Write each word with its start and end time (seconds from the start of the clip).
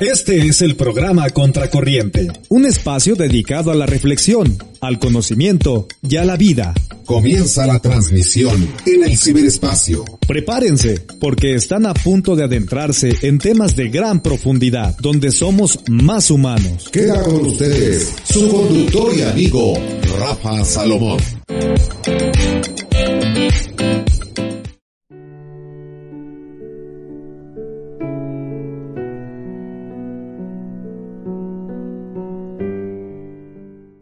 Este 0.00 0.46
es 0.46 0.62
el 0.62 0.76
programa 0.76 1.28
Contracorriente, 1.28 2.28
un 2.48 2.64
espacio 2.64 3.16
dedicado 3.16 3.70
a 3.70 3.74
la 3.74 3.84
reflexión, 3.84 4.56
al 4.80 4.98
conocimiento 4.98 5.88
y 6.00 6.16
a 6.16 6.24
la 6.24 6.38
vida. 6.38 6.72
Comienza 7.04 7.66
la 7.66 7.80
transmisión 7.80 8.66
en 8.86 9.04
el 9.04 9.18
ciberespacio. 9.18 10.06
Prepárense, 10.26 11.04
porque 11.20 11.54
están 11.54 11.84
a 11.84 11.92
punto 11.92 12.34
de 12.34 12.44
adentrarse 12.44 13.14
en 13.20 13.36
temas 13.36 13.76
de 13.76 13.90
gran 13.90 14.22
profundidad, 14.22 14.96
donde 15.00 15.32
somos 15.32 15.80
más 15.90 16.30
humanos. 16.30 16.88
Queda 16.90 17.22
con 17.22 17.44
ustedes 17.44 18.14
su 18.24 18.48
conductor 18.48 19.12
y 19.14 19.20
amigo, 19.20 19.74
Rafa 20.18 20.64
Salomón. 20.64 21.18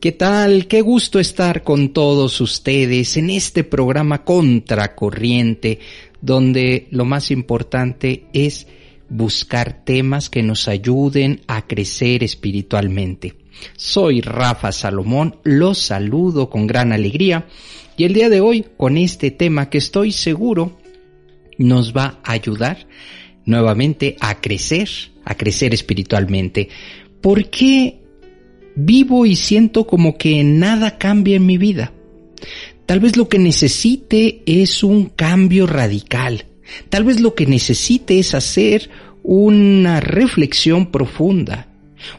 ¿Qué 0.01 0.13
tal? 0.13 0.69
Qué 0.69 0.81
gusto 0.81 1.19
estar 1.19 1.65
con 1.65 1.89
todos 1.89 2.41
ustedes 2.41 3.17
en 3.17 3.31
este 3.31 3.65
programa 3.65 4.23
Contracorriente, 4.23 5.81
donde 6.21 6.87
lo 6.93 7.05
más 7.05 7.33
importante 7.33 8.27
es 8.33 8.69
buscar 9.09 9.85
temas 9.85 10.31
que 10.31 10.45
nos 10.45 10.69
ayuden 10.69 11.41
a 11.49 11.67
crecer 11.67 12.23
espiritualmente. 12.23 13.39
Soy 13.75 14.21
Rafa 14.21 14.71
Salomón, 14.71 15.41
los 15.43 15.79
saludo 15.79 16.49
con 16.49 16.69
gran 16.69 16.93
alegría 16.93 17.49
y 17.97 18.05
el 18.05 18.13
día 18.13 18.29
de 18.29 18.41
hoy 18.41 18.67
con 18.77 18.99
este 18.99 19.33
tema 19.33 19.69
que 19.69 19.79
estoy 19.79 20.13
seguro 20.13 20.79
nos 21.57 21.93
va 21.93 22.21
a 22.23 22.35
ayudar 22.35 22.87
nuevamente 23.47 24.17
a 24.21 24.41
crecer, 24.41 24.89
a 25.25 25.35
crecer 25.35 25.75
espiritualmente. 25.75 26.69
¿Por 27.21 27.51
qué 27.51 27.99
vivo 28.79 29.27
y 29.27 29.35
siento 29.35 29.87
como 29.87 30.17
que 30.17 30.45
nada 30.45 30.99
cambia 30.99 31.37
en 31.37 31.47
mi 31.47 31.59
vida. 31.59 31.93
Tal 32.87 33.01
vez 33.01 33.17
lo 33.17 33.29
que 33.29 33.39
necesite 33.39 34.43
es 34.47 34.83
un 34.85 35.07
cambio 35.07 35.67
radical. 35.67 36.47
Tal 36.89 37.05
vez 37.05 37.21
lo 37.21 37.35
que 37.35 37.47
necesite 37.47 38.19
es 38.19 38.35
hacer 38.35 38.89
una 39.23 40.01
reflexión 40.01 40.87
profunda. 40.87 41.67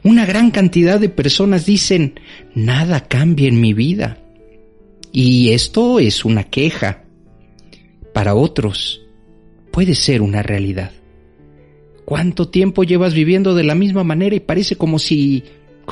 Una 0.04 0.26
gran 0.26 0.52
cantidad 0.52 1.00
de 1.00 1.08
personas 1.08 1.66
dicen, 1.66 2.20
nada 2.54 3.08
cambia 3.08 3.48
en 3.48 3.62
mi 3.62 3.74
vida. 3.74 4.20
Y 5.14 5.52
esto 5.52 6.00
es 6.00 6.26
una 6.26 6.44
queja. 6.44 7.04
Para 8.14 8.36
otros, 8.36 9.02
puede 9.72 9.96
ser 9.96 10.22
una 10.22 10.44
realidad. 10.44 10.92
¿Cuánto 12.04 12.50
tiempo 12.50 12.84
llevas 12.84 13.14
viviendo 13.14 13.56
de 13.56 13.64
la 13.64 13.76
misma 13.76 14.04
manera 14.04 14.36
y 14.36 14.40
parece 14.40 14.76
como 14.76 15.00
si 15.00 15.44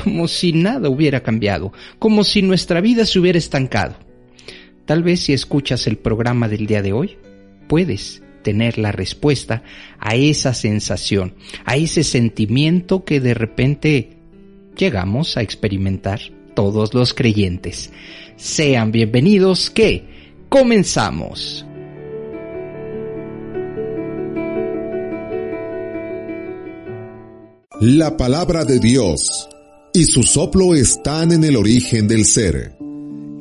como 0.04 0.28
si 0.28 0.54
nada 0.54 0.90
hubiera 0.90 1.24
cambiado, 1.24 1.74
como 1.98 2.24
si 2.24 2.44
nuestra 2.44 2.82
vida 2.82 3.06
se 3.06 3.20
hubiera 3.20 3.40
estancado. 3.40 3.96
Tal 4.86 5.02
vez 5.02 5.22
si 5.22 5.34
escuchas 5.34 5.88
el 5.88 5.98
programa 5.98 6.48
del 6.48 6.68
día 6.68 6.82
de 6.82 6.94
hoy, 6.94 7.18
puedes 7.68 8.22
tener 8.44 8.78
la 8.78 8.92
respuesta 8.92 9.64
a 10.00 10.16
esa 10.16 10.54
sensación, 10.54 11.34
a 11.66 11.76
ese 11.76 12.04
sentimiento 12.04 13.04
que 13.04 13.20
de 13.20 13.34
repente 13.34 14.18
llegamos 14.78 15.36
a 15.36 15.42
experimentar 15.42 16.20
todos 16.54 16.94
los 16.94 17.14
creyentes. 17.14 17.92
Sean 18.36 18.92
bienvenidos 18.92 19.72
que 19.72 20.06
comenzamos. 20.48 21.66
La 27.82 28.16
palabra 28.16 28.64
de 28.64 28.80
Dios 28.80 29.50
y 29.98 30.06
su 30.06 30.22
soplo 30.22 30.76
están 30.76 31.32
en 31.32 31.44
el 31.44 31.56
origen 31.56 32.08
del 32.08 32.24
ser 32.24 32.78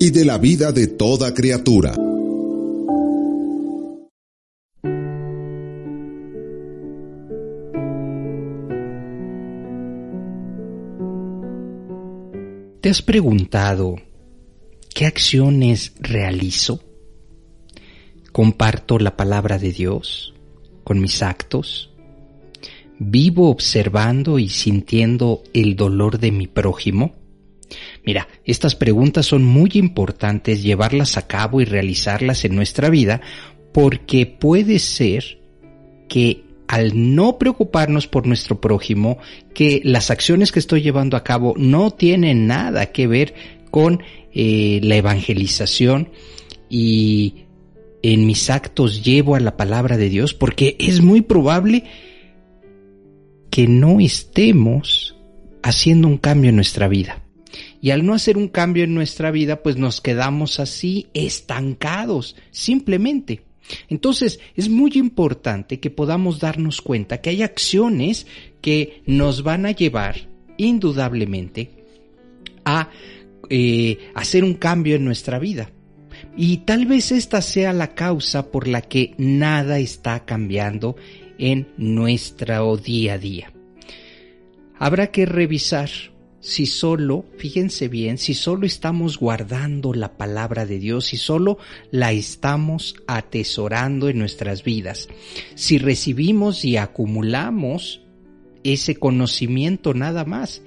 y 0.01 0.09
de 0.09 0.25
la 0.25 0.39
vida 0.39 0.73
de 0.73 0.87
toda 0.87 1.35
criatura. 1.35 1.93
¿Te 12.81 12.89
has 12.89 13.03
preguntado 13.03 13.97
qué 14.95 15.05
acciones 15.05 15.93
realizo? 16.01 16.81
¿Comparto 18.33 18.99
la 18.99 19.15
palabra 19.15 19.59
de 19.59 19.73
Dios 19.73 20.33
con 20.85 21.01
mis 21.01 21.23
actos? 21.23 21.91
¿Vivo 22.99 23.51
observando 23.51 24.39
y 24.39 24.49
sintiendo 24.49 25.43
el 25.53 25.77
dolor 25.77 26.19
de 26.19 26.33
mi 26.33 26.47
prójimo? 26.47 27.15
Mira, 28.05 28.29
estas 28.45 28.75
preguntas 28.75 29.27
son 29.27 29.45
muy 29.45 29.71
importantes 29.75 30.63
llevarlas 30.63 31.17
a 31.17 31.27
cabo 31.27 31.61
y 31.61 31.65
realizarlas 31.65 32.45
en 32.45 32.55
nuestra 32.55 32.89
vida 32.89 33.21
porque 33.73 34.27
puede 34.27 34.79
ser 34.79 35.41
que 36.09 36.45
al 36.69 37.15
no 37.15 37.39
preocuparnos 37.39 38.07
por 38.07 38.27
nuestro 38.27 38.61
prójimo, 38.61 39.19
que 39.55 39.81
las 39.85 40.11
acciones 40.11 40.51
que 40.51 40.59
estoy 40.59 40.83
llevando 40.83 41.17
a 41.17 41.25
cabo 41.25 41.55
no 41.57 41.91
tienen 41.93 42.47
nada 42.47 42.87
que 42.87 43.07
ver 43.07 43.35
con 43.71 44.03
eh, 44.33 44.81
la 44.83 44.97
evangelización 44.97 46.11
y 46.69 47.45
en 48.03 48.27
mis 48.27 48.51
actos 48.51 49.05
llevo 49.05 49.35
a 49.35 49.41
la 49.41 49.57
palabra 49.57 49.97
de 49.97 50.09
Dios, 50.09 50.35
porque 50.35 50.77
es 50.79 51.01
muy 51.03 51.21
probable 51.21 51.85
que 53.57 53.67
no 53.67 54.01
estemos 54.01 55.17
haciendo 55.63 56.09
un 56.09 56.19
cambio 56.19 56.51
en 56.51 56.57
nuestra 56.57 56.89
vida. 56.89 57.23
Y 57.81 57.89
al 57.89 58.05
no 58.05 58.13
hacer 58.13 58.37
un 58.37 58.49
cambio 58.49 58.85
en 58.85 58.93
nuestra 58.93 59.31
vida, 59.31 59.63
pues 59.63 59.79
nos 59.79 60.03
quedamos 60.03 60.61
así 60.61 61.07
estancados, 61.15 62.37
simplemente. 62.51 63.45
Entonces, 63.89 64.41
es 64.57 64.69
muy 64.69 64.91
importante 64.97 65.81
que 65.81 65.89
podamos 65.89 66.39
darnos 66.39 66.83
cuenta 66.83 67.23
que 67.23 67.31
hay 67.31 67.43
acciones 67.43 68.27
que 68.61 69.01
nos 69.07 69.43
van 69.43 69.65
a 69.65 69.71
llevar, 69.71 70.29
indudablemente, 70.59 71.71
a 72.67 72.91
eh, 73.49 74.11
hacer 74.15 74.45
un 74.45 74.53
cambio 74.53 74.97
en 74.97 75.07
nuestra 75.07 75.39
vida. 75.39 75.71
Y 76.37 76.59
tal 76.59 76.85
vez 76.85 77.11
esta 77.11 77.41
sea 77.41 77.73
la 77.73 77.95
causa 77.95 78.51
por 78.51 78.69
la 78.69 78.83
que 78.83 79.15
nada 79.17 79.79
está 79.79 80.27
cambiando 80.27 80.97
en 81.39 81.69
nuestro 81.77 82.77
día 82.77 83.15
a 83.15 83.19
día. 83.19 83.53
Habrá 84.79 85.11
que 85.11 85.27
revisar 85.27 85.91
si 86.47 86.67
solo, 86.67 87.25
fíjense 87.39 87.89
bien, 87.89 88.19
si 88.19 88.33
solo 88.33 88.67
estamos 88.67 89.19
guardando 89.19 89.93
la 89.93 90.17
palabra 90.17 90.65
de 90.65 90.79
Dios, 90.79 91.07
si 91.07 91.17
solo 91.17 91.59
la 91.91 92.13
estamos 92.13 92.95
atesorando 93.09 94.09
en 94.09 94.19
nuestras 94.19 94.63
vidas, 94.63 95.09
si 95.57 95.79
recibimos 95.79 96.65
y 96.65 96.77
acumulamos 96.77 98.03
ese 98.63 98.95
conocimiento 98.95 99.93
nada 99.93 100.25
más, 100.25 100.63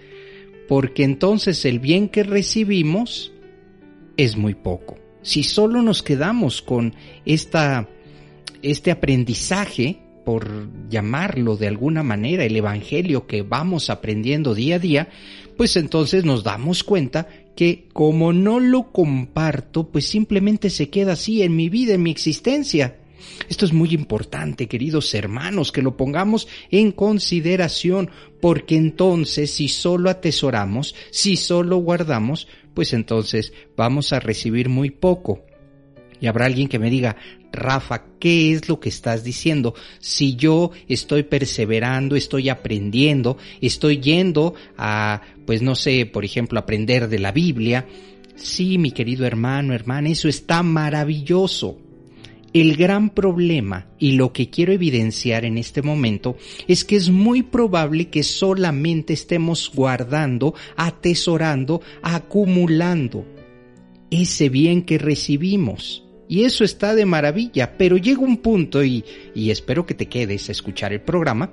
porque 0.68 1.03
entonces 1.03 1.63
el 1.63 1.80
bien 1.80 2.09
que 2.09 2.24
recibimos 2.24 3.31
es 4.18 4.36
muy 4.36 4.56
poco. 4.56 4.97
Si 5.22 5.44
solo 5.44 5.81
nos 5.81 6.03
quedamos 6.03 6.62
con 6.62 6.94
esta, 7.25 7.88
este 8.62 8.91
aprendizaje, 8.91 10.00
por 10.30 10.70
llamarlo 10.92 11.58
de 11.58 11.68
alguna 11.68 12.04
manera, 12.04 12.46
el 12.46 12.56
Evangelio 12.56 13.26
que 13.26 13.42
vamos 13.42 13.90
aprendiendo 13.90 14.54
día 14.54 14.76
a 14.76 14.80
día, 14.80 15.10
pues 15.58 15.76
entonces 15.76 16.24
nos 16.24 16.44
damos 16.44 16.84
cuenta 16.84 17.28
que 17.56 17.88
como 17.94 18.32
no 18.32 18.60
lo 18.60 18.92
comparto, 18.92 19.88
pues 19.90 20.06
simplemente 20.08 20.70
se 20.70 20.92
queda 20.92 21.14
así 21.14 21.42
en 21.42 21.56
mi 21.56 21.68
vida, 21.68 21.96
en 21.96 22.04
mi 22.04 22.12
existencia. 22.12 22.98
Esto 23.50 23.66
es 23.66 23.74
muy 23.74 23.90
importante, 23.90 24.68
queridos 24.68 25.16
hermanos, 25.16 25.72
que 25.72 25.82
lo 25.82 25.98
pongamos 25.98 26.48
en 26.70 26.92
consideración, 26.92 28.12
porque 28.40 28.76
entonces 28.76 29.50
si 29.50 29.68
solo 29.68 30.12
atesoramos, 30.12 30.94
si 31.10 31.38
solo 31.38 31.78
guardamos, 31.78 32.48
pues 32.75 32.94
entonces 32.94 33.52
vamos 33.75 34.14
a 34.14 34.20
recibir 34.20 34.70
muy 34.70 34.92
poco. 34.92 35.44
Y 36.22 36.28
habrá 36.28 36.46
alguien 36.46 36.68
que 36.68 36.80
me 36.80 36.92
diga, 36.92 37.16
Rafa, 37.51 38.04
¿qué 38.19 38.54
es 38.54 38.69
lo 38.69 38.80
que 38.80 38.90
estás 38.90 39.24
diciendo? 39.24 39.74
Si 40.00 40.36
yo 40.36 40.72
estoy 40.88 41.24
perseverando, 41.24 42.16
estoy 42.16 42.50
aprendiendo, 42.50 43.38
estoy 43.62 44.00
yendo 44.00 44.54
a, 44.78 45.22
pues 45.46 45.62
no 45.62 45.75
sé, 45.75 46.06
por 46.06 46.25
ejemplo, 46.25 46.60
aprender 46.60 47.10
de 47.10 47.19
la 47.19 47.31
Biblia. 47.31 47.88
Sí, 48.36 48.78
mi 48.78 48.92
querido 48.92 49.25
hermano, 49.25 49.74
hermana, 49.74 50.10
eso 50.10 50.30
está 50.30 50.63
maravilloso. 50.63 51.78
El 52.51 52.75
gran 52.75 53.12
problema 53.12 53.88
y 54.00 54.13
lo 54.13 54.34
que 54.34 54.50
quiero 54.50 54.74
evidenciar 54.74 55.46
en 55.46 55.60
este 55.60 55.84
momento 55.84 56.36
es 56.68 56.84
que 56.84 56.96
es 56.96 57.12
muy 57.12 57.44
probable 57.44 58.10
que 58.10 58.24
solamente 58.24 59.13
estemos 59.13 59.72
guardando, 59.74 60.56
atesorando, 60.75 61.81
acumulando 62.01 63.24
ese 64.10 64.50
bien 64.50 64.81
que 64.81 64.98
recibimos 64.98 66.09
Y 66.30 66.44
eso 66.44 66.64
está 66.64 66.94
de 66.94 67.08
maravilla, 67.08 67.76
pero 67.76 67.98
llega 67.98 68.22
un 68.22 68.38
punto, 68.38 68.84
y, 68.84 69.04
y 69.34 69.50
espero 69.50 69.88
que 69.88 69.96
te 69.96 70.06
quedes 70.06 70.48
a 70.48 70.52
escuchar 70.52 70.94
el 70.94 71.02
programa, 71.02 71.52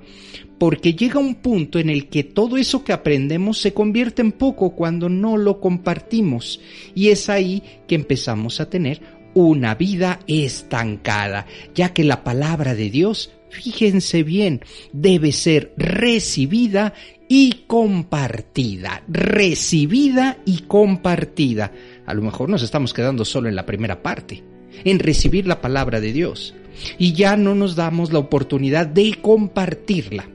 porque 0.59 0.93
llega 0.93 1.19
un 1.19 1.35
punto 1.35 1.79
en 1.79 1.89
el 1.89 2.09
que 2.09 2.23
todo 2.23 2.57
eso 2.57 2.83
que 2.83 2.93
aprendemos 2.93 3.57
se 3.57 3.73
convierte 3.73 4.21
en 4.21 4.33
poco 4.33 4.75
cuando 4.75 5.09
no 5.09 5.35
lo 5.35 5.59
compartimos. 5.59 6.61
Y 6.93 7.09
es 7.09 7.27
ahí 7.27 7.63
que 7.87 7.95
empezamos 7.95 8.61
a 8.61 8.69
tener 8.69 9.01
una 9.33 9.73
vida 9.73 10.19
estancada, 10.27 11.47
ya 11.73 11.91
que 11.91 12.03
la 12.03 12.23
palabra 12.23 12.75
de 12.75 12.91
Dios, 12.91 13.31
fíjense 13.49 14.21
bien, 14.21 14.61
debe 14.93 15.31
ser 15.31 15.73
recibida 15.75 16.93
y 17.27 17.63
compartida, 17.67 19.03
recibida 19.07 20.37
y 20.45 20.59
compartida. 20.61 21.71
A 22.05 22.13
lo 22.13 22.21
mejor 22.21 22.47
nos 22.47 22.61
estamos 22.61 22.93
quedando 22.93 23.25
solo 23.25 23.49
en 23.49 23.55
la 23.55 23.65
primera 23.65 24.01
parte, 24.03 24.43
en 24.83 24.99
recibir 24.99 25.47
la 25.47 25.61
palabra 25.61 25.99
de 25.99 26.13
Dios, 26.13 26.53
y 26.97 27.13
ya 27.13 27.37
no 27.37 27.55
nos 27.55 27.75
damos 27.75 28.13
la 28.13 28.19
oportunidad 28.19 28.87
de 28.87 29.15
compartirla. 29.21 30.29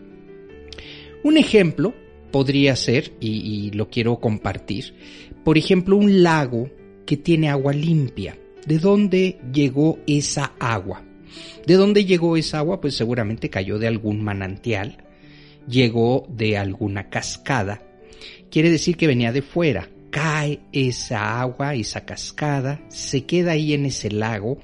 Un 1.22 1.36
ejemplo 1.36 1.94
podría 2.30 2.74
ser, 2.74 3.12
y, 3.20 3.70
lo 3.72 3.88
quiero 3.88 4.18
compartir, 4.18 4.94
por 5.44 5.58
ejemplo, 5.58 5.96
un 5.96 6.22
lago 6.22 6.70
que 7.06 7.16
tiene 7.16 7.48
agua 7.48 7.72
limpia. 7.72 8.38
¿De 8.66 8.78
dónde 8.78 9.38
llegó 9.52 9.98
esa 10.06 10.52
agua? 10.58 11.02
¿De 11.66 11.74
dónde 11.74 12.04
llegó 12.04 12.36
esa 12.36 12.58
agua? 12.58 12.80
Pues 12.80 12.94
seguramente 12.94 13.50
cayó 13.50 13.78
de 13.78 13.88
algún 13.88 14.22
manantial, 14.22 14.98
llegó 15.68 16.26
de 16.28 16.56
alguna 16.56 17.08
cascada. 17.08 17.82
Quiere 18.50 18.70
decir 18.70 18.96
que 18.96 19.06
venía 19.06 19.32
de 19.32 19.42
fuera. 19.42 19.88
Cae 20.12 20.60
esa 20.72 21.40
agua, 21.40 21.74
esa 21.74 22.04
cascada, 22.04 22.84
se 22.88 23.24
queda 23.24 23.52
ahí 23.52 23.72
en 23.72 23.86
ese 23.86 24.10
lago, 24.10 24.58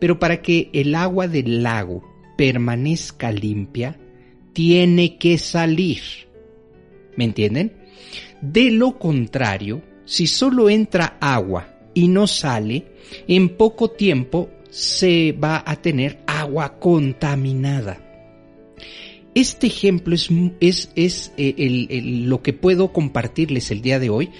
pero 0.00 0.18
para 0.18 0.40
que 0.40 0.70
el 0.72 0.94
agua 0.94 1.28
del 1.28 1.62
lago 1.62 2.02
permanezca 2.38 3.30
limpia, 3.30 3.98
tiene 4.54 5.18
que 5.18 5.36
salir. 5.36 6.00
¿Me 7.16 7.24
entienden? 7.24 7.74
De 8.40 8.70
lo 8.70 8.98
contrario, 8.98 9.82
si 10.06 10.26
solo 10.26 10.70
entra 10.70 11.18
agua 11.20 11.76
y 11.92 12.08
no 12.08 12.26
sale, 12.26 12.86
en 13.28 13.50
poco 13.50 13.90
tiempo 13.90 14.48
se 14.70 15.32
va 15.32 15.62
a 15.66 15.76
tener 15.76 16.24
agua 16.26 16.78
contaminada. 16.78 18.00
Este 19.34 19.66
ejemplo 19.66 20.14
es, 20.14 20.30
es, 20.60 20.90
es 20.96 21.32
eh, 21.36 22.00
lo 22.02 22.42
que 22.42 22.54
puedo 22.54 22.90
compartirles 22.90 23.70
el 23.70 23.82
día 23.82 23.98
de 23.98 24.08
hoy 24.08 24.30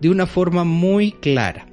de 0.00 0.10
una 0.10 0.26
forma 0.26 0.64
muy 0.64 1.12
clara. 1.12 1.66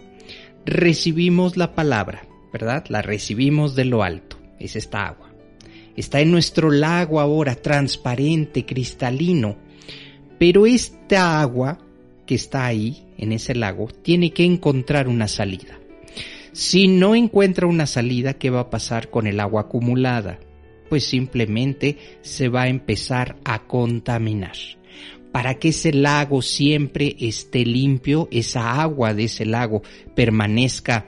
Recibimos 0.66 1.58
la 1.58 1.76
palabra, 1.76 2.28
¿verdad? 2.52 2.86
La 2.90 3.02
recibimos 3.02 3.76
de 3.76 3.86
lo 3.86 4.04
alto. 4.04 4.38
Es 4.60 4.76
esta 4.76 5.08
agua. 5.08 5.32
Está 5.96 6.20
en 6.20 6.32
nuestro 6.32 6.72
lago 6.72 7.20
ahora, 7.20 7.56
transparente, 7.56 8.66
cristalino. 8.66 9.58
Pero 10.38 10.66
esta 10.66 11.40
agua 11.40 11.80
que 12.26 12.36
está 12.36 12.66
ahí, 12.66 13.06
en 13.18 13.32
ese 13.32 13.56
lago, 13.56 13.88
tiene 13.88 14.32
que 14.32 14.44
encontrar 14.44 15.08
una 15.08 15.28
salida. 15.28 15.80
Si 16.52 16.88
no 16.88 17.16
encuentra 17.16 17.68
una 17.68 17.86
salida, 17.86 18.34
¿qué 18.34 18.50
va 18.50 18.62
a 18.62 18.70
pasar 18.70 19.10
con 19.10 19.28
el 19.28 19.40
agua 19.40 19.62
acumulada? 19.62 20.40
Pues 20.90 21.06
simplemente 21.06 21.98
se 22.22 22.50
va 22.50 22.64
a 22.64 22.70
empezar 22.70 23.38
a 23.44 23.64
contaminar. 23.68 24.56
Para 25.36 25.56
que 25.56 25.68
ese 25.68 25.92
lago 25.92 26.42
siempre 26.42 27.18
esté 27.20 27.66
limpio, 27.66 28.30
esa 28.32 28.82
agua 28.82 29.14
de 29.14 29.26
ese 29.26 29.46
lago 29.46 29.82
permanezca 30.16 31.08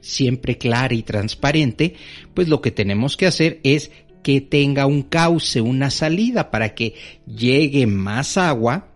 siempre 0.00 0.56
clara 0.56 0.94
y 0.94 1.02
transparente, 1.02 1.96
pues 2.32 2.46
lo 2.46 2.60
que 2.60 2.70
tenemos 2.70 3.16
que 3.16 3.26
hacer 3.26 3.58
es 3.64 3.90
que 4.22 4.40
tenga 4.40 4.86
un 4.86 5.02
cauce, 5.02 5.60
una 5.60 5.90
salida 5.90 6.52
para 6.52 6.76
que 6.76 6.94
llegue 7.26 7.88
más 7.88 8.36
agua 8.36 8.92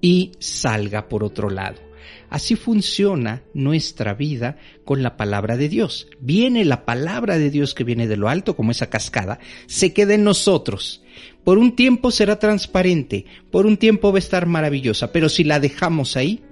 y 0.00 0.30
salga 0.38 1.08
por 1.08 1.24
otro 1.24 1.50
lado. 1.50 1.86
Así 2.30 2.54
funciona 2.54 3.42
nuestra 3.52 4.14
vida 4.14 4.58
con 4.84 5.02
la 5.02 5.16
palabra 5.16 5.56
de 5.56 5.68
Dios. 5.68 6.08
Viene 6.20 6.64
la 6.64 6.84
palabra 6.84 7.36
de 7.36 7.50
Dios 7.50 7.74
que 7.74 7.82
viene 7.82 8.06
de 8.06 8.16
lo 8.16 8.28
alto, 8.28 8.54
como 8.54 8.70
esa 8.70 8.90
cascada, 8.90 9.38
se 9.66 9.92
queda 9.92 10.14
en 10.14 10.22
nosotros. 10.22 11.02
Por 11.46 11.58
un 11.58 11.76
tiempo 11.76 12.10
será 12.10 12.40
transparente, 12.40 13.24
por 13.52 13.66
un 13.66 13.76
tiempo 13.76 14.10
va 14.10 14.18
a 14.18 14.18
estar 14.18 14.46
maravillosa, 14.46 15.12
pero 15.12 15.28
si 15.28 15.44
la 15.44 15.60
dejamos 15.60 16.16
ahí, 16.16 16.42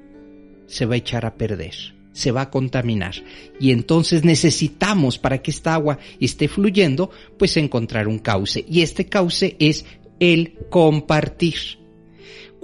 se 0.68 0.86
va 0.86 0.94
a 0.94 0.98
echar 0.98 1.26
a 1.26 1.34
perder 1.34 1.74
se 2.12 2.30
va 2.30 2.42
a 2.42 2.50
contaminar. 2.50 3.16
Y 3.58 3.72
entonces 3.72 4.22
necesitamos, 4.22 5.18
para 5.18 5.42
que 5.42 5.50
esta 5.50 5.74
agua 5.74 5.98
esté 6.20 6.46
fluyendo, 6.46 7.10
pues 7.36 7.56
encontrar 7.56 8.06
un 8.06 8.20
cauce. 8.20 8.64
Y 8.68 8.82
este 8.82 9.06
cauce 9.06 9.56
es 9.58 9.84
el 10.20 10.54
compartir. 10.70 11.56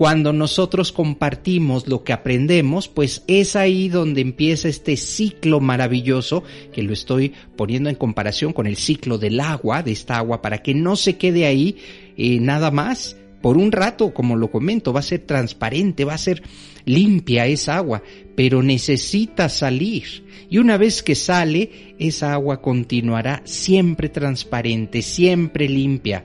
Cuando 0.00 0.32
nosotros 0.32 0.92
compartimos 0.92 1.86
lo 1.86 2.04
que 2.04 2.14
aprendemos, 2.14 2.88
pues 2.88 3.22
es 3.26 3.54
ahí 3.54 3.90
donde 3.90 4.22
empieza 4.22 4.66
este 4.66 4.96
ciclo 4.96 5.60
maravilloso, 5.60 6.42
que 6.72 6.82
lo 6.82 6.94
estoy 6.94 7.34
poniendo 7.54 7.90
en 7.90 7.96
comparación 7.96 8.54
con 8.54 8.66
el 8.66 8.78
ciclo 8.78 9.18
del 9.18 9.38
agua, 9.40 9.82
de 9.82 9.92
esta 9.92 10.16
agua, 10.16 10.40
para 10.40 10.62
que 10.62 10.72
no 10.72 10.96
se 10.96 11.18
quede 11.18 11.44
ahí 11.44 11.76
eh, 12.16 12.40
nada 12.40 12.70
más, 12.70 13.18
por 13.42 13.58
un 13.58 13.72
rato, 13.72 14.14
como 14.14 14.36
lo 14.36 14.50
comento, 14.50 14.94
va 14.94 15.00
a 15.00 15.02
ser 15.02 15.26
transparente, 15.26 16.06
va 16.06 16.14
a 16.14 16.18
ser 16.18 16.42
limpia 16.86 17.44
esa 17.44 17.76
agua, 17.76 18.02
pero 18.34 18.62
necesita 18.62 19.50
salir. 19.50 20.24
Y 20.48 20.56
una 20.56 20.78
vez 20.78 21.02
que 21.02 21.14
sale, 21.14 21.94
esa 21.98 22.32
agua 22.32 22.62
continuará 22.62 23.42
siempre 23.44 24.08
transparente, 24.08 25.02
siempre 25.02 25.68
limpia. 25.68 26.24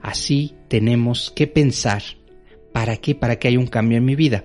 Así 0.00 0.54
tenemos 0.68 1.32
que 1.34 1.48
pensar, 1.48 2.04
¿para 2.74 2.96
qué? 2.96 3.14
Para 3.14 3.38
que 3.38 3.46
haya 3.46 3.60
un 3.60 3.68
cambio 3.68 3.96
en 3.96 4.04
mi 4.04 4.16
vida. 4.16 4.44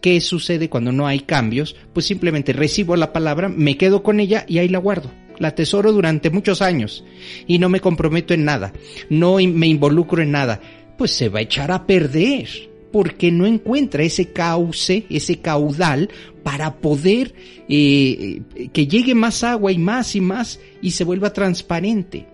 ¿Qué 0.00 0.20
sucede 0.20 0.70
cuando 0.70 0.92
no 0.92 1.08
hay 1.08 1.20
cambios? 1.20 1.74
Pues 1.92 2.06
simplemente 2.06 2.52
recibo 2.52 2.94
la 2.94 3.12
palabra, 3.12 3.48
me 3.48 3.76
quedo 3.76 4.04
con 4.04 4.20
ella 4.20 4.44
y 4.46 4.58
ahí 4.58 4.68
la 4.68 4.78
guardo 4.78 5.10
la 5.40 5.48
atesoro 5.48 5.90
durante 5.90 6.30
muchos 6.30 6.62
años 6.62 7.04
y 7.48 7.58
no 7.58 7.68
me 7.68 7.80
comprometo 7.80 8.34
en 8.34 8.44
nada, 8.44 8.72
no 9.10 9.38
me 9.38 9.66
involucro 9.66 10.22
en 10.22 10.30
nada, 10.30 10.60
pues 10.96 11.10
se 11.10 11.28
va 11.28 11.40
a 11.40 11.42
echar 11.42 11.72
a 11.72 11.88
perder 11.88 12.48
porque 12.92 13.32
no 13.32 13.44
encuentra 13.44 14.04
ese 14.04 14.32
cauce, 14.32 15.04
ese 15.10 15.40
caudal 15.40 16.08
para 16.44 16.76
poder 16.76 17.34
eh, 17.68 18.42
que 18.72 18.86
llegue 18.86 19.16
más 19.16 19.42
agua 19.42 19.72
y 19.72 19.78
más 19.78 20.14
y 20.14 20.20
más 20.20 20.60
y 20.80 20.92
se 20.92 21.02
vuelva 21.02 21.32
transparente. 21.32 22.28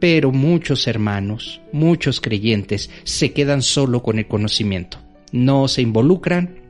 Pero 0.00 0.30
muchos 0.30 0.86
hermanos, 0.86 1.60
muchos 1.72 2.20
creyentes 2.20 2.90
se 3.04 3.32
quedan 3.32 3.62
solo 3.62 4.02
con 4.02 4.18
el 4.18 4.28
conocimiento, 4.28 4.98
no 5.32 5.68
se 5.68 5.82
involucran, 5.82 6.60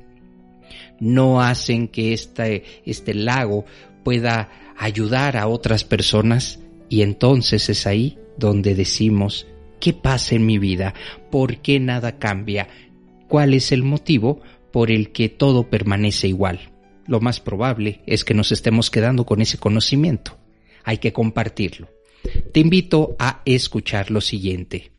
no 1.00 1.42
hacen 1.42 1.88
que 1.88 2.12
este, 2.12 2.64
este 2.85 3.14
lago 3.14 3.64
pueda 4.02 4.50
ayudar 4.76 5.37
a 5.37 5.47
otras 5.47 5.85
personas 5.85 6.61
y 6.88 7.02
entonces 7.02 7.68
es 7.68 7.87
ahí 7.87 8.18
donde 8.38 8.75
decimos 8.75 9.47
¿Qué 9.80 9.92
pasa 9.92 10.35
en 10.35 10.44
mi 10.44 10.58
vida? 10.58 10.94
¿Por 11.30 11.58
qué 11.58 11.78
nada 11.78 12.18
cambia? 12.18 12.68
¿Cuál 13.28 13.54
es 13.54 13.70
el 13.70 13.85
motivo 13.85 14.40
por 14.73 14.90
el 14.90 15.12
que 15.12 15.28
todo 15.28 15.70
permanece 15.70 16.26
igual? 16.28 16.70
Lo 17.06 17.20
más 17.20 17.40
probable 17.40 18.02
es 18.06 18.25
que 18.25 18.35
nos 18.35 18.50
estemos 18.50 18.90
quedando 18.90 19.25
con 19.25 19.40
ese 19.40 19.58
conocimiento. 19.58 20.37
Hay 20.82 20.99
que 20.99 21.12
compartirlo. 21.12 21.88
Te 22.52 22.60
invito 22.60 23.16
a 23.18 23.42
escuchar 23.44 24.10
lo 24.10 24.20
siguiente. 24.20 24.92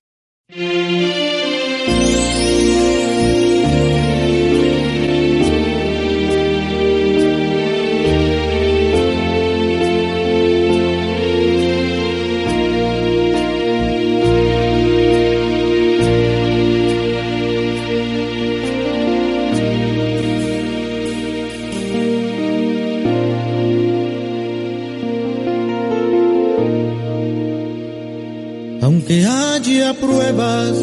Que 29.10 29.26
haya 29.26 29.92
pruebas 29.96 30.78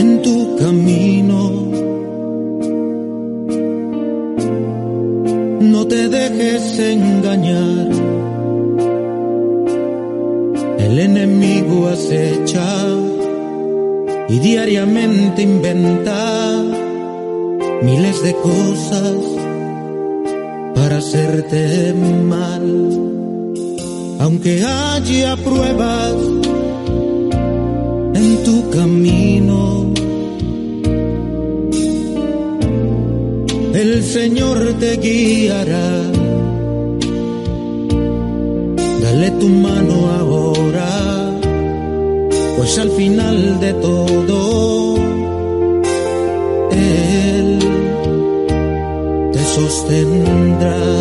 en 0.00 0.22
tu 0.22 0.56
camino. 0.58 1.40
No 5.72 5.88
te 5.88 6.08
dejes 6.08 6.78
engañar. 6.78 7.88
El 10.78 10.98
enemigo 11.00 11.88
acecha 11.88 12.86
y 14.28 14.38
diariamente 14.38 15.42
inventa 15.42 16.62
miles 17.82 18.22
de 18.22 18.34
cosas 18.34 19.16
para 20.76 20.98
hacerte 20.98 21.92
mal. 21.92 23.09
Aunque 24.20 24.62
haya 24.62 25.34
pruebas 25.34 26.12
en 28.14 28.44
tu 28.44 28.68
camino, 28.68 29.94
el 33.72 34.02
Señor 34.04 34.74
te 34.78 34.98
guiará. 34.98 36.02
Dale 39.00 39.30
tu 39.40 39.48
mano 39.48 40.10
ahora, 40.18 41.30
pues 42.58 42.78
al 42.78 42.90
final 42.90 43.58
de 43.58 43.72
todo, 43.72 44.96
Él 46.72 47.58
te 49.32 49.42
sostendrá. 49.56 51.00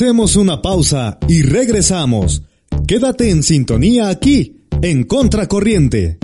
Hacemos 0.00 0.34
una 0.36 0.62
pausa 0.62 1.18
y 1.28 1.42
regresamos. 1.42 2.42
Quédate 2.88 3.28
en 3.28 3.42
sintonía 3.42 4.08
aquí, 4.08 4.64
en 4.80 5.04
Contracorriente. 5.04 6.16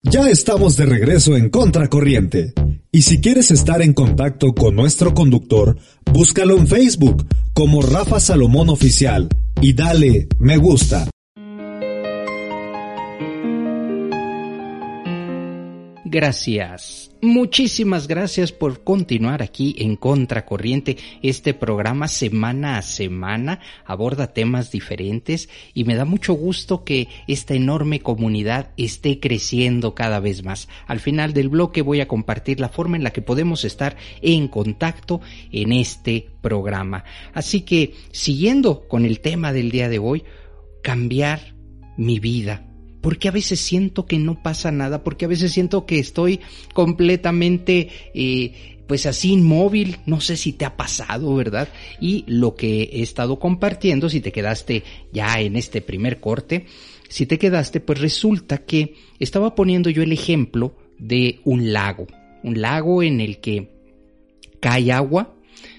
Ya 0.00 0.30
estamos 0.30 0.76
de 0.76 0.86
regreso 0.86 1.36
en 1.36 1.50
Contracorriente. 1.50 2.54
Y 2.92 3.02
si 3.02 3.20
quieres 3.20 3.50
estar 3.50 3.82
en 3.82 3.94
contacto 3.94 4.54
con 4.54 4.76
nuestro 4.76 5.12
conductor, 5.12 5.76
búscalo 6.12 6.56
en 6.56 6.68
Facebook 6.68 7.26
como 7.52 7.82
Rafa 7.82 8.20
Salomón 8.20 8.68
Oficial 8.68 9.28
y 9.60 9.72
dale 9.72 10.28
me 10.38 10.56
gusta. 10.56 11.10
Gracias. 16.04 17.03
Muchísimas 17.24 18.06
gracias 18.06 18.52
por 18.52 18.84
continuar 18.84 19.40
aquí 19.40 19.74
en 19.78 19.96
Contracorriente. 19.96 20.98
Este 21.22 21.54
programa 21.54 22.06
semana 22.06 22.76
a 22.76 22.82
semana 22.82 23.60
aborda 23.86 24.34
temas 24.34 24.70
diferentes 24.70 25.48
y 25.72 25.84
me 25.84 25.94
da 25.94 26.04
mucho 26.04 26.34
gusto 26.34 26.84
que 26.84 27.08
esta 27.26 27.54
enorme 27.54 28.00
comunidad 28.00 28.72
esté 28.76 29.20
creciendo 29.20 29.94
cada 29.94 30.20
vez 30.20 30.44
más. 30.44 30.68
Al 30.86 31.00
final 31.00 31.32
del 31.32 31.48
bloque 31.48 31.80
voy 31.80 32.02
a 32.02 32.08
compartir 32.08 32.60
la 32.60 32.68
forma 32.68 32.98
en 32.98 33.04
la 33.04 33.14
que 33.14 33.22
podemos 33.22 33.64
estar 33.64 33.96
en 34.20 34.46
contacto 34.46 35.22
en 35.50 35.72
este 35.72 36.28
programa. 36.42 37.04
Así 37.32 37.62
que, 37.62 37.94
siguiendo 38.12 38.86
con 38.86 39.06
el 39.06 39.20
tema 39.20 39.54
del 39.54 39.70
día 39.70 39.88
de 39.88 39.98
hoy, 39.98 40.24
cambiar 40.82 41.54
mi 41.96 42.18
vida 42.18 42.73
porque 43.04 43.28
a 43.28 43.32
veces 43.32 43.60
siento 43.60 44.06
que 44.06 44.18
no 44.18 44.42
pasa 44.42 44.72
nada, 44.72 45.04
porque 45.04 45.26
a 45.26 45.28
veces 45.28 45.52
siento 45.52 45.84
que 45.84 45.98
estoy 45.98 46.40
completamente 46.72 47.90
eh, 48.14 48.78
pues 48.86 49.04
así 49.04 49.32
inmóvil, 49.32 49.98
no 50.06 50.22
sé 50.22 50.38
si 50.38 50.54
te 50.54 50.64
ha 50.64 50.78
pasado, 50.78 51.34
¿verdad? 51.34 51.68
Y 52.00 52.24
lo 52.26 52.54
que 52.54 52.84
he 52.84 53.02
estado 53.02 53.38
compartiendo, 53.38 54.08
si 54.08 54.22
te 54.22 54.32
quedaste 54.32 54.84
ya 55.12 55.38
en 55.38 55.56
este 55.56 55.82
primer 55.82 56.18
corte, 56.18 56.64
si 57.10 57.26
te 57.26 57.38
quedaste, 57.38 57.80
pues 57.80 58.00
resulta 58.00 58.64
que 58.64 58.94
estaba 59.18 59.54
poniendo 59.54 59.90
yo 59.90 60.02
el 60.02 60.12
ejemplo 60.12 60.74
de 60.98 61.40
un 61.44 61.74
lago, 61.74 62.06
un 62.42 62.62
lago 62.62 63.02
en 63.02 63.20
el 63.20 63.36
que 63.36 63.68
cae 64.60 64.92
agua, 64.92 65.33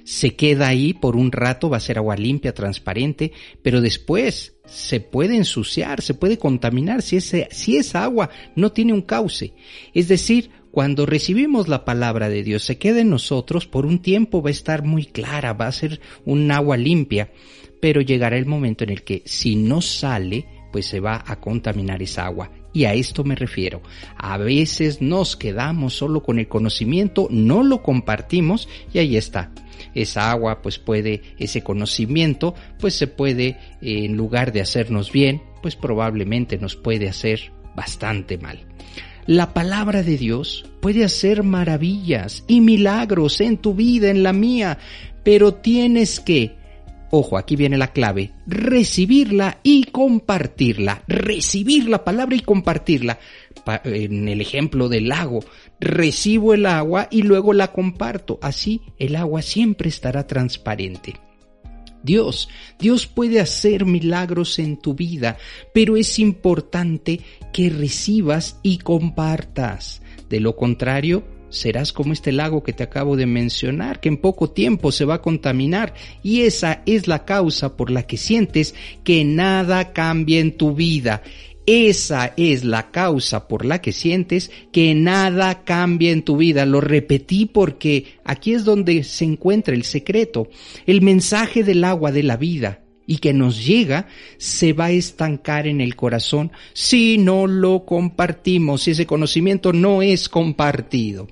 se 0.05 0.35
queda 0.35 0.67
ahí 0.67 0.93
por 0.93 1.17
un 1.17 1.31
rato, 1.31 1.69
va 1.69 1.77
a 1.77 1.81
ser 1.81 1.97
agua 1.97 2.15
limpia, 2.15 2.53
transparente, 2.53 3.33
pero 3.61 3.81
después 3.81 4.55
se 4.65 4.99
puede 4.99 5.35
ensuciar, 5.35 6.01
se 6.01 6.13
puede 6.13 6.37
contaminar 6.37 7.01
si, 7.01 7.17
ese, 7.17 7.47
si 7.51 7.75
esa 7.77 8.03
agua 8.03 8.29
no 8.55 8.71
tiene 8.71 8.93
un 8.93 9.01
cauce. 9.01 9.53
Es 9.93 10.07
decir, 10.07 10.51
cuando 10.71 11.05
recibimos 11.05 11.67
la 11.67 11.85
palabra 11.85 12.29
de 12.29 12.43
Dios, 12.43 12.63
se 12.63 12.77
queda 12.77 13.01
en 13.01 13.09
nosotros, 13.09 13.65
por 13.65 13.85
un 13.85 13.99
tiempo 13.99 14.41
va 14.41 14.49
a 14.49 14.51
estar 14.51 14.83
muy 14.83 15.05
clara, 15.05 15.53
va 15.53 15.67
a 15.67 15.71
ser 15.71 15.99
un 16.23 16.51
agua 16.51 16.77
limpia, 16.77 17.31
pero 17.81 18.01
llegará 18.01 18.37
el 18.37 18.45
momento 18.45 18.83
en 18.83 18.91
el 18.91 19.03
que 19.03 19.23
si 19.25 19.55
no 19.55 19.81
sale, 19.81 20.45
pues 20.71 20.85
se 20.85 20.99
va 20.99 21.23
a 21.25 21.39
contaminar 21.39 22.03
esa 22.03 22.25
agua. 22.25 22.51
Y 22.73 22.83
a 22.83 22.93
esto 22.93 23.23
me 23.23 23.35
refiero. 23.35 23.81
A 24.17 24.37
veces 24.37 25.01
nos 25.01 25.37
quedamos 25.37 25.93
solo 25.93 26.21
con 26.21 26.37
el 26.37 26.49
conocimiento, 26.49 27.27
no 27.31 27.63
lo 27.63 27.81
compartimos 27.81 28.67
y 28.93 28.99
ahí 28.99 29.15
está. 29.15 29.53
Esa 29.93 30.31
agua 30.31 30.61
pues 30.61 30.79
puede, 30.79 31.21
ese 31.37 31.63
conocimiento 31.63 32.55
pues 32.79 32.95
se 32.95 33.07
puede, 33.07 33.57
en 33.81 34.15
lugar 34.15 34.51
de 34.51 34.61
hacernos 34.61 35.11
bien, 35.11 35.41
pues 35.61 35.75
probablemente 35.75 36.57
nos 36.57 36.75
puede 36.75 37.09
hacer 37.09 37.51
bastante 37.75 38.37
mal. 38.37 38.59
La 39.27 39.53
palabra 39.53 40.03
de 40.03 40.17
Dios 40.17 40.65
puede 40.81 41.03
hacer 41.03 41.41
maravillas 41.41 42.43
y 42.47 42.61
milagros 42.61 43.41
en 43.41 43.57
tu 43.57 43.73
vida, 43.73 44.11
en 44.11 44.21
la 44.21 44.33
mía, 44.33 44.77
pero 45.23 45.55
tienes 45.55 46.19
que, 46.19 46.55
ojo, 47.09 47.35
aquí 47.35 47.55
viene 47.55 47.75
la 47.75 47.91
clave, 47.91 48.33
recibirla 48.45 49.57
y 49.63 49.85
compartirla. 49.85 51.01
Recibir 51.07 51.89
la 51.89 52.03
palabra 52.03 52.35
y 52.35 52.41
compartirla. 52.41 53.17
En 53.83 54.27
el 54.27 54.41
ejemplo 54.41 54.89
del 54.89 55.07
lago, 55.07 55.39
recibo 55.79 56.53
el 56.53 56.65
agua 56.65 57.07
y 57.11 57.23
luego 57.23 57.53
la 57.53 57.71
comparto. 57.71 58.39
Así 58.41 58.81
el 58.97 59.15
agua 59.15 59.41
siempre 59.41 59.89
estará 59.89 60.27
transparente. 60.27 61.15
Dios, 62.05 62.49
Dios 62.77 63.07
puede 63.07 63.39
hacer 63.39 63.85
milagros 63.85 64.59
en 64.59 64.77
tu 64.77 64.93
vida, 64.93 65.37
pero 65.73 65.97
es 65.97 66.19
importante 66.19 67.21
que 67.51 67.69
recibas 67.71 68.59
y 68.61 68.77
compartas. 68.77 70.03
De 70.29 70.39
lo 70.39 70.55
contrario, 70.55 71.23
serás 71.49 71.93
como 71.93 72.13
este 72.13 72.31
lago 72.31 72.61
que 72.61 72.73
te 72.73 72.83
acabo 72.83 73.15
de 73.15 73.25
mencionar, 73.25 73.99
que 73.99 74.09
en 74.09 74.17
poco 74.17 74.51
tiempo 74.51 74.91
se 74.91 75.05
va 75.05 75.15
a 75.15 75.21
contaminar 75.21 75.95
y 76.21 76.41
esa 76.41 76.83
es 76.85 77.07
la 77.07 77.25
causa 77.25 77.75
por 77.75 77.89
la 77.89 78.03
que 78.03 78.17
sientes 78.17 78.75
que 79.03 79.23
nada 79.23 79.91
cambia 79.91 80.39
en 80.39 80.57
tu 80.57 80.75
vida. 80.75 81.23
Esa 81.65 82.33
es 82.37 82.63
la 82.63 82.91
causa 82.91 83.47
por 83.47 83.65
la 83.65 83.81
que 83.81 83.91
sientes 83.91 84.51
que 84.71 84.93
nada 84.93 85.63
cambia 85.63 86.11
en 86.11 86.21
tu 86.23 86.37
vida. 86.37 86.65
Lo 86.65 86.79
repetí 86.79 87.45
porque 87.47 88.05
aquí 88.23 88.53
es 88.53 88.65
donde 88.65 89.03
se 89.03 89.25
encuentra 89.25 89.73
el 89.73 89.83
secreto. 89.83 90.47
El 90.85 91.01
mensaje 91.01 91.63
del 91.63 91.83
agua 91.83 92.11
de 92.11 92.23
la 92.23 92.37
vida 92.37 92.81
y 93.07 93.17
que 93.17 93.33
nos 93.33 93.65
llega 93.65 94.07
se 94.37 94.73
va 94.73 94.85
a 94.85 94.91
estancar 94.91 95.67
en 95.67 95.81
el 95.81 95.95
corazón 95.95 96.51
si 96.73 97.17
no 97.17 97.47
lo 97.47 97.85
compartimos, 97.85 98.83
si 98.83 98.91
ese 98.91 99.05
conocimiento 99.05 99.73
no 99.73 100.01
es 100.01 100.29
compartido 100.29 101.27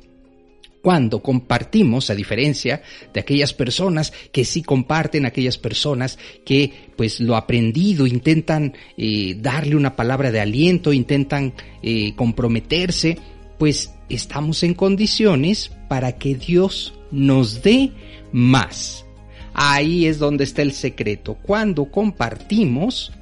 cuando 0.84 1.24
compartimos, 1.24 2.10
a 2.10 2.16
diferencia 2.16 2.82
de 3.14 3.22
aquellas 3.22 3.54
personas 3.54 4.12
que 4.34 4.44
sí 4.44 4.62
comparten, 4.62 5.26
aquellas 5.26 5.58
personas 5.58 6.20
que 6.44 6.74
pues 6.98 7.22
lo 7.22 7.38
aprendido 7.38 8.06
intentan 8.06 8.74
eh, 8.98 9.38
darle 9.40 9.78
una 9.78 9.96
palabra 9.96 10.30
de 10.30 10.42
aliento, 10.42 10.92
intentan 10.92 11.54
eh, 11.82 12.14
comprometerse, 12.18 13.18
pues 13.58 13.94
estamos 14.10 14.62
en 14.64 14.74
condiciones 14.74 15.72
para 15.88 16.18
que 16.18 16.36
Dios 16.36 16.94
nos 17.12 17.64
dé 17.64 17.94
más. 18.34 19.06
Ahí 19.54 20.06
es 20.06 20.20
donde 20.20 20.44
está 20.44 20.64
el 20.64 20.74
secreto. 20.74 21.36
Cuando 21.36 21.86
compartimos, 21.86 23.14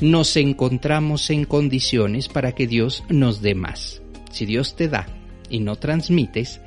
nos 0.00 0.38
encontramos 0.38 1.28
en 1.28 1.44
condiciones 1.44 2.28
para 2.28 2.52
que 2.52 2.66
Dios 2.66 3.04
nos 3.10 3.42
dé 3.42 3.54
más. 3.54 4.00
Si 4.30 4.46
Dios 4.46 4.74
te 4.74 4.88
da 4.88 5.06
y 5.50 5.60
no 5.60 5.76
transmites, 5.76 6.62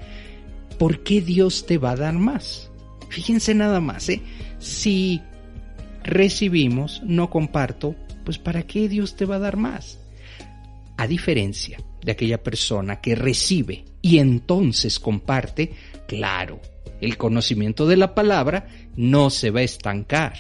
¿por 0.78 1.04
qué 1.04 1.22
Dios 1.22 1.66
te 1.66 1.78
va 1.78 1.92
a 1.92 1.96
dar 1.96 2.14
más? 2.14 2.70
Fíjense 3.10 3.54
nada 3.54 3.80
más, 3.80 4.10
¿eh? 4.10 4.22
Si 4.60 5.22
recibimos, 6.04 7.02
no 7.04 7.30
comparto, 7.30 7.96
pues 8.24 8.38
¿para 8.38 8.64
qué 8.64 8.90
Dios 8.90 9.16
te 9.16 9.26
va 9.26 9.36
a 9.36 9.40
dar 9.40 9.58
más? 9.58 10.00
A 10.98 11.08
diferencia 11.08 11.80
de 12.04 12.12
aquella 12.12 12.42
persona 12.42 13.02
que 13.02 13.16
recibe 13.16 13.86
y 14.02 14.20
entonces 14.20 15.00
comparte, 15.00 15.74
claro, 16.08 16.60
el 17.02 17.18
conocimiento 17.18 17.86
de 17.88 17.98
la 17.98 18.16
palabra 18.16 18.68
no 18.96 19.30
se 19.30 19.52
va 19.52 19.60
a 19.60 19.64
estancar. 19.64 20.34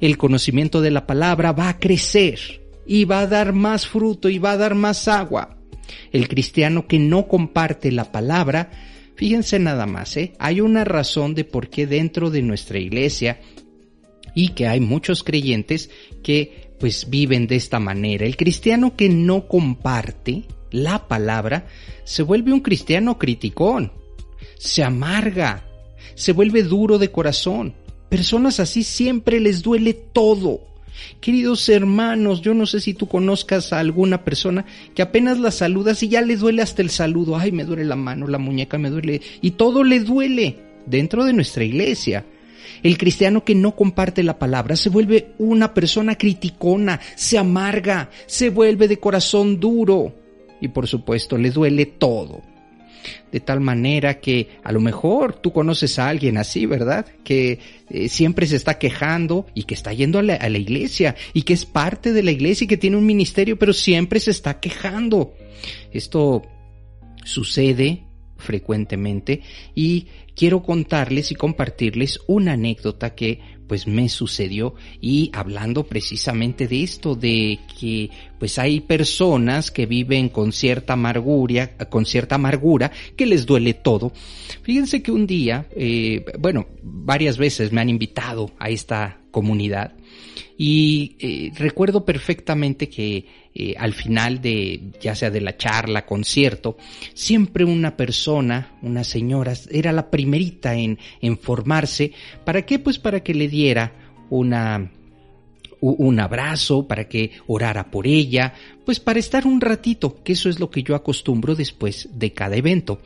El 0.00 0.16
conocimiento 0.16 0.80
de 0.80 0.90
la 0.90 1.06
palabra 1.06 1.52
va 1.52 1.68
a 1.68 1.78
crecer 1.78 2.38
y 2.86 3.04
va 3.04 3.20
a 3.20 3.26
dar 3.26 3.52
más 3.52 3.86
fruto 3.86 4.28
y 4.28 4.38
va 4.38 4.52
a 4.52 4.56
dar 4.56 4.74
más 4.74 5.08
agua. 5.08 5.56
El 6.12 6.28
cristiano 6.28 6.86
que 6.86 6.98
no 6.98 7.26
comparte 7.26 7.90
la 7.90 8.12
palabra 8.12 8.70
Fíjense 9.16 9.58
nada 9.58 9.86
más, 9.86 10.16
¿eh? 10.16 10.32
Hay 10.38 10.60
una 10.60 10.84
razón 10.84 11.34
de 11.34 11.44
por 11.44 11.68
qué 11.68 11.86
dentro 11.86 12.30
de 12.30 12.42
nuestra 12.42 12.78
iglesia 12.78 13.40
y 14.34 14.50
que 14.50 14.66
hay 14.66 14.80
muchos 14.80 15.22
creyentes 15.22 15.90
que 16.22 16.72
pues 16.80 17.08
viven 17.08 17.46
de 17.46 17.56
esta 17.56 17.78
manera. 17.78 18.26
El 18.26 18.36
cristiano 18.36 18.96
que 18.96 19.08
no 19.08 19.46
comparte 19.46 20.44
la 20.70 21.06
palabra 21.06 21.66
se 22.02 22.22
vuelve 22.22 22.52
un 22.52 22.60
cristiano 22.60 23.18
criticón, 23.18 23.92
se 24.58 24.82
amarga, 24.82 25.64
se 26.16 26.32
vuelve 26.32 26.64
duro 26.64 26.98
de 26.98 27.12
corazón. 27.12 27.74
Personas 28.08 28.58
así 28.60 28.82
siempre 28.82 29.38
les 29.38 29.62
duele 29.62 29.94
todo. 29.94 30.73
Queridos 31.20 31.68
hermanos, 31.68 32.40
yo 32.40 32.54
no 32.54 32.66
sé 32.66 32.80
si 32.80 32.94
tú 32.94 33.08
conozcas 33.08 33.72
a 33.72 33.78
alguna 33.78 34.24
persona 34.24 34.64
que 34.94 35.02
apenas 35.02 35.38
la 35.38 35.50
saludas 35.50 36.02
y 36.02 36.08
ya 36.08 36.22
le 36.22 36.36
duele 36.36 36.62
hasta 36.62 36.82
el 36.82 36.90
saludo. 36.90 37.36
Ay, 37.36 37.52
me 37.52 37.64
duele 37.64 37.84
la 37.84 37.96
mano, 37.96 38.26
la 38.26 38.38
muñeca 38.38 38.78
me 38.78 38.90
duele. 38.90 39.20
Y 39.40 39.52
todo 39.52 39.84
le 39.84 40.00
duele 40.00 40.58
dentro 40.86 41.24
de 41.24 41.32
nuestra 41.32 41.64
iglesia. 41.64 42.24
El 42.82 42.98
cristiano 42.98 43.44
que 43.44 43.54
no 43.54 43.74
comparte 43.74 44.22
la 44.22 44.38
palabra 44.38 44.76
se 44.76 44.90
vuelve 44.90 45.32
una 45.38 45.72
persona 45.72 46.16
criticona, 46.16 47.00
se 47.14 47.38
amarga, 47.38 48.10
se 48.26 48.50
vuelve 48.50 48.88
de 48.88 48.98
corazón 48.98 49.58
duro. 49.58 50.14
Y 50.60 50.68
por 50.68 50.86
supuesto, 50.86 51.36
le 51.36 51.50
duele 51.50 51.86
todo 51.86 52.53
de 53.32 53.40
tal 53.40 53.60
manera 53.60 54.20
que 54.20 54.48
a 54.62 54.72
lo 54.72 54.80
mejor 54.80 55.34
tú 55.34 55.52
conoces 55.52 55.98
a 55.98 56.08
alguien 56.08 56.38
así, 56.38 56.66
¿verdad? 56.66 57.06
Que 57.24 57.58
eh, 57.90 58.08
siempre 58.08 58.46
se 58.46 58.56
está 58.56 58.78
quejando 58.78 59.46
y 59.54 59.64
que 59.64 59.74
está 59.74 59.92
yendo 59.92 60.18
a 60.18 60.22
la, 60.22 60.34
a 60.34 60.48
la 60.48 60.58
iglesia 60.58 61.16
y 61.32 61.42
que 61.42 61.54
es 61.54 61.64
parte 61.64 62.12
de 62.12 62.22
la 62.22 62.30
iglesia 62.30 62.64
y 62.64 62.68
que 62.68 62.76
tiene 62.76 62.96
un 62.96 63.06
ministerio, 63.06 63.58
pero 63.58 63.72
siempre 63.72 64.20
se 64.20 64.30
está 64.30 64.60
quejando. 64.60 65.34
Esto 65.92 66.42
sucede 67.24 68.04
frecuentemente 68.36 69.40
y 69.74 70.06
quiero 70.36 70.62
contarles 70.62 71.30
y 71.32 71.34
compartirles 71.34 72.20
una 72.26 72.52
anécdota 72.52 73.14
que 73.14 73.40
pues 73.66 73.86
me 73.86 74.08
sucedió 74.08 74.74
y 75.00 75.30
hablando 75.32 75.84
precisamente 75.84 76.68
de 76.68 76.82
esto, 76.82 77.14
de 77.14 77.58
que 77.78 78.10
pues 78.38 78.58
hay 78.58 78.80
personas 78.80 79.70
que 79.70 79.86
viven 79.86 80.28
con 80.28 80.52
cierta 80.52 80.94
amargura, 80.94 81.76
con 81.88 82.06
cierta 82.06 82.34
amargura, 82.34 82.90
que 83.16 83.26
les 83.26 83.46
duele 83.46 83.74
todo. 83.74 84.12
Fíjense 84.62 85.02
que 85.02 85.12
un 85.12 85.26
día, 85.26 85.66
eh, 85.74 86.24
bueno, 86.38 86.66
varias 86.82 87.38
veces 87.38 87.72
me 87.72 87.80
han 87.80 87.88
invitado 87.88 88.50
a 88.58 88.68
esta 88.70 89.20
comunidad 89.30 89.94
y 90.56 91.16
eh, 91.18 91.52
recuerdo 91.56 92.04
perfectamente 92.04 92.88
que 92.88 93.26
eh, 93.54 93.74
al 93.76 93.92
final 93.92 94.40
de, 94.40 94.92
ya 95.00 95.14
sea 95.14 95.30
de 95.30 95.40
la 95.40 95.56
charla, 95.56 96.06
concierto, 96.06 96.76
siempre 97.12 97.64
una 97.64 97.96
persona, 97.96 98.78
una 98.82 99.04
señora, 99.04 99.54
era 99.70 99.92
la 99.92 100.10
primerita 100.10 100.74
en, 100.74 100.98
en 101.20 101.38
formarse. 101.38 102.12
¿Para 102.44 102.62
qué? 102.62 102.78
Pues 102.78 102.98
para 102.98 103.20
que 103.20 103.34
le 103.34 103.48
diera 103.48 103.92
un 104.30 104.52
abrazo, 106.20 106.86
para 106.88 107.08
que 107.08 107.32
orara 107.46 107.90
por 107.90 108.06
ella, 108.06 108.54
pues 108.84 109.00
para 109.00 109.18
estar 109.18 109.46
un 109.46 109.60
ratito, 109.60 110.22
que 110.22 110.32
eso 110.32 110.48
es 110.48 110.58
lo 110.58 110.70
que 110.70 110.82
yo 110.82 110.94
acostumbro 110.94 111.54
después 111.54 112.08
de 112.12 112.32
cada 112.32 112.56
evento. 112.56 113.00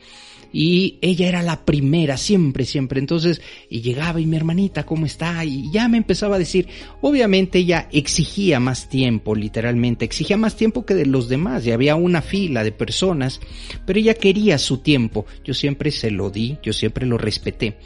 Y 0.51 0.97
ella 1.01 1.27
era 1.27 1.43
la 1.43 1.65
primera, 1.65 2.17
siempre, 2.17 2.65
siempre. 2.65 2.99
Entonces, 2.99 3.41
y 3.69 3.81
llegaba 3.81 4.19
y 4.19 4.25
mi 4.25 4.35
hermanita, 4.35 4.85
¿cómo 4.85 5.05
está? 5.05 5.43
Y 5.45 5.71
ya 5.71 5.87
me 5.87 5.97
empezaba 5.97 6.35
a 6.35 6.39
decir, 6.39 6.67
obviamente 7.01 7.59
ella 7.59 7.87
exigía 7.91 8.59
más 8.59 8.89
tiempo, 8.89 9.35
literalmente, 9.35 10.05
exigía 10.05 10.37
más 10.37 10.55
tiempo 10.55 10.85
que 10.85 10.95
de 10.95 11.05
los 11.05 11.29
demás, 11.29 11.65
y 11.65 11.71
había 11.71 11.95
una 11.95 12.21
fila 12.21 12.63
de 12.63 12.71
personas, 12.71 13.39
pero 13.85 13.99
ella 13.99 14.13
quería 14.13 14.57
su 14.57 14.79
tiempo. 14.79 15.25
Yo 15.43 15.53
siempre 15.53 15.91
se 15.91 16.11
lo 16.11 16.29
di, 16.29 16.57
yo 16.63 16.73
siempre 16.73 17.05
lo 17.05 17.17
respeté. 17.17 17.77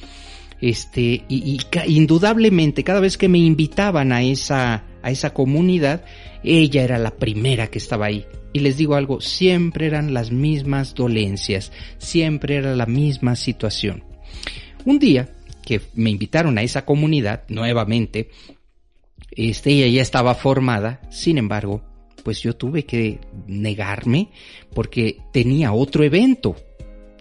Este, 0.61 1.25
y, 1.27 1.59
y 1.87 1.97
indudablemente, 1.97 2.85
cada 2.85 3.01
vez 3.01 3.17
que 3.17 3.27
me 3.27 3.39
invitaban 3.39 4.13
a 4.13 4.23
esa, 4.23 4.83
a 5.03 5.11
esa 5.11 5.33
comunidad, 5.33 6.03
ella 6.43 6.83
era 6.83 6.97
la 6.97 7.11
primera 7.11 7.67
que 7.67 7.77
estaba 7.77 8.07
ahí. 8.07 8.25
Y 8.53 8.59
les 8.59 8.77
digo 8.77 8.95
algo, 8.95 9.21
siempre 9.21 9.87
eran 9.87 10.13
las 10.13 10.31
mismas 10.31 10.95
dolencias, 10.95 11.71
siempre 11.97 12.55
era 12.55 12.75
la 12.75 12.85
misma 12.85 13.35
situación. 13.35 14.03
Un 14.85 14.99
día 14.99 15.35
que 15.65 15.81
me 15.95 16.09
invitaron 16.09 16.57
a 16.57 16.63
esa 16.63 16.85
comunidad 16.85 17.43
nuevamente, 17.49 18.29
este, 19.31 19.71
ella 19.71 19.87
ya 19.87 20.01
estaba 20.01 20.35
formada, 20.35 21.01
sin 21.09 21.37
embargo, 21.37 21.83
pues 22.23 22.41
yo 22.41 22.55
tuve 22.55 22.85
que 22.85 23.19
negarme 23.47 24.29
porque 24.73 25.17
tenía 25.31 25.73
otro 25.73 26.03
evento 26.03 26.55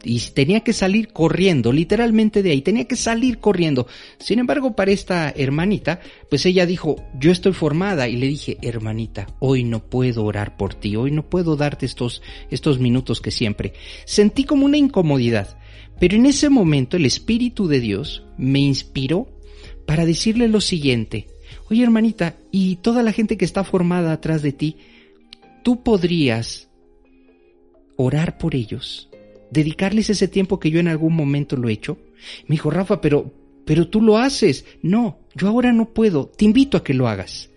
y 0.04 0.20
tenía 0.34 0.60
que 0.60 0.72
salir 0.72 1.08
corriendo, 1.08 1.72
literalmente 1.72 2.42
de 2.42 2.50
ahí, 2.50 2.62
tenía 2.62 2.86
que 2.86 2.96
salir 2.96 3.38
corriendo. 3.38 3.86
Sin 4.18 4.38
embargo, 4.38 4.74
para 4.74 4.90
esta 4.90 5.30
hermanita, 5.30 6.00
pues 6.28 6.44
ella 6.46 6.66
dijo, 6.66 6.96
yo 7.18 7.30
estoy 7.30 7.52
formada 7.52 8.08
y 8.08 8.16
le 8.16 8.26
dije, 8.26 8.58
hermanita, 8.62 9.26
hoy 9.38 9.64
no 9.64 9.84
puedo 9.84 10.24
orar 10.24 10.56
por 10.56 10.74
ti, 10.74 10.96
hoy 10.96 11.10
no 11.10 11.28
puedo 11.28 11.56
darte 11.56 11.86
estos, 11.86 12.22
estos 12.50 12.78
minutos 12.78 13.20
que 13.20 13.30
siempre. 13.30 13.74
Sentí 14.04 14.44
como 14.44 14.66
una 14.66 14.76
incomodidad, 14.76 15.58
pero 16.00 16.16
en 16.16 16.26
ese 16.26 16.48
momento 16.48 16.96
el 16.96 17.06
Espíritu 17.06 17.68
de 17.68 17.80
Dios 17.80 18.24
me 18.36 18.58
inspiró 18.58 19.28
para 19.86 20.04
decirle 20.06 20.48
lo 20.48 20.60
siguiente, 20.60 21.28
oye 21.70 21.82
hermanita, 21.82 22.36
y 22.50 22.76
toda 22.76 23.02
la 23.02 23.12
gente 23.12 23.36
que 23.36 23.44
está 23.44 23.64
formada 23.64 24.12
atrás 24.12 24.42
de 24.42 24.52
ti, 24.52 24.76
tú 25.62 25.82
podrías 25.82 26.68
orar 27.96 28.38
por 28.38 28.54
ellos 28.54 29.11
dedicarles 29.52 30.08
ese 30.10 30.28
tiempo 30.28 30.58
que 30.58 30.70
yo 30.70 30.80
en 30.80 30.88
algún 30.88 31.14
momento 31.14 31.56
lo 31.56 31.68
he 31.68 31.72
hecho. 31.72 31.98
Me 32.46 32.54
dijo, 32.54 32.70
Rafa, 32.70 33.00
pero, 33.00 33.32
pero 33.64 33.88
tú 33.88 34.00
lo 34.00 34.16
haces. 34.16 34.64
No, 34.82 35.18
yo 35.34 35.48
ahora 35.48 35.72
no 35.72 35.90
puedo. 35.90 36.26
Te 36.26 36.46
invito 36.46 36.76
a 36.76 36.84
que 36.84 36.94
lo 36.94 37.06
hagas. 37.06 37.50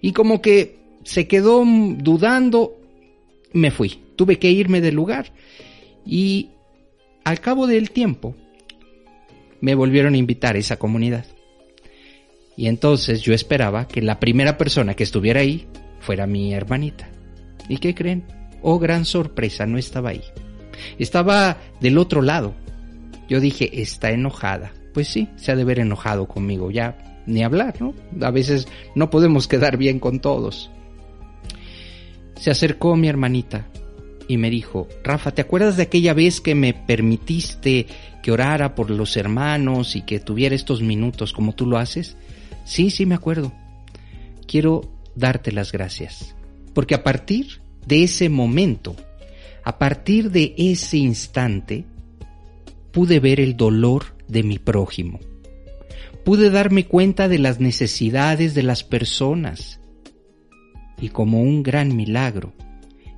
Y 0.00 0.12
como 0.12 0.42
que 0.42 0.80
se 1.04 1.28
quedó 1.28 1.64
dudando, 1.64 2.76
me 3.52 3.70
fui. 3.70 4.00
Tuve 4.16 4.38
que 4.38 4.50
irme 4.50 4.80
del 4.80 4.96
lugar. 4.96 5.32
Y 6.04 6.50
al 7.24 7.40
cabo 7.40 7.68
del 7.68 7.92
tiempo, 7.92 8.34
me 9.60 9.76
volvieron 9.76 10.14
a 10.14 10.18
invitar 10.18 10.56
a 10.56 10.58
esa 10.58 10.76
comunidad. 10.76 11.24
Y 12.56 12.66
entonces 12.66 13.22
yo 13.22 13.32
esperaba 13.32 13.86
que 13.86 14.02
la 14.02 14.18
primera 14.18 14.58
persona 14.58 14.94
que 14.94 15.04
estuviera 15.04 15.40
ahí 15.40 15.66
fuera 16.00 16.26
mi 16.26 16.52
hermanita. 16.52 17.08
¿Y 17.68 17.78
qué 17.78 17.94
creen? 17.94 18.24
Oh, 18.60 18.80
gran 18.80 19.04
sorpresa, 19.04 19.66
no 19.66 19.78
estaba 19.78 20.10
ahí. 20.10 20.22
Estaba 20.98 21.58
del 21.80 21.98
otro 21.98 22.22
lado. 22.22 22.54
Yo 23.28 23.40
dije, 23.40 23.80
está 23.80 24.10
enojada. 24.10 24.72
Pues 24.92 25.08
sí, 25.08 25.28
se 25.36 25.52
ha 25.52 25.56
de 25.56 25.64
ver 25.64 25.78
enojado 25.78 26.26
conmigo, 26.26 26.70
ya 26.70 27.22
ni 27.26 27.42
hablar, 27.42 27.80
¿no? 27.80 27.94
A 28.20 28.30
veces 28.30 28.68
no 28.94 29.10
podemos 29.10 29.48
quedar 29.48 29.76
bien 29.76 29.98
con 29.98 30.20
todos. 30.20 30.70
Se 32.36 32.50
acercó 32.50 32.96
mi 32.96 33.08
hermanita 33.08 33.68
y 34.28 34.36
me 34.36 34.50
dijo, 34.50 34.88
Rafa, 35.02 35.30
¿te 35.30 35.42
acuerdas 35.42 35.76
de 35.76 35.84
aquella 35.84 36.14
vez 36.14 36.40
que 36.40 36.54
me 36.54 36.74
permitiste 36.74 37.86
que 38.22 38.32
orara 38.32 38.74
por 38.74 38.90
los 38.90 39.16
hermanos 39.16 39.96
y 39.96 40.02
que 40.02 40.20
tuviera 40.20 40.54
estos 40.54 40.82
minutos 40.82 41.32
como 41.32 41.54
tú 41.54 41.66
lo 41.66 41.78
haces? 41.78 42.16
Sí, 42.64 42.90
sí, 42.90 43.06
me 43.06 43.14
acuerdo. 43.14 43.52
Quiero 44.46 44.82
darte 45.14 45.52
las 45.52 45.72
gracias, 45.72 46.34
porque 46.74 46.94
a 46.94 47.02
partir 47.02 47.62
de 47.86 48.04
ese 48.04 48.28
momento 48.28 48.96
a 49.64 49.78
partir 49.78 50.30
de 50.30 50.54
ese 50.56 50.98
instante, 50.98 51.84
pude 52.90 53.20
ver 53.20 53.40
el 53.40 53.56
dolor 53.56 54.16
de 54.28 54.42
mi 54.42 54.58
prójimo. 54.58 55.20
Pude 56.24 56.50
darme 56.50 56.86
cuenta 56.86 57.28
de 57.28 57.38
las 57.38 57.60
necesidades 57.60 58.54
de 58.54 58.62
las 58.62 58.84
personas. 58.84 59.80
Y 61.00 61.08
como 61.08 61.42
un 61.42 61.62
gran 61.62 61.96
milagro, 61.96 62.52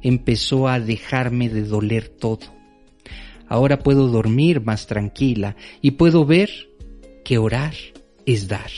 empezó 0.02 0.68
a 0.68 0.80
dejarme 0.80 1.48
de 1.48 1.62
doler 1.62 2.09
todo. 2.09 2.54
Ahora 3.46 3.78
puedo 3.78 4.09
dormir 4.09 4.62
más 4.62 4.87
tranquila 4.87 5.57
y 5.83 5.92
puedo 5.92 6.24
ver 6.24 6.50
que 7.24 7.38
orar 7.38 7.74
es 8.26 8.48
dar. 8.48 8.70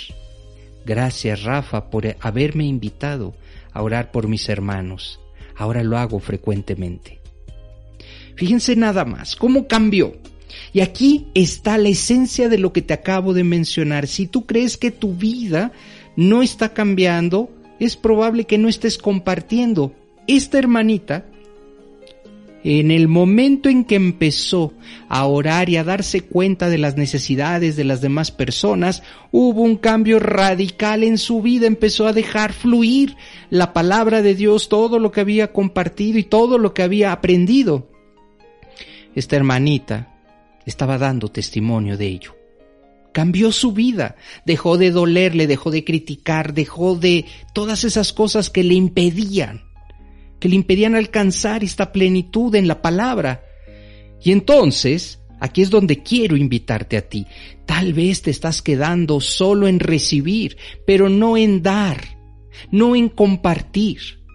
Gracias 0.84 1.42
Rafa 1.42 1.90
por 1.90 2.16
haberme 2.20 2.64
invitado 2.64 3.34
a 3.72 3.82
orar 3.82 4.10
por 4.12 4.28
mis 4.28 4.48
hermanos. 4.48 5.20
Ahora 5.56 5.82
lo 5.82 5.98
hago 5.98 6.20
frecuentemente. 6.20 7.15
Fíjense 8.36 8.76
nada 8.76 9.04
más, 9.04 9.34
cómo 9.34 9.66
cambió. 9.66 10.14
Y 10.72 10.80
aquí 10.80 11.26
está 11.34 11.78
la 11.78 11.88
esencia 11.88 12.48
de 12.48 12.58
lo 12.58 12.72
que 12.72 12.82
te 12.82 12.94
acabo 12.94 13.32
de 13.32 13.44
mencionar. 13.44 14.06
Si 14.06 14.26
tú 14.26 14.46
crees 14.46 14.76
que 14.76 14.90
tu 14.90 15.14
vida 15.14 15.72
no 16.16 16.42
está 16.42 16.74
cambiando, 16.74 17.50
es 17.80 17.96
probable 17.96 18.44
que 18.44 18.58
no 18.58 18.68
estés 18.68 18.98
compartiendo. 18.98 19.94
Esta 20.26 20.58
hermanita, 20.58 21.24
en 22.62 22.90
el 22.90 23.08
momento 23.08 23.70
en 23.70 23.84
que 23.84 23.94
empezó 23.94 24.74
a 25.08 25.24
orar 25.24 25.70
y 25.70 25.76
a 25.76 25.84
darse 25.84 26.22
cuenta 26.22 26.68
de 26.68 26.78
las 26.78 26.98
necesidades 26.98 27.76
de 27.76 27.84
las 27.84 28.02
demás 28.02 28.30
personas, 28.30 29.02
hubo 29.32 29.62
un 29.62 29.76
cambio 29.76 30.18
radical 30.18 31.04
en 31.04 31.16
su 31.16 31.40
vida, 31.40 31.66
empezó 31.66 32.06
a 32.06 32.12
dejar 32.12 32.52
fluir 32.52 33.16
la 33.48 33.72
palabra 33.72 34.20
de 34.20 34.34
Dios, 34.34 34.68
todo 34.68 34.98
lo 34.98 35.10
que 35.10 35.20
había 35.20 35.52
compartido 35.52 36.18
y 36.18 36.24
todo 36.24 36.58
lo 36.58 36.74
que 36.74 36.82
había 36.82 37.12
aprendido 37.12 37.95
esta 39.16 39.34
hermanita 39.34 40.14
estaba 40.66 40.98
dando 40.98 41.28
testimonio 41.28 41.96
de 41.96 42.06
ello. 42.06 42.36
Cambió 43.12 43.50
su 43.50 43.72
vida, 43.72 44.16
dejó 44.44 44.76
de 44.76 44.90
dolerle, 44.90 45.46
dejó 45.46 45.70
de 45.70 45.84
criticar, 45.84 46.52
dejó 46.52 46.96
de 46.96 47.24
todas 47.54 47.84
esas 47.84 48.12
cosas 48.12 48.50
que 48.50 48.62
le 48.62 48.74
impedían, 48.74 49.64
que 50.38 50.50
le 50.50 50.56
impedían 50.56 50.94
alcanzar 50.94 51.64
esta 51.64 51.92
plenitud 51.92 52.54
en 52.54 52.68
la 52.68 52.82
palabra. 52.82 53.42
Y 54.22 54.32
entonces, 54.32 55.20
aquí 55.40 55.62
es 55.62 55.70
donde 55.70 56.02
quiero 56.02 56.36
invitarte 56.36 56.98
a 56.98 57.08
ti. 57.08 57.26
Tal 57.64 57.94
vez 57.94 58.20
te 58.20 58.30
estás 58.30 58.60
quedando 58.60 59.22
solo 59.22 59.66
en 59.66 59.80
recibir, 59.80 60.58
pero 60.86 61.08
no 61.08 61.38
en 61.38 61.62
dar, 61.62 62.18
no 62.70 62.94
en 62.94 63.08
compartir. 63.08 64.25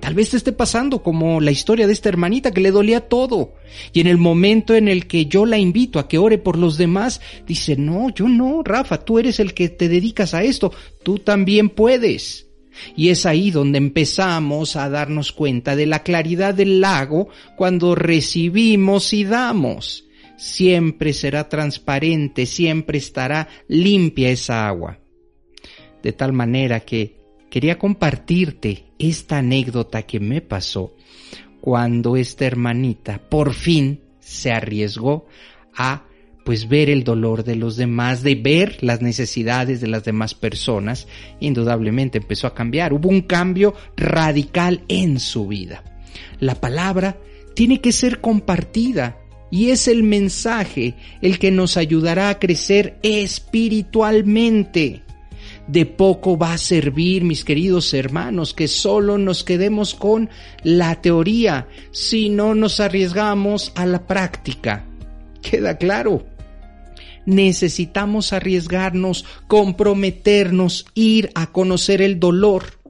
Tal 0.00 0.14
vez 0.14 0.30
te 0.30 0.36
esté 0.36 0.52
pasando 0.52 1.02
como 1.02 1.40
la 1.40 1.50
historia 1.50 1.86
de 1.86 1.92
esta 1.94 2.10
hermanita 2.10 2.50
que 2.50 2.60
le 2.60 2.70
dolía 2.70 3.08
todo. 3.08 3.54
Y 3.92 4.00
en 4.00 4.06
el 4.06 4.18
momento 4.18 4.74
en 4.74 4.88
el 4.88 5.06
que 5.06 5.26
yo 5.26 5.46
la 5.46 5.58
invito 5.58 5.98
a 5.98 6.08
que 6.08 6.18
ore 6.18 6.36
por 6.36 6.58
los 6.58 6.76
demás, 6.76 7.20
dice, 7.46 7.76
no, 7.76 8.10
yo 8.10 8.28
no, 8.28 8.62
Rafa, 8.62 8.98
tú 8.98 9.18
eres 9.18 9.40
el 9.40 9.54
que 9.54 9.70
te 9.70 9.88
dedicas 9.88 10.34
a 10.34 10.42
esto, 10.42 10.72
tú 11.02 11.18
también 11.18 11.70
puedes. 11.70 12.48
Y 12.96 13.08
es 13.08 13.24
ahí 13.24 13.50
donde 13.50 13.78
empezamos 13.78 14.76
a 14.76 14.88
darnos 14.88 15.32
cuenta 15.32 15.76
de 15.76 15.86
la 15.86 16.02
claridad 16.02 16.54
del 16.54 16.80
lago 16.80 17.28
cuando 17.56 17.94
recibimos 17.94 19.12
y 19.12 19.24
damos. 19.24 20.04
Siempre 20.36 21.12
será 21.12 21.48
transparente, 21.48 22.46
siempre 22.46 22.98
estará 22.98 23.48
limpia 23.68 24.30
esa 24.30 24.66
agua. 24.66 24.98
De 26.02 26.12
tal 26.12 26.32
manera 26.32 26.80
que 26.80 27.16
quería 27.48 27.78
compartirte 27.78 28.83
esta 28.98 29.38
anécdota 29.38 30.02
que 30.02 30.20
me 30.20 30.40
pasó 30.40 30.94
cuando 31.60 32.16
esta 32.16 32.44
hermanita 32.44 33.20
por 33.28 33.54
fin 33.54 34.00
se 34.20 34.52
arriesgó 34.52 35.26
a 35.74 36.04
pues 36.44 36.68
ver 36.68 36.90
el 36.90 37.04
dolor 37.04 37.42
de 37.42 37.56
los 37.56 37.76
demás, 37.76 38.22
de 38.22 38.34
ver 38.34 38.76
las 38.82 39.00
necesidades 39.00 39.80
de 39.80 39.86
las 39.86 40.04
demás 40.04 40.34
personas, 40.34 41.08
indudablemente 41.40 42.18
empezó 42.18 42.46
a 42.46 42.54
cambiar. 42.54 42.92
Hubo 42.92 43.08
un 43.08 43.22
cambio 43.22 43.72
radical 43.96 44.84
en 44.88 45.18
su 45.18 45.48
vida. 45.48 45.82
La 46.40 46.56
palabra 46.56 47.16
tiene 47.54 47.80
que 47.80 47.92
ser 47.92 48.20
compartida 48.20 49.18
y 49.50 49.70
es 49.70 49.88
el 49.88 50.02
mensaje 50.02 50.96
el 51.22 51.38
que 51.38 51.50
nos 51.50 51.78
ayudará 51.78 52.28
a 52.28 52.38
crecer 52.38 52.98
espiritualmente 53.02 55.02
de 55.66 55.86
poco 55.86 56.36
va 56.36 56.52
a 56.52 56.58
servir, 56.58 57.24
mis 57.24 57.44
queridos 57.44 57.94
hermanos, 57.94 58.52
que 58.52 58.68
solo 58.68 59.18
nos 59.18 59.44
quedemos 59.44 59.94
con 59.94 60.28
la 60.62 61.00
teoría 61.00 61.68
si 61.90 62.28
no 62.28 62.54
nos 62.54 62.80
arriesgamos 62.80 63.72
a 63.74 63.86
la 63.86 64.06
práctica. 64.06 64.86
¿Queda 65.42 65.76
claro? 65.78 66.26
Necesitamos 67.26 68.32
arriesgarnos, 68.32 69.24
comprometernos, 69.46 70.86
ir 70.94 71.30
a 71.34 71.46
conocer 71.52 72.02
el 72.02 72.20
dolor. 72.20 72.80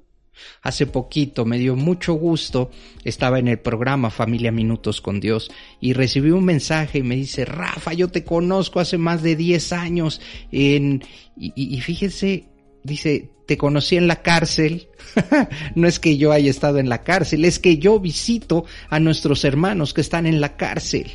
hace 0.62 0.86
poquito, 0.86 1.44
me 1.44 1.58
dio 1.58 1.76
mucho 1.76 2.14
gusto, 2.14 2.70
estaba 3.04 3.38
en 3.38 3.48
el 3.48 3.60
programa 3.60 4.10
Familia 4.10 4.50
Minutos 4.50 5.00
con 5.00 5.20
Dios 5.20 5.50
y 5.80 5.92
recibí 5.92 6.30
un 6.30 6.44
mensaje 6.44 6.98
y 6.98 7.02
me 7.02 7.14
dice, 7.16 7.44
Rafa, 7.44 7.92
yo 7.92 8.08
te 8.08 8.24
conozco 8.24 8.80
hace 8.80 8.98
más 8.98 9.22
de 9.22 9.36
10 9.36 9.72
años 9.72 10.20
en... 10.50 11.04
y, 11.36 11.52
y, 11.54 11.76
y 11.76 11.80
fíjese, 11.80 12.48
dice, 12.84 13.30
te 13.46 13.56
conocí 13.56 13.96
en 13.96 14.06
la 14.06 14.22
cárcel. 14.22 14.88
no 15.74 15.88
es 15.88 15.98
que 15.98 16.16
yo 16.16 16.32
haya 16.32 16.50
estado 16.50 16.78
en 16.78 16.88
la 16.88 17.02
cárcel, 17.02 17.44
es 17.44 17.58
que 17.58 17.78
yo 17.78 17.98
visito 17.98 18.64
a 18.88 19.00
nuestros 19.00 19.44
hermanos 19.44 19.92
que 19.92 20.00
están 20.00 20.26
en 20.26 20.40
la 20.40 20.56
cárcel. 20.56 21.10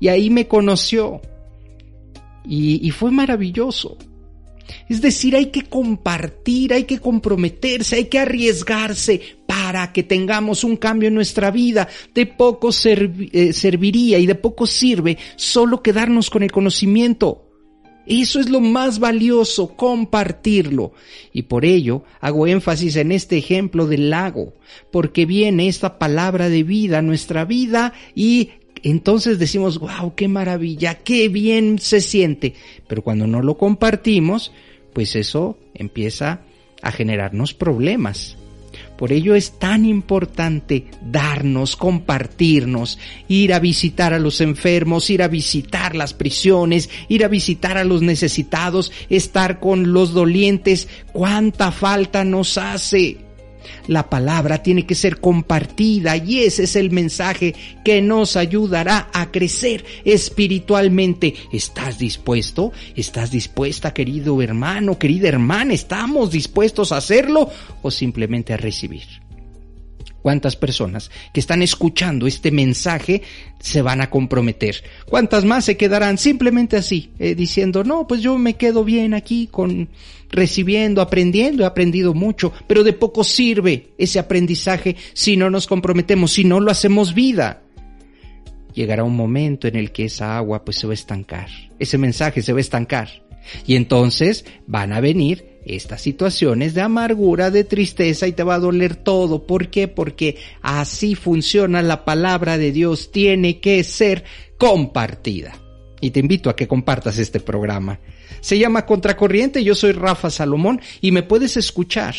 Y 0.00 0.08
ahí 0.08 0.30
me 0.30 0.48
conoció. 0.48 1.20
Y, 2.44 2.86
y 2.86 2.90
fue 2.90 3.10
maravilloso. 3.10 3.96
Es 4.88 5.00
decir, 5.00 5.36
hay 5.36 5.46
que 5.46 5.62
compartir, 5.62 6.72
hay 6.72 6.84
que 6.84 6.98
comprometerse, 6.98 7.96
hay 7.96 8.04
que 8.06 8.18
arriesgarse 8.18 9.20
para 9.46 9.92
que 9.92 10.02
tengamos 10.02 10.64
un 10.64 10.76
cambio 10.76 11.08
en 11.08 11.14
nuestra 11.14 11.50
vida. 11.50 11.88
De 12.14 12.26
poco 12.26 12.70
eh, 12.70 13.52
serviría 13.52 14.18
y 14.18 14.26
de 14.26 14.34
poco 14.34 14.66
sirve 14.66 15.18
solo 15.36 15.82
quedarnos 15.82 16.30
con 16.30 16.42
el 16.42 16.52
conocimiento. 16.52 17.43
Eso 18.06 18.40
es 18.40 18.48
lo 18.48 18.60
más 18.60 18.98
valioso, 18.98 19.76
compartirlo. 19.76 20.92
Y 21.32 21.42
por 21.42 21.64
ello 21.64 22.04
hago 22.20 22.46
énfasis 22.46 22.96
en 22.96 23.12
este 23.12 23.38
ejemplo 23.38 23.86
del 23.86 24.10
lago, 24.10 24.54
porque 24.90 25.26
viene 25.26 25.68
esta 25.68 25.98
palabra 25.98 26.48
de 26.48 26.62
vida 26.62 26.98
a 26.98 27.02
nuestra 27.02 27.44
vida 27.44 27.92
y 28.14 28.50
entonces 28.82 29.38
decimos, 29.38 29.78
wow, 29.78 30.14
qué 30.14 30.28
maravilla, 30.28 30.94
qué 30.96 31.28
bien 31.28 31.78
se 31.78 32.00
siente. 32.00 32.54
Pero 32.86 33.02
cuando 33.02 33.26
no 33.26 33.40
lo 33.40 33.56
compartimos, 33.56 34.52
pues 34.92 35.16
eso 35.16 35.58
empieza 35.72 36.42
a 36.82 36.92
generarnos 36.92 37.54
problemas. 37.54 38.36
Por 38.96 39.12
ello 39.12 39.34
es 39.34 39.58
tan 39.58 39.84
importante 39.84 40.86
darnos, 41.02 41.76
compartirnos, 41.76 42.98
ir 43.28 43.52
a 43.52 43.58
visitar 43.58 44.14
a 44.14 44.18
los 44.18 44.40
enfermos, 44.40 45.10
ir 45.10 45.22
a 45.22 45.28
visitar 45.28 45.96
las 45.96 46.14
prisiones, 46.14 46.90
ir 47.08 47.24
a 47.24 47.28
visitar 47.28 47.76
a 47.76 47.84
los 47.84 48.02
necesitados, 48.02 48.92
estar 49.08 49.58
con 49.58 49.92
los 49.92 50.12
dolientes. 50.12 50.88
¿Cuánta 51.12 51.72
falta 51.72 52.24
nos 52.24 52.56
hace? 52.58 53.23
La 53.86 54.08
palabra 54.08 54.62
tiene 54.62 54.86
que 54.86 54.94
ser 54.94 55.20
compartida 55.20 56.16
y 56.16 56.40
ese 56.40 56.64
es 56.64 56.76
el 56.76 56.90
mensaje 56.90 57.54
que 57.84 58.00
nos 58.02 58.36
ayudará 58.36 59.08
a 59.12 59.30
crecer 59.30 59.84
espiritualmente. 60.04 61.34
¿Estás 61.52 61.98
dispuesto? 61.98 62.72
¿Estás 62.96 63.30
dispuesta, 63.30 63.92
querido 63.94 64.40
hermano, 64.42 64.98
querida 64.98 65.28
hermana? 65.28 65.74
¿Estamos 65.74 66.30
dispuestos 66.30 66.92
a 66.92 66.98
hacerlo 66.98 67.50
o 67.82 67.90
simplemente 67.90 68.52
a 68.52 68.56
recibir? 68.56 69.23
¿Cuántas 70.24 70.56
personas 70.56 71.10
que 71.34 71.40
están 71.40 71.60
escuchando 71.60 72.26
este 72.26 72.50
mensaje 72.50 73.20
se 73.60 73.82
van 73.82 74.00
a 74.00 74.08
comprometer? 74.08 74.82
¿Cuántas 75.04 75.44
más 75.44 75.66
se 75.66 75.76
quedarán 75.76 76.16
simplemente 76.16 76.78
así, 76.78 77.10
eh, 77.18 77.34
diciendo, 77.34 77.84
no, 77.84 78.06
pues 78.06 78.22
yo 78.22 78.38
me 78.38 78.54
quedo 78.54 78.84
bien 78.84 79.12
aquí 79.12 79.48
con 79.52 79.90
recibiendo, 80.30 81.02
aprendiendo, 81.02 81.62
he 81.62 81.66
aprendido 81.66 82.14
mucho, 82.14 82.54
pero 82.66 82.82
de 82.84 82.94
poco 82.94 83.22
sirve 83.22 83.90
ese 83.98 84.18
aprendizaje 84.18 84.96
si 85.12 85.36
no 85.36 85.50
nos 85.50 85.66
comprometemos, 85.66 86.32
si 86.32 86.44
no 86.44 86.58
lo 86.58 86.70
hacemos 86.70 87.12
vida? 87.12 87.60
Llegará 88.72 89.04
un 89.04 89.16
momento 89.16 89.68
en 89.68 89.76
el 89.76 89.92
que 89.92 90.06
esa 90.06 90.38
agua 90.38 90.64
pues 90.64 90.78
se 90.78 90.86
va 90.86 90.94
a 90.94 90.94
estancar, 90.94 91.50
ese 91.78 91.98
mensaje 91.98 92.40
se 92.40 92.54
va 92.54 92.60
a 92.60 92.62
estancar. 92.62 93.10
Y 93.66 93.76
entonces 93.76 94.46
van 94.66 94.94
a 94.94 95.00
venir 95.00 95.53
estas 95.64 96.02
situaciones 96.02 96.74
de 96.74 96.82
amargura, 96.82 97.50
de 97.50 97.64
tristeza 97.64 98.26
y 98.26 98.32
te 98.32 98.42
va 98.42 98.56
a 98.56 98.60
doler 98.60 98.96
todo. 98.96 99.46
¿Por 99.46 99.68
qué? 99.68 99.88
Porque 99.88 100.36
así 100.62 101.14
funciona 101.14 101.82
la 101.82 102.04
palabra 102.04 102.58
de 102.58 102.72
Dios. 102.72 103.10
Tiene 103.10 103.60
que 103.60 103.82
ser 103.84 104.24
compartida. 104.58 105.54
Y 106.00 106.10
te 106.10 106.20
invito 106.20 106.50
a 106.50 106.56
que 106.56 106.68
compartas 106.68 107.18
este 107.18 107.40
programa. 107.40 107.98
Se 108.40 108.58
llama 108.58 108.84
Contracorriente. 108.84 109.64
Yo 109.64 109.74
soy 109.74 109.92
Rafa 109.92 110.30
Salomón 110.30 110.80
y 111.00 111.12
me 111.12 111.22
puedes 111.22 111.56
escuchar 111.56 112.14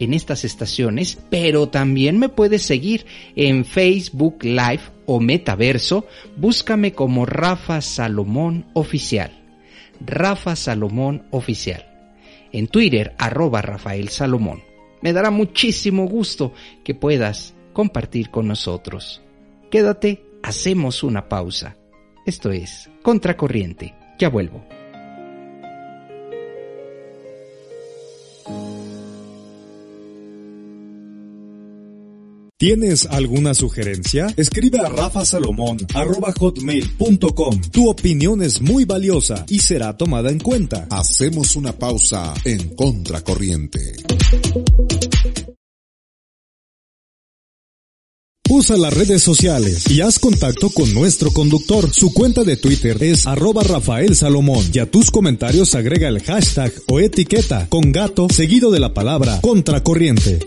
en 0.00 0.14
estas 0.14 0.44
estaciones, 0.44 1.18
pero 1.28 1.68
también 1.68 2.18
me 2.18 2.30
puedes 2.30 2.62
seguir 2.62 3.06
en 3.36 3.64
Facebook 3.64 4.42
Live 4.42 4.80
o 5.06 5.20
Metaverso. 5.20 6.06
Búscame 6.36 6.94
como 6.94 7.26
Rafa 7.26 7.80
Salomón 7.80 8.66
Oficial. 8.72 9.30
Rafa 10.00 10.56
Salomón 10.56 11.26
Oficial 11.30 11.89
en 12.52 12.68
Twitter 12.68 13.14
arroba 13.18 13.62
Rafael 13.62 14.08
Salomón. 14.08 14.62
Me 15.02 15.12
dará 15.12 15.30
muchísimo 15.30 16.06
gusto 16.06 16.52
que 16.84 16.94
puedas 16.94 17.54
compartir 17.72 18.30
con 18.30 18.48
nosotros. 18.48 19.22
Quédate, 19.70 20.24
hacemos 20.42 21.02
una 21.02 21.28
pausa. 21.28 21.76
Esto 22.26 22.50
es 22.50 22.90
Contracorriente. 23.02 23.94
Ya 24.18 24.28
vuelvo. 24.28 24.64
¿Tienes 32.60 33.06
alguna 33.06 33.54
sugerencia? 33.54 34.26
Escribe 34.36 34.78
a 34.80 34.90
rafasalomón.com. 34.90 37.60
Tu 37.72 37.88
opinión 37.88 38.42
es 38.42 38.60
muy 38.60 38.84
valiosa 38.84 39.46
y 39.48 39.60
será 39.60 39.96
tomada 39.96 40.30
en 40.30 40.40
cuenta. 40.40 40.86
Hacemos 40.90 41.56
una 41.56 41.72
pausa 41.72 42.34
en 42.44 42.76
Contracorriente. 42.76 43.94
Usa 48.50 48.76
las 48.76 48.92
redes 48.92 49.22
sociales 49.22 49.90
y 49.90 50.02
haz 50.02 50.18
contacto 50.18 50.68
con 50.68 50.92
nuestro 50.92 51.30
conductor. 51.30 51.88
Su 51.94 52.12
cuenta 52.12 52.44
de 52.44 52.58
Twitter 52.58 53.02
es 53.02 53.26
arroba 53.26 53.62
Rafael 53.62 54.14
Salomón 54.14 54.70
y 54.70 54.80
a 54.80 54.90
tus 54.90 55.10
comentarios 55.10 55.74
agrega 55.74 56.08
el 56.08 56.22
hashtag 56.22 56.74
o 56.88 57.00
etiqueta 57.00 57.68
con 57.70 57.90
gato 57.90 58.28
seguido 58.28 58.70
de 58.70 58.80
la 58.80 58.92
palabra 58.92 59.40
contracorriente. 59.40 60.40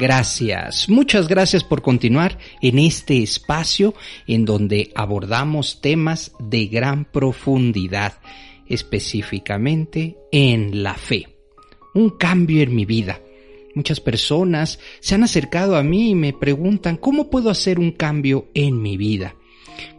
Gracias, 0.00 0.88
muchas 0.88 1.28
gracias 1.28 1.62
por 1.62 1.82
continuar 1.82 2.38
en 2.62 2.78
este 2.78 3.22
espacio 3.22 3.92
en 4.26 4.46
donde 4.46 4.90
abordamos 4.94 5.82
temas 5.82 6.32
de 6.38 6.68
gran 6.68 7.04
profundidad, 7.04 8.14
específicamente 8.66 10.16
en 10.32 10.82
la 10.82 10.94
fe. 10.94 11.28
Un 11.92 12.16
cambio 12.16 12.62
en 12.62 12.74
mi 12.74 12.86
vida. 12.86 13.20
Muchas 13.74 14.00
personas 14.00 14.78
se 15.00 15.16
han 15.16 15.22
acercado 15.22 15.76
a 15.76 15.82
mí 15.82 16.12
y 16.12 16.14
me 16.14 16.32
preguntan 16.32 16.96
cómo 16.96 17.28
puedo 17.28 17.50
hacer 17.50 17.78
un 17.78 17.90
cambio 17.90 18.48
en 18.54 18.80
mi 18.80 18.96
vida. 18.96 19.36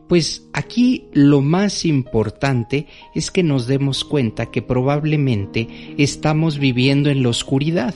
Pues 0.10 0.48
aquí 0.52 1.10
lo 1.14 1.42
más 1.42 1.86
importante 1.86 2.88
es 3.14 3.30
que 3.30 3.44
nos 3.44 3.68
demos 3.68 4.04
cuenta 4.04 4.48
que 4.48 4.64
probablemente 4.64 5.94
estamos 6.00 6.58
viviendo 6.58 7.12
en 7.12 7.22
la 7.22 7.30
oscuridad 7.30 7.94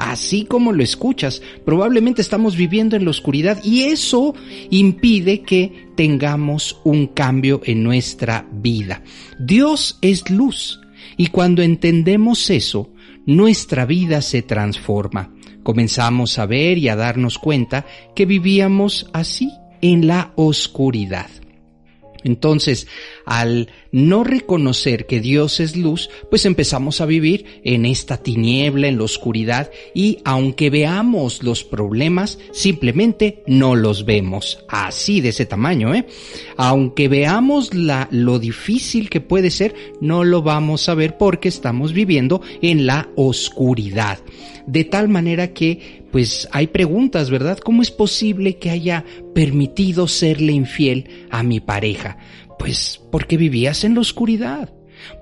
así 0.00 0.46
como 0.46 0.72
lo 0.72 0.82
escuchas, 0.82 1.42
probablemente 1.64 2.22
estamos 2.22 2.56
viviendo 2.56 2.96
en 2.96 3.04
la 3.04 3.10
oscuridad 3.10 3.62
y 3.62 3.82
eso 3.82 4.34
impide 4.70 5.42
que 5.42 5.90
tengamos 5.94 6.80
un 6.84 7.08
cambio 7.08 7.60
en 7.64 7.82
nuestra 7.82 8.46
vida. 8.50 9.02
Dios 9.38 9.98
es 10.00 10.28
luz 10.30 10.80
y 11.18 11.26
cuando 11.26 11.62
entendemos 11.62 12.48
eso, 12.48 12.90
nuestra 13.26 13.84
vida 13.84 14.22
se 14.22 14.40
transforma. 14.40 15.34
Comenzamos 15.62 16.38
a 16.38 16.46
ver 16.46 16.78
y 16.78 16.88
a 16.88 16.96
darnos 16.96 17.38
cuenta 17.38 17.84
que 18.16 18.24
vivíamos 18.24 19.10
así 19.12 19.52
en 19.82 20.06
la 20.06 20.32
oscuridad. 20.36 21.28
Entonces, 22.24 22.86
al 23.24 23.68
no 23.92 24.24
reconocer 24.24 25.06
que 25.06 25.20
Dios 25.20 25.60
es 25.60 25.76
luz, 25.76 26.10
pues 26.30 26.44
empezamos 26.44 27.00
a 27.00 27.06
vivir 27.06 27.44
en 27.64 27.86
esta 27.86 28.18
tiniebla, 28.18 28.88
en 28.88 28.98
la 28.98 29.04
oscuridad, 29.04 29.70
y 29.94 30.18
aunque 30.24 30.70
veamos 30.70 31.42
los 31.42 31.64
problemas, 31.64 32.38
simplemente 32.52 33.42
no 33.46 33.74
los 33.74 34.04
vemos. 34.04 34.64
Así 34.68 35.20
de 35.20 35.30
ese 35.30 35.46
tamaño, 35.46 35.94
¿eh? 35.94 36.06
Aunque 36.56 37.08
veamos 37.08 37.74
la, 37.74 38.08
lo 38.10 38.38
difícil 38.38 39.10
que 39.10 39.20
puede 39.20 39.50
ser, 39.50 39.74
no 40.00 40.24
lo 40.24 40.42
vamos 40.42 40.88
a 40.88 40.94
ver 40.94 41.16
porque 41.16 41.48
estamos 41.48 41.92
viviendo 41.92 42.42
en 42.62 42.86
la 42.86 43.08
oscuridad. 43.16 44.18
De 44.66 44.84
tal 44.84 45.08
manera 45.08 45.52
que, 45.52 45.99
pues 46.10 46.48
hay 46.52 46.68
preguntas, 46.68 47.30
¿verdad? 47.30 47.58
¿Cómo 47.58 47.82
es 47.82 47.90
posible 47.90 48.58
que 48.58 48.70
haya 48.70 49.04
permitido 49.34 50.08
serle 50.08 50.52
infiel 50.52 51.26
a 51.30 51.42
mi 51.42 51.60
pareja? 51.60 52.18
Pues 52.58 53.00
porque 53.10 53.36
vivías 53.36 53.84
en 53.84 53.94
la 53.94 54.00
oscuridad. 54.00 54.72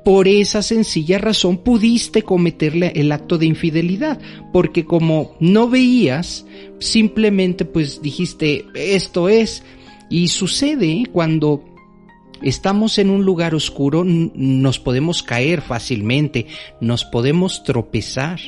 Por 0.05 0.27
esa 0.27 0.63
sencilla 0.63 1.19
razón 1.19 1.59
pudiste 1.59 2.23
cometerle 2.23 2.93
el 2.97 3.13
acto 3.13 3.39
de 3.39 3.47
infidelidad, 3.47 4.19
porque 4.53 4.85
como 4.85 5.37
no 5.39 5.69
veías, 5.69 6.47
simplemente 6.81 7.65
pues 7.65 8.03
dijiste, 8.03 8.65
esto 8.75 9.29
es, 9.29 9.63
Y 10.11 10.29
sucede 10.29 11.05
cuando 11.13 11.63
estamos 12.43 12.99
en 12.99 13.11
un 13.11 13.25
lugar 13.25 13.55
oscuro, 13.55 14.05
nos 14.05 14.79
podemos 14.79 15.23
caer 15.23 15.61
fácilmente, 15.61 16.47
nos 16.81 17.05
podemos 17.05 17.63
tropezar. 17.63 18.41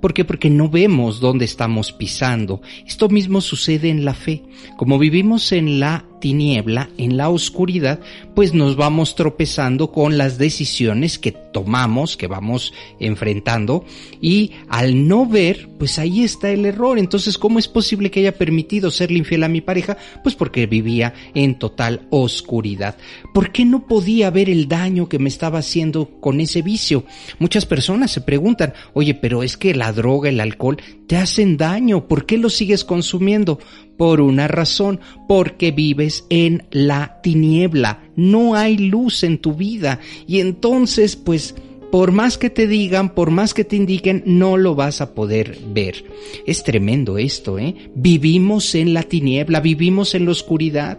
¿Por 0.00 0.14
qué? 0.14 0.24
Porque 0.24 0.50
no 0.50 0.68
vemos 0.68 1.20
dónde 1.20 1.44
estamos 1.44 1.92
pisando. 1.92 2.62
Esto 2.86 3.08
mismo 3.08 3.40
sucede 3.40 3.90
en 3.90 4.04
la 4.04 4.14
fe. 4.14 4.42
Como 4.76 4.98
vivimos 4.98 5.52
en 5.52 5.80
la 5.80 6.04
tiniebla, 6.20 6.90
en 6.98 7.16
la 7.16 7.28
oscuridad, 7.28 8.00
pues 8.34 8.54
nos 8.54 8.76
vamos 8.76 9.14
tropezando 9.14 9.92
con 9.92 10.18
las 10.18 10.38
decisiones 10.38 11.18
que 11.18 11.32
tomamos, 11.32 12.16
que 12.16 12.26
vamos 12.26 12.72
enfrentando, 13.00 13.84
y 14.20 14.52
al 14.68 15.08
no 15.08 15.26
ver, 15.26 15.68
pues 15.78 15.98
ahí 15.98 16.24
está 16.24 16.50
el 16.50 16.64
error. 16.64 16.98
Entonces, 16.98 17.38
¿cómo 17.38 17.58
es 17.58 17.68
posible 17.68 18.10
que 18.10 18.20
haya 18.20 18.36
permitido 18.36 18.90
serle 18.90 19.18
infiel 19.18 19.44
a 19.44 19.48
mi 19.48 19.60
pareja? 19.60 19.96
Pues 20.22 20.34
porque 20.34 20.66
vivía 20.66 21.14
en 21.34 21.58
total 21.58 22.06
oscuridad. 22.10 22.96
¿Por 23.34 23.52
qué 23.52 23.64
no 23.64 23.86
podía 23.86 24.30
ver 24.30 24.50
el 24.50 24.68
daño 24.68 25.08
que 25.08 25.18
me 25.18 25.28
estaba 25.28 25.58
haciendo 25.58 26.20
con 26.20 26.40
ese 26.40 26.62
vicio? 26.62 27.04
Muchas 27.38 27.66
personas 27.66 28.10
se 28.10 28.20
preguntan, 28.20 28.74
oye, 28.92 29.14
pero 29.14 29.42
es 29.42 29.56
que 29.56 29.74
la 29.74 29.92
droga, 29.92 30.28
el 30.28 30.40
alcohol, 30.40 30.78
te 31.06 31.16
hacen 31.16 31.56
daño, 31.56 32.06
¿por 32.06 32.26
qué 32.26 32.38
lo 32.38 32.50
sigues 32.50 32.84
consumiendo? 32.84 33.58
Por 33.98 34.22
una 34.22 34.48
razón, 34.48 35.00
porque 35.28 35.72
vives 35.72 36.24
en 36.30 36.66
la 36.70 37.20
tiniebla, 37.20 38.04
no 38.16 38.54
hay 38.54 38.78
luz 38.78 39.24
en 39.24 39.36
tu 39.38 39.52
vida 39.52 40.00
y 40.26 40.40
entonces 40.40 41.16
pues 41.16 41.54
por 41.90 42.12
más 42.12 42.38
que 42.38 42.50
te 42.50 42.66
digan, 42.66 43.14
por 43.14 43.30
más 43.30 43.54
que 43.54 43.64
te 43.64 43.76
indiquen, 43.76 44.22
no 44.26 44.56
lo 44.56 44.74
vas 44.74 45.00
a 45.00 45.14
poder 45.14 45.58
ver. 45.72 46.04
Es 46.46 46.62
tremendo 46.62 47.18
esto, 47.18 47.58
¿eh? 47.58 47.74
Vivimos 47.94 48.74
en 48.74 48.92
la 48.94 49.02
tiniebla, 49.02 49.60
vivimos 49.60 50.14
en 50.14 50.26
la 50.26 50.32
oscuridad. 50.32 50.98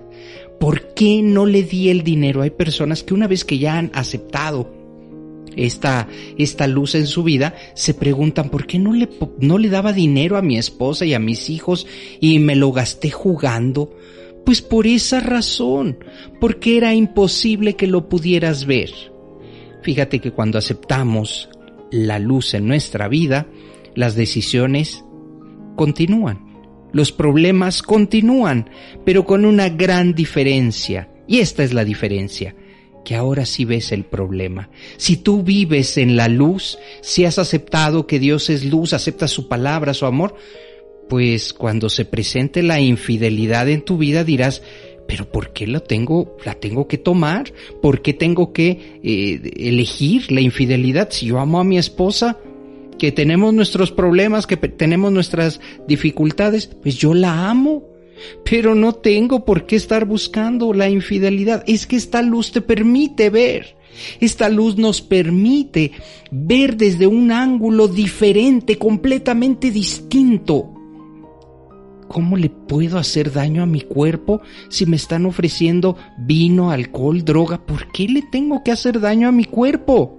¿Por 0.59 0.93
qué 0.93 1.21
no 1.21 1.45
le 1.45 1.63
di 1.63 1.89
el 1.89 2.03
dinero? 2.03 2.41
Hay 2.41 2.49
personas 2.49 3.03
que 3.03 3.13
una 3.13 3.27
vez 3.27 3.45
que 3.45 3.59
ya 3.59 3.77
han 3.77 3.91
aceptado 3.93 4.78
esta, 5.55 6.07
esta 6.37 6.67
luz 6.67 6.95
en 6.95 7.07
su 7.07 7.23
vida, 7.23 7.55
se 7.73 7.93
preguntan 7.93 8.49
por 8.49 8.65
qué 8.65 8.79
no 8.79 8.93
le, 8.93 9.09
no 9.39 9.57
le 9.57 9.69
daba 9.69 9.93
dinero 9.93 10.37
a 10.37 10.41
mi 10.41 10.57
esposa 10.57 11.05
y 11.05 11.13
a 11.13 11.19
mis 11.19 11.49
hijos 11.49 11.87
y 12.19 12.39
me 12.39 12.55
lo 12.55 12.71
gasté 12.71 13.11
jugando. 13.11 13.95
Pues 14.45 14.61
por 14.61 14.87
esa 14.87 15.19
razón, 15.19 15.97
porque 16.39 16.77
era 16.77 16.93
imposible 16.93 17.75
que 17.75 17.87
lo 17.87 18.09
pudieras 18.09 18.65
ver. 18.65 18.91
Fíjate 19.83 20.19
que 20.19 20.31
cuando 20.31 20.57
aceptamos 20.57 21.49
la 21.91 22.19
luz 22.19 22.53
en 22.53 22.67
nuestra 22.67 23.07
vida, 23.07 23.47
las 23.95 24.15
decisiones 24.15 25.03
continúan, 25.75 26.47
los 26.91 27.11
problemas 27.11 27.83
continúan, 27.83 28.69
pero 29.05 29.25
con 29.25 29.45
una 29.45 29.69
gran 29.69 30.13
diferencia. 30.13 31.09
Y 31.27 31.39
esta 31.39 31.63
es 31.63 31.73
la 31.73 31.85
diferencia 31.85 32.55
que 33.03 33.15
ahora 33.15 33.45
sí 33.45 33.65
ves 33.65 33.91
el 33.91 34.05
problema. 34.05 34.69
Si 34.97 35.17
tú 35.17 35.43
vives 35.43 35.97
en 35.97 36.15
la 36.15 36.27
luz, 36.27 36.77
si 37.01 37.25
has 37.25 37.39
aceptado 37.39 38.07
que 38.07 38.19
Dios 38.19 38.49
es 38.49 38.65
luz, 38.65 38.93
aceptas 38.93 39.31
su 39.31 39.47
palabra, 39.47 39.93
su 39.93 40.05
amor, 40.05 40.35
pues 41.07 41.53
cuando 41.53 41.89
se 41.89 42.05
presente 42.05 42.61
la 42.63 42.79
infidelidad 42.79 43.67
en 43.69 43.81
tu 43.81 43.97
vida 43.97 44.23
dirás, 44.23 44.61
pero 45.07 45.31
¿por 45.31 45.53
qué 45.53 45.65
la 45.65 45.79
tengo, 45.79 46.37
la 46.45 46.53
tengo 46.53 46.87
que 46.87 46.99
tomar? 46.99 47.51
¿Por 47.81 48.01
qué 48.01 48.13
tengo 48.13 48.53
que 48.53 48.99
eh, 49.03 49.41
elegir 49.57 50.31
la 50.31 50.41
infidelidad 50.41 51.09
si 51.11 51.27
yo 51.27 51.39
amo 51.39 51.59
a 51.59 51.63
mi 51.63 51.77
esposa? 51.77 52.37
que 52.99 53.11
tenemos 53.11 53.51
nuestros 53.53 53.91
problemas, 53.91 54.45
que 54.45 54.57
tenemos 54.57 55.11
nuestras 55.11 55.59
dificultades, 55.87 56.67
pues 56.67 56.97
yo 56.97 57.15
la 57.15 57.49
amo. 57.49 57.83
Pero 58.43 58.75
no 58.75 58.93
tengo 58.93 59.45
por 59.45 59.65
qué 59.65 59.75
estar 59.75 60.05
buscando 60.05 60.73
la 60.73 60.89
infidelidad. 60.89 61.63
Es 61.67 61.87
que 61.87 61.95
esta 61.95 62.21
luz 62.21 62.51
te 62.51 62.61
permite 62.61 63.29
ver. 63.29 63.77
Esta 64.19 64.49
luz 64.49 64.77
nos 64.77 65.01
permite 65.01 65.91
ver 66.31 66.77
desde 66.77 67.07
un 67.07 67.31
ángulo 67.31 67.87
diferente, 67.87 68.77
completamente 68.77 69.71
distinto. 69.71 70.75
¿Cómo 72.07 72.37
le 72.37 72.49
puedo 72.49 72.97
hacer 72.97 73.31
daño 73.31 73.61
a 73.61 73.67
mi 73.67 73.81
cuerpo 73.81 74.41
si 74.69 74.85
me 74.85 74.95
están 74.95 75.25
ofreciendo 75.25 75.95
vino, 76.17 76.71
alcohol, 76.71 77.23
droga? 77.23 77.63
¿Por 77.65 77.91
qué 77.91 78.07
le 78.07 78.23
tengo 78.23 78.63
que 78.63 78.71
hacer 78.71 78.99
daño 78.99 79.27
a 79.27 79.31
mi 79.31 79.45
cuerpo? 79.45 80.17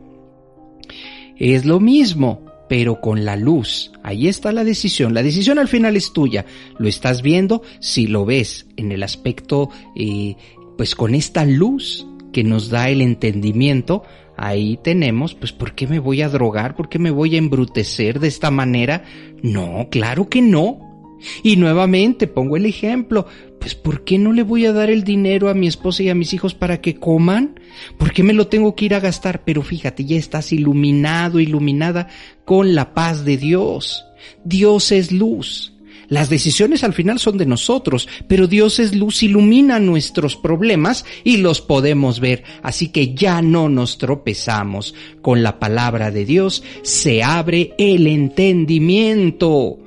Es 1.37 1.65
lo 1.65 1.81
mismo 1.81 2.50
pero 2.71 3.01
con 3.01 3.25
la 3.25 3.35
luz. 3.35 3.91
Ahí 4.05 4.29
está 4.29 4.53
la 4.53 4.63
decisión. 4.63 5.13
La 5.13 5.25
decisión 5.25 5.59
al 5.59 5.67
final 5.67 5.97
es 5.97 6.13
tuya. 6.13 6.47
Lo 6.79 6.87
estás 6.87 7.21
viendo 7.21 7.63
si 7.81 8.07
lo 8.07 8.25
ves 8.25 8.69
en 8.77 8.93
el 8.93 9.03
aspecto, 9.03 9.71
eh, 9.97 10.37
pues 10.79 10.95
con 10.95 11.17
esta 11.17 11.45
luz 11.45 12.07
que 12.33 12.45
nos 12.45 12.71
da 12.71 12.89
el 12.89 13.03
entendimiento. 13.03 14.05
Ahí 14.37 14.79
tenemos, 14.85 15.35
pues, 15.35 15.51
¿por 15.51 15.75
qué 15.75 15.89
me 15.89 15.99
voy 15.99 16.23
a 16.23 16.29
drogar? 16.29 16.77
¿Por 16.77 16.89
qué 16.89 17.01
me 17.01 17.11
voy 17.11 17.35
a 17.35 17.39
embrutecer 17.39 18.21
de 18.21 18.29
esta 18.29 18.53
manera? 18.53 19.03
No, 19.43 19.89
claro 19.91 20.29
que 20.29 20.41
no. 20.41 21.19
Y 21.43 21.57
nuevamente 21.57 22.29
pongo 22.29 22.57
el 22.57 22.67
ejemplo, 22.67 23.27
pues 23.61 23.75
¿por 23.75 24.05
qué 24.05 24.19
no 24.19 24.33
le 24.33 24.43
voy 24.43 24.67
a 24.67 24.73
dar 24.73 24.91
el 24.91 25.05
dinero 25.05 25.49
a 25.49 25.55
mi 25.55 25.69
esposa 25.69 26.03
y 26.03 26.09
a 26.09 26.15
mis 26.15 26.33
hijos 26.33 26.55
para 26.55 26.81
que 26.81 26.97
coman? 26.97 27.61
¿Por 27.99 28.13
qué 28.13 28.23
me 28.23 28.33
lo 28.33 28.49
tengo 28.49 28.75
que 28.75 28.87
ir 28.87 28.95
a 28.95 29.01
gastar? 29.01 29.45
Pero 29.45 29.63
fíjate, 29.63 30.05
ya 30.05 30.17
estás 30.17 30.53
iluminado, 30.53 31.39
iluminada 31.39 32.09
con 32.45 32.75
la 32.75 32.95
paz 32.95 33.25
de 33.25 33.37
Dios. 33.37 34.05
Dios 34.45 34.91
es 34.91 35.13
luz. 35.13 35.75
Las 36.09 36.29
decisiones 36.29 36.83
al 36.83 36.93
final 36.93 37.21
son 37.21 37.39
de 37.39 37.47
nosotros, 37.47 38.09
pero 38.27 38.49
Dios 38.49 38.81
es 38.81 38.97
luz, 38.97 39.23
ilumina 39.23 39.79
nuestros 39.79 40.37
problemas 40.37 41.05
y 41.23 41.37
los 41.37 41.61
podemos 41.61 42.19
ver. 42.19 42.43
Así 42.65 42.89
que 42.89 43.15
ya 43.15 43.43
no 43.43 43.69
nos 43.69 43.97
tropezamos. 43.99 44.95
Con 45.23 45.45
la 45.45 45.61
palabra 45.61 46.11
de 46.11 46.25
Dios 46.25 46.65
se 46.83 47.23
abre 47.23 47.75
el 47.79 48.09
entendimiento 48.09 49.79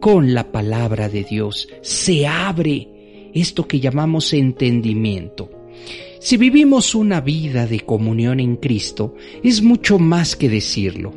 con 0.00 0.34
la 0.34 0.52
palabra 0.52 1.08
de 1.08 1.24
Dios. 1.24 1.68
Se 1.80 2.28
abre 2.28 2.88
esto 3.34 3.66
que 3.66 3.80
llamamos 3.80 4.32
entendimiento. 4.32 5.50
Si 6.18 6.36
vivimos 6.36 6.94
una 6.94 7.20
vida 7.20 7.66
de 7.66 7.80
comunión 7.80 8.40
en 8.40 8.56
Cristo, 8.56 9.14
es 9.42 9.62
mucho 9.62 9.98
más 9.98 10.36
que 10.36 10.48
decirlo. 10.48 11.12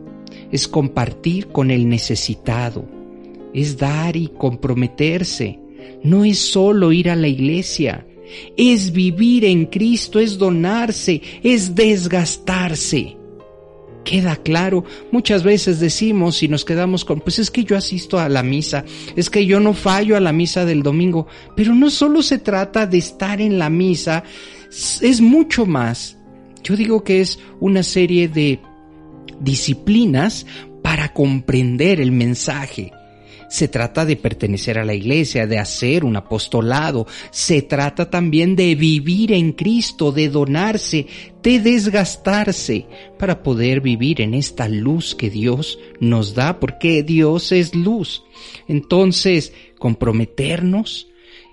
Es 0.51 0.67
compartir 0.67 1.47
con 1.47 1.71
el 1.71 1.88
necesitado. 1.88 2.86
Es 3.54 3.78
dar 3.78 4.15
y 4.15 4.30
comprometerse. 4.30 5.60
No 6.04 6.25
es 6.25 6.39
solo 6.39 6.91
ir 6.91 7.10
a 7.10 7.15
la 7.15 7.28
iglesia. 7.28 8.08
Es 8.58 8.91
vivir 8.91 9.45
en 9.45 9.65
Cristo, 9.67 10.19
es 10.19 10.38
donarse, 10.38 11.21
es 11.43 11.75
desgastarse 11.75 13.17
queda 14.05 14.37
claro. 14.37 14.85
Muchas 15.11 15.43
veces 15.43 15.81
decimos 15.81 16.41
y 16.41 16.47
nos 16.47 16.63
quedamos 16.63 17.03
con, 17.03 17.19
pues 17.19 17.39
es 17.39 17.51
que 17.51 17.65
yo 17.65 17.75
asisto 17.75 18.17
a 18.17 18.29
la 18.29 18.43
misa, 18.43 18.85
es 19.17 19.29
que 19.29 19.45
yo 19.45 19.59
no 19.59 19.73
fallo 19.73 20.15
a 20.15 20.21
la 20.21 20.31
misa 20.31 20.63
del 20.63 20.81
domingo, 20.81 21.27
pero 21.57 21.75
no 21.75 21.89
solo 21.89 22.21
se 22.21 22.37
trata 22.37 22.87
de 22.87 22.99
estar 22.99 23.41
en 23.41 23.59
la 23.59 23.69
misa, 23.69 24.23
es 25.01 25.19
mucho 25.19 25.65
más. 25.65 26.17
Yo 26.63 26.77
digo 26.77 27.03
que 27.03 27.19
es 27.19 27.39
una 27.59 27.83
serie 27.83 28.29
de 28.29 28.61
disciplinas 29.41 30.45
para 30.81 31.11
comprender 31.11 31.99
el 31.99 32.13
mensaje. 32.13 32.93
Se 33.55 33.69
trata 33.69 34.03
de 34.05 34.17
pertenecer 34.17 34.77
a 34.77 34.83
la 34.83 34.93
iglesia, 34.93 35.47
de 35.47 35.57
hacer 35.57 36.03
un 36.03 36.17
apostolado. 36.17 37.07
Se 37.31 37.61
trata 37.61 38.09
también 38.09 38.57
de 38.57 38.75
vivir 38.75 39.31
en 39.31 39.53
Cristo, 39.53 40.11
de 40.11 40.27
donarse, 40.27 41.07
de 41.41 41.61
desgastarse 41.61 42.85
para 43.17 43.43
poder 43.43 43.79
vivir 43.79 44.19
en 44.19 44.33
esta 44.33 44.67
luz 44.67 45.15
que 45.15 45.29
Dios 45.29 45.79
nos 46.01 46.35
da, 46.35 46.59
porque 46.59 47.01
Dios 47.01 47.53
es 47.53 47.73
luz. 47.73 48.25
Entonces, 48.67 49.53
comprometernos, 49.79 51.07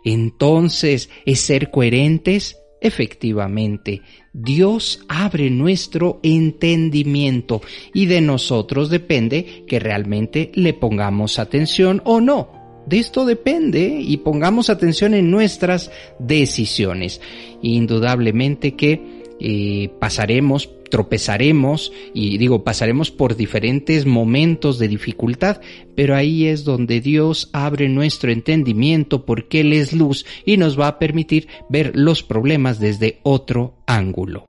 entonces 0.04 1.08
es 1.24 1.38
ser 1.38 1.70
coherentes, 1.70 2.56
Efectivamente, 2.84 4.02
Dios 4.32 5.04
abre 5.08 5.50
nuestro 5.50 6.18
entendimiento 6.22 7.60
y 7.92 8.06
de 8.06 8.20
nosotros 8.22 8.88
depende 8.88 9.64
que 9.66 9.78
realmente 9.78 10.50
le 10.54 10.72
pongamos 10.72 11.38
atención 11.38 12.00
o 12.04 12.20
no. 12.20 12.62
De 12.86 12.98
esto 12.98 13.24
depende 13.26 14.00
y 14.00 14.16
pongamos 14.18 14.70
atención 14.70 15.14
en 15.14 15.30
nuestras 15.30 15.90
decisiones. 16.18 17.20
Indudablemente 17.60 18.74
que 18.74 19.21
eh, 19.42 19.90
pasaremos 19.98 20.70
tropezaremos 20.92 21.90
y 22.12 22.36
digo, 22.36 22.64
pasaremos 22.64 23.10
por 23.10 23.34
diferentes 23.34 24.04
momentos 24.04 24.78
de 24.78 24.88
dificultad, 24.88 25.62
pero 25.96 26.14
ahí 26.14 26.44
es 26.44 26.64
donde 26.64 27.00
Dios 27.00 27.48
abre 27.54 27.88
nuestro 27.88 28.30
entendimiento 28.30 29.24
porque 29.24 29.60
Él 29.60 29.72
es 29.72 29.94
luz 29.94 30.26
y 30.44 30.58
nos 30.58 30.78
va 30.78 30.88
a 30.88 30.98
permitir 30.98 31.48
ver 31.70 31.92
los 31.94 32.22
problemas 32.22 32.78
desde 32.78 33.20
otro 33.22 33.74
ángulo. 33.86 34.44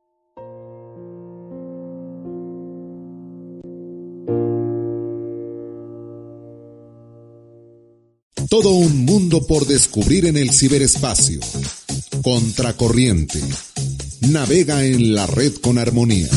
Todo 8.49 8.71
un 8.71 9.05
mundo 9.05 9.47
por 9.47 9.65
descubrir 9.65 10.25
en 10.25 10.35
el 10.35 10.51
ciberespacio. 10.51 11.39
Contracorriente. 12.21 13.39
Navega 14.31 14.85
en 14.85 15.15
la 15.15 15.27
red 15.27 15.53
con 15.55 15.77
armonía. 15.77 16.27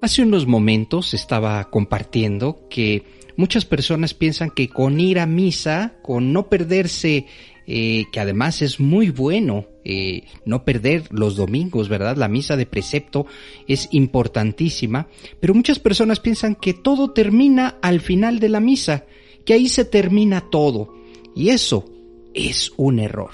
Hace 0.00 0.22
unos 0.22 0.46
momentos 0.46 1.14
estaba 1.14 1.70
compartiendo 1.70 2.66
que 2.68 3.04
muchas 3.36 3.64
personas 3.64 4.12
piensan 4.14 4.50
que 4.50 4.68
con 4.68 4.98
ir 4.98 5.20
a 5.20 5.26
misa, 5.26 5.98
con 6.02 6.32
no 6.32 6.48
perderse, 6.48 7.26
eh, 7.66 8.04
que 8.10 8.20
además 8.20 8.60
es 8.60 8.80
muy 8.80 9.10
bueno 9.10 9.66
eh, 9.84 10.24
no 10.44 10.64
perder 10.64 11.04
los 11.10 11.36
domingos, 11.36 11.88
¿verdad? 11.88 12.16
La 12.16 12.28
misa 12.28 12.56
de 12.56 12.66
precepto 12.66 13.26
es 13.68 13.88
importantísima, 13.92 15.06
pero 15.38 15.54
muchas 15.54 15.78
personas 15.78 16.18
piensan 16.18 16.56
que 16.56 16.74
todo 16.74 17.12
termina 17.12 17.76
al 17.82 18.00
final 18.00 18.40
de 18.40 18.48
la 18.48 18.58
misa, 18.58 19.04
que 19.44 19.54
ahí 19.54 19.68
se 19.68 19.84
termina 19.84 20.50
todo, 20.50 20.92
y 21.36 21.50
eso 21.50 21.95
es 22.36 22.72
un 22.76 23.00
error. 23.00 23.30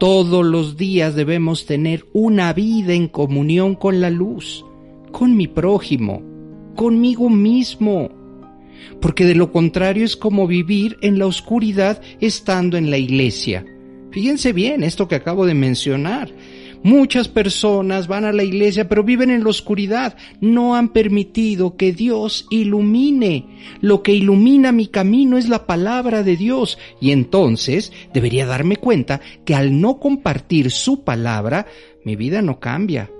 Todos 0.00 0.44
los 0.44 0.76
días 0.76 1.14
debemos 1.14 1.66
tener 1.66 2.06
una 2.12 2.52
vida 2.52 2.94
en 2.94 3.06
comunión 3.06 3.76
con 3.76 4.00
la 4.00 4.10
luz 4.10 4.64
con 5.10 5.36
mi 5.36 5.46
prójimo, 5.46 6.22
conmigo 6.74 7.28
mismo. 7.28 8.10
Porque 9.00 9.24
de 9.24 9.34
lo 9.34 9.52
contrario 9.52 10.04
es 10.04 10.16
como 10.16 10.46
vivir 10.46 10.96
en 11.02 11.18
la 11.18 11.26
oscuridad 11.26 12.00
estando 12.20 12.76
en 12.76 12.90
la 12.90 12.98
iglesia. 12.98 13.64
Fíjense 14.10 14.52
bien 14.52 14.82
esto 14.82 15.06
que 15.06 15.14
acabo 15.14 15.46
de 15.46 15.54
mencionar. 15.54 16.32
Muchas 16.82 17.28
personas 17.28 18.08
van 18.08 18.24
a 18.24 18.32
la 18.32 18.42
iglesia 18.42 18.88
pero 18.88 19.04
viven 19.04 19.30
en 19.30 19.44
la 19.44 19.50
oscuridad. 19.50 20.16
No 20.40 20.74
han 20.74 20.90
permitido 20.90 21.76
que 21.76 21.92
Dios 21.92 22.46
ilumine. 22.50 23.46
Lo 23.80 24.02
que 24.02 24.12
ilumina 24.12 24.72
mi 24.72 24.86
camino 24.86 25.36
es 25.38 25.48
la 25.48 25.66
palabra 25.66 26.22
de 26.22 26.36
Dios. 26.36 26.78
Y 27.00 27.10
entonces 27.10 27.92
debería 28.14 28.46
darme 28.46 28.76
cuenta 28.76 29.20
que 29.44 29.54
al 29.54 29.80
no 29.80 29.98
compartir 29.98 30.70
su 30.70 31.04
palabra, 31.04 31.66
mi 32.04 32.16
vida 32.16 32.42
no 32.42 32.60
cambia 32.60 33.10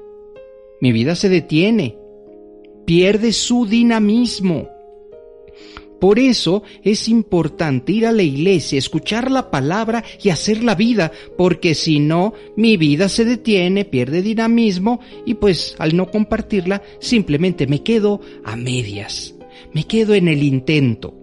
mi 0.81 0.93
vida 0.93 1.15
se 1.15 1.29
detiene, 1.29 1.99
pierde 2.87 3.33
su 3.33 3.67
dinamismo. 3.67 4.71
Por 6.01 6.19
eso 6.19 6.63
es 6.83 7.09
importante 7.09 7.93
ir 7.93 8.07
a 8.07 8.13
la 8.13 8.23
iglesia, 8.23 8.79
escuchar 8.79 9.31
la 9.31 9.51
palabra 9.51 10.03
y 10.23 10.31
hacer 10.31 10.65
la 10.65 10.75
vida, 10.75 11.13
porque 11.37 11.75
si 11.75 12.01
no, 12.01 12.33
mi 12.57 12.77
vida 12.77 13.09
se 13.09 13.25
detiene, 13.25 13.85
pierde 13.85 14.23
dinamismo 14.23 15.01
y 15.27 15.35
pues 15.35 15.77
al 15.79 15.95
no 15.97 16.11
compartirla 16.11 16.83
simplemente 17.01 17.67
me 17.67 17.83
quedo 17.83 18.21
a 18.45 18.57
medias, 18.57 19.35
me 19.75 19.85
quedo 19.85 20.15
en 20.15 20.29
el 20.29 20.43
intento. 20.43 21.15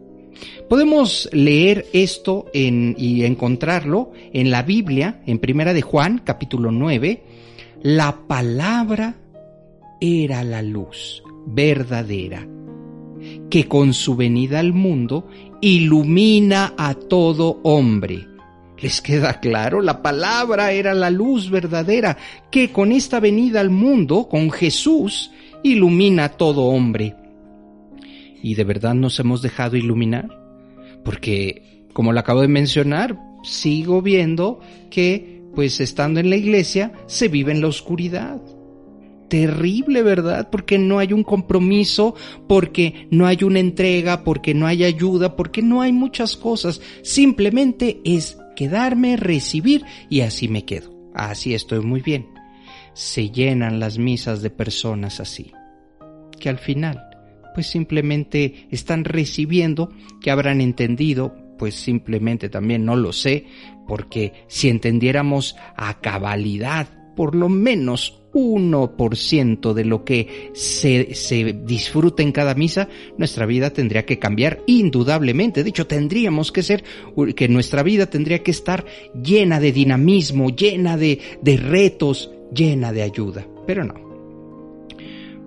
Podemos 0.70 1.30
leer 1.32 1.86
esto 1.94 2.46
y 2.54 3.24
encontrarlo 3.24 4.12
en 4.34 4.52
la 4.52 4.64
Biblia, 4.64 5.22
en 5.26 5.40
Primera 5.40 5.74
de 5.74 5.82
Juan, 5.82 6.22
capítulo 6.24 6.72
9, 6.72 7.24
la 7.82 8.28
palabra 8.28 9.16
era 10.02 10.44
la 10.44 10.62
luz 10.62 11.24
verdadera, 11.48 12.46
que 13.50 13.68
con 13.68 13.94
su 13.94 14.16
venida 14.16 14.60
al 14.60 14.74
mundo 14.74 15.28
ilumina 15.62 16.74
a 16.78 16.94
todo 16.94 17.60
hombre. 17.64 18.28
¿Les 18.80 19.02
queda 19.02 19.40
claro? 19.40 19.82
La 19.82 20.02
palabra 20.02 20.72
era 20.72 20.94
la 20.94 21.10
luz 21.10 21.50
verdadera, 21.50 22.18
que 22.52 22.72
con 22.72 22.92
esta 22.92 23.20
venida 23.20 23.60
al 23.60 23.72
mundo, 23.72 24.28
con 24.30 24.52
Jesús, 24.52 25.32
ilumina 25.64 26.26
a 26.26 26.30
todo 26.30 26.66
hombre. 26.66 27.16
¿Y 28.44 28.54
de 28.54 28.64
verdad 28.64 28.94
nos 28.94 29.20
hemos 29.20 29.42
dejado 29.42 29.78
iluminar? 29.78 30.30
Porque, 31.04 31.88
como 31.94 32.14
lo 32.14 32.20
acabo 32.20 32.42
de 32.42 32.48
mencionar, 32.48 33.18
sigo 33.44 34.04
viendo 34.04 34.60
que, 34.92 35.42
pues 35.56 35.80
estando 35.80 36.20
en 36.20 36.30
la 36.30 36.36
iglesia, 36.36 36.92
se 37.08 37.30
vive 37.30 37.52
en 37.54 37.62
la 37.62 37.68
oscuridad 37.68 38.40
terrible, 39.28 40.04
¿verdad? 40.04 40.50
Porque 40.50 40.78
no 40.78 41.00
hay 41.00 41.14
un 41.14 41.24
compromiso, 41.24 42.16
porque 42.48 43.08
no 43.12 43.28
hay 43.28 43.44
una 43.44 43.60
entrega, 43.60 44.24
porque 44.24 44.54
no 44.54 44.68
hay 44.68 44.84
ayuda, 44.84 45.36
porque 45.36 45.62
no 45.62 45.82
hay 45.82 45.92
muchas 45.92 46.36
cosas. 46.38 46.82
Simplemente 47.04 48.02
es 48.04 48.38
quedarme, 48.56 49.18
recibir 49.18 49.84
y 50.10 50.22
así 50.22 50.48
me 50.48 50.66
quedo. 50.66 50.94
Así 51.14 51.54
estoy 51.54 51.82
muy 51.82 52.02
bien. 52.02 52.28
Se 52.94 53.30
llenan 53.30 53.80
las 53.80 53.98
misas 53.98 54.42
de 54.42 54.50
personas 54.50 55.20
así, 55.20 55.52
que 56.40 56.50
al 56.50 56.58
final, 56.58 57.04
pues 57.54 57.68
simplemente 57.68 58.68
están 58.72 59.04
recibiendo, 59.04 59.92
que 60.22 60.32
habrán 60.32 60.62
entendido, 60.62 61.36
pues 61.60 61.76
simplemente 61.76 62.50
también 62.50 62.86
no 62.86 62.96
lo 62.96 63.14
sé, 63.14 63.46
porque 63.88 64.34
si 64.48 64.70
entendiéramos 64.70 65.56
a 65.76 66.00
cabalidad 66.02 66.88
por 67.16 67.34
lo 67.34 67.50
menos 67.50 68.22
1% 68.38 69.74
de 69.74 69.86
lo 69.86 70.04
que 70.04 70.52
se, 70.54 71.16
se, 71.16 71.54
disfruta 71.54 72.22
en 72.22 72.32
cada 72.32 72.54
misa, 72.54 72.88
nuestra 73.18 73.46
vida 73.46 73.72
tendría 73.72 74.06
que 74.06 74.20
cambiar 74.20 74.62
indudablemente. 74.68 75.64
De 75.64 75.70
hecho, 75.70 75.88
tendríamos 75.88 76.52
que 76.52 76.62
ser, 76.62 76.84
que 77.36 77.48
nuestra 77.48 77.82
vida 77.82 78.06
tendría 78.06 78.44
que 78.44 78.52
estar 78.52 78.86
llena 79.22 79.60
de 79.60 79.72
dinamismo, 79.72 80.50
llena 80.50 80.98
de, 80.98 81.20
de 81.42 81.58
retos, 81.58 82.32
llena 82.54 82.94
de 82.94 83.02
ayuda. 83.02 83.48
Pero 83.66 83.84
no. 83.84 84.08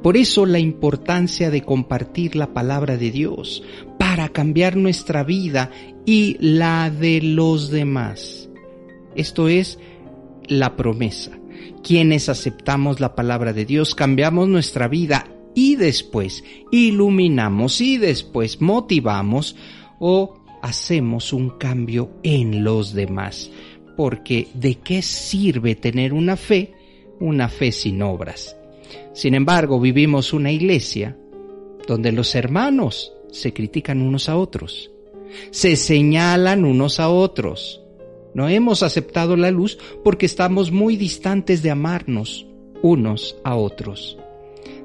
Por 0.03 0.16
eso 0.16 0.47
la 0.47 0.59
importancia 0.59 1.51
de 1.51 1.62
compartir 1.62 2.34
la 2.34 2.53
palabra 2.53 2.97
de 2.97 3.11
Dios 3.11 3.62
para 3.99 4.30
cambiar 4.30 4.76
nuestra 4.76 5.22
vida 5.22 5.70
y 6.07 6.36
la 6.41 6.91
de 6.91 7.20
los 7.20 7.70
demás. 7.70 8.49
Esto 9.14 9.49
es 9.49 9.78
la 10.49 10.74
promesa 10.74 11.39
quienes 11.82 12.28
aceptamos 12.28 13.00
la 13.00 13.14
palabra 13.14 13.52
de 13.52 13.64
Dios, 13.64 13.94
cambiamos 13.94 14.48
nuestra 14.48 14.88
vida 14.88 15.26
y 15.54 15.76
después 15.76 16.44
iluminamos 16.70 17.80
y 17.80 17.98
después 17.98 18.61
motivamos 18.61 19.56
o 19.98 20.40
hacemos 20.62 21.32
un 21.32 21.50
cambio 21.50 22.11
en 22.22 22.64
los 22.64 22.94
demás. 22.94 23.50
Porque 23.96 24.48
¿de 24.54 24.76
qué 24.76 25.02
sirve 25.02 25.74
tener 25.74 26.12
una 26.12 26.36
fe? 26.36 26.72
Una 27.18 27.48
fe 27.48 27.72
sin 27.72 28.02
obras. 28.02 28.56
Sin 29.12 29.34
embargo, 29.34 29.80
vivimos 29.80 30.32
una 30.32 30.52
iglesia 30.52 31.16
donde 31.86 32.12
los 32.12 32.34
hermanos 32.34 33.12
se 33.30 33.52
critican 33.52 34.00
unos 34.00 34.28
a 34.28 34.36
otros, 34.36 34.90
se 35.50 35.76
señalan 35.76 36.64
unos 36.64 37.00
a 37.00 37.08
otros, 37.08 37.82
no 38.35 38.49
hemos 38.49 38.83
aceptado 38.83 39.37
la 39.37 39.51
luz 39.51 39.78
porque 40.05 40.26
estamos 40.26 40.70
muy 40.70 40.97
distantes 40.97 41.62
de 41.62 41.70
amarnos 41.70 42.47
unos 42.83 43.37
a 43.45 43.57
otros, 43.57 44.18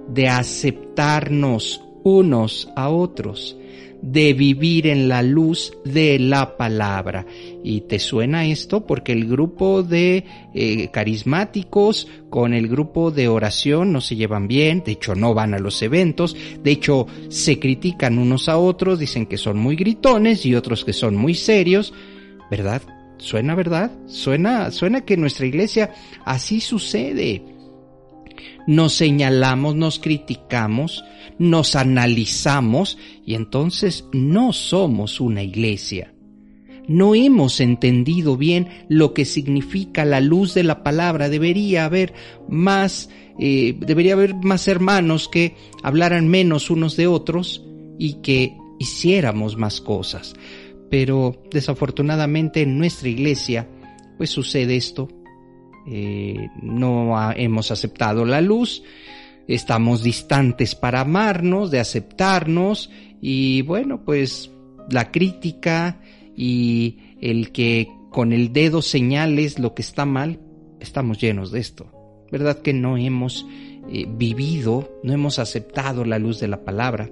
de 0.08 0.28
aceptarnos 0.28 1.82
unos 2.04 2.70
a 2.76 2.90
otros, 2.90 3.58
de 4.02 4.34
vivir 4.34 4.86
en 4.86 5.08
la 5.08 5.24
luz 5.24 5.74
de 5.84 6.20
la 6.20 6.58
palabra. 6.58 7.26
¿Y 7.64 7.82
te 7.82 7.98
suena 7.98 8.46
esto? 8.46 8.86
Porque 8.86 9.12
el 9.14 9.28
grupo 9.28 9.82
de 9.82 10.24
eh, 10.54 10.90
carismáticos 10.90 12.08
con 12.30 12.54
el 12.54 12.68
grupo 12.68 13.10
de 13.10 13.28
oración 13.28 13.92
no 13.92 14.02
se 14.02 14.16
llevan 14.16 14.48
bien, 14.48 14.84
de 14.86 14.94
hecho 14.94 15.16
no 15.16 15.34
van 15.34 15.56
a 15.56 15.60
los 15.60 15.82
eventos, 15.82 16.36
de 16.62 16.72
hecho 16.72 17.08
se 17.30 17.58
critican 17.58 18.20
unos 18.20 18.50
a 18.50 18.58
otros, 18.58 19.00
dicen 19.00 19.26
que 19.26 19.38
son 19.38 19.58
muy 19.58 19.76
gritones 19.76 20.46
y 20.46 20.54
otros 20.54 20.86
que 20.86 20.94
son 20.94 21.16
muy 21.16 21.34
serios, 21.34 21.94
¿verdad? 22.52 22.84
Suena 23.18 23.56
verdad, 23.56 23.92
suena, 24.08 24.72
suena 24.72 25.02
que 25.02 25.14
en 25.14 25.22
nuestra 25.22 25.46
iglesia 25.46 25.94
así 26.26 26.60
sucede. 26.60 27.44
Nos 28.68 28.94
señalamos, 28.94 29.76
nos 29.76 30.00
criticamos, 30.00 31.04
nos 31.40 31.76
analizamos 31.76 32.98
y 33.26 33.36
entonces 33.36 34.06
no 34.12 34.54
somos 34.54 35.22
una 35.22 35.44
iglesia. 35.44 36.14
No 36.88 37.16
hemos 37.16 37.62
entendido 37.62 38.38
bien 38.38 38.68
lo 38.90 39.14
que 39.14 39.26
significa 39.26 40.06
la 40.06 40.22
luz 40.22 40.54
de 40.54 40.64
la 40.64 40.84
palabra. 40.84 41.30
Debería 41.30 41.86
haber 41.86 42.14
más, 42.48 43.10
eh, 43.40 43.76
debería 43.80 44.14
haber 44.14 44.36
más 44.36 44.68
hermanos 44.68 45.28
que 45.30 45.56
hablaran 45.82 46.28
menos 46.28 46.70
unos 46.70 46.96
de 46.96 47.08
otros 47.08 47.64
y 47.98 48.16
que 48.22 48.56
hiciéramos 48.78 49.58
más 49.58 49.80
cosas 49.82 50.36
pero 50.90 51.44
desafortunadamente 51.52 52.62
en 52.62 52.78
nuestra 52.78 53.10
iglesia 53.10 53.68
pues 54.18 54.30
sucede 54.30 54.76
esto. 54.76 55.08
Eh, 55.88 56.48
no 56.62 57.32
hemos 57.34 57.70
aceptado 57.70 58.26
la 58.26 58.42
luz, 58.42 58.84
estamos 59.48 60.02
distantes 60.02 60.74
para 60.74 61.02
amarnos, 61.02 61.70
de 61.70 61.80
aceptarnos 61.80 62.90
y 63.22 63.62
bueno 63.62 64.04
pues 64.04 64.52
la 64.90 65.12
crítica 65.12 66.02
y 66.36 66.98
el 67.22 67.52
que 67.52 67.90
con 68.10 68.32
el 68.34 68.54
dedo 68.54 68.82
señales 68.82 69.60
lo 69.60 69.74
que 69.74 69.82
está 69.82 70.06
mal, 70.06 70.40
estamos 70.80 71.20
llenos 71.20 71.52
de 71.52 71.60
esto. 71.60 71.92
¿Verdad 72.32 72.62
que 72.62 72.74
no 72.74 72.98
hemos 72.98 73.46
eh, 73.90 74.06
vivido, 74.10 75.00
no 75.04 75.14
hemos 75.14 75.38
aceptado 75.40 76.06
la 76.06 76.18
luz 76.18 76.40
de 76.40 76.48
la 76.48 76.64
palabra? 76.64 77.10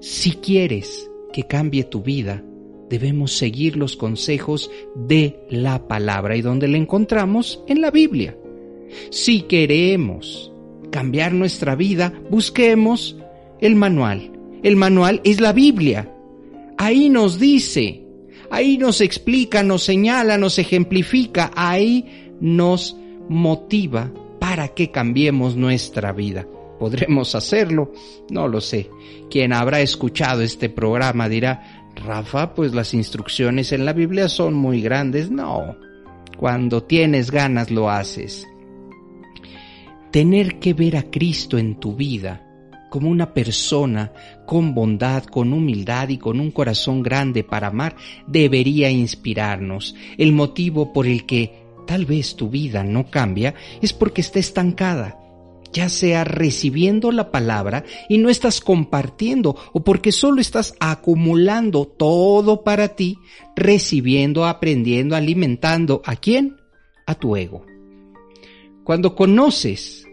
Si 0.00 0.32
quieres 0.32 1.10
que 1.32 1.44
cambie 1.44 1.84
tu 1.84 2.02
vida, 2.02 2.42
debemos 2.88 3.36
seguir 3.36 3.76
los 3.76 3.96
consejos 3.96 4.70
de 4.94 5.40
la 5.50 5.86
palabra 5.88 6.36
y 6.36 6.42
donde 6.42 6.68
la 6.68 6.78
encontramos 6.78 7.62
en 7.66 7.80
la 7.80 7.90
Biblia. 7.90 8.36
Si 9.10 9.42
queremos 9.42 10.52
cambiar 10.90 11.32
nuestra 11.32 11.74
vida, 11.74 12.12
busquemos 12.30 13.16
el 13.60 13.76
manual. 13.76 14.32
El 14.62 14.76
manual 14.76 15.20
es 15.24 15.40
la 15.40 15.52
Biblia. 15.52 16.12
Ahí 16.78 17.08
nos 17.08 17.38
dice, 17.38 18.02
ahí 18.50 18.78
nos 18.78 19.00
explica, 19.00 19.62
nos 19.62 19.82
señala, 19.82 20.38
nos 20.38 20.58
ejemplifica, 20.58 21.50
ahí 21.54 22.32
nos 22.40 22.96
motiva 23.28 24.12
para 24.38 24.68
que 24.68 24.90
cambiemos 24.90 25.56
nuestra 25.56 26.12
vida. 26.12 26.46
¿Podremos 26.78 27.34
hacerlo? 27.34 27.92
No 28.30 28.46
lo 28.46 28.60
sé. 28.60 28.88
Quien 29.30 29.52
habrá 29.52 29.80
escuchado 29.80 30.42
este 30.42 30.68
programa 30.68 31.28
dirá, 31.28 31.87
Rafa, 32.04 32.54
pues 32.54 32.74
las 32.74 32.94
instrucciones 32.94 33.72
en 33.72 33.84
la 33.84 33.92
Biblia 33.92 34.28
son 34.28 34.54
muy 34.54 34.80
grandes. 34.80 35.30
No, 35.30 35.76
cuando 36.36 36.82
tienes 36.82 37.30
ganas 37.30 37.70
lo 37.70 37.90
haces. 37.90 38.46
Tener 40.10 40.58
que 40.58 40.74
ver 40.74 40.96
a 40.96 41.10
Cristo 41.10 41.58
en 41.58 41.78
tu 41.78 41.94
vida 41.94 42.44
como 42.90 43.10
una 43.10 43.34
persona 43.34 44.12
con 44.46 44.74
bondad, 44.74 45.24
con 45.24 45.52
humildad 45.52 46.08
y 46.08 46.16
con 46.18 46.40
un 46.40 46.50
corazón 46.50 47.02
grande 47.02 47.44
para 47.44 47.68
amar 47.68 47.96
debería 48.26 48.90
inspirarnos. 48.90 49.94
El 50.16 50.32
motivo 50.32 50.92
por 50.92 51.06
el 51.06 51.26
que 51.26 51.66
tal 51.86 52.06
vez 52.06 52.36
tu 52.36 52.48
vida 52.48 52.82
no 52.82 53.10
cambia 53.10 53.54
es 53.82 53.92
porque 53.92 54.22
está 54.22 54.38
estancada 54.38 55.18
ya 55.72 55.88
sea 55.88 56.24
recibiendo 56.24 57.12
la 57.12 57.30
palabra 57.30 57.84
y 58.08 58.18
no 58.18 58.28
estás 58.28 58.60
compartiendo 58.60 59.56
o 59.72 59.84
porque 59.84 60.12
solo 60.12 60.40
estás 60.40 60.74
acumulando 60.80 61.86
todo 61.86 62.62
para 62.64 62.88
ti, 62.88 63.18
recibiendo, 63.56 64.46
aprendiendo, 64.46 65.16
alimentando. 65.16 66.02
¿A 66.04 66.16
quién? 66.16 66.56
A 67.06 67.14
tu 67.14 67.36
ego. 67.36 67.64
Cuando 68.84 69.14
conoces, 69.14 70.06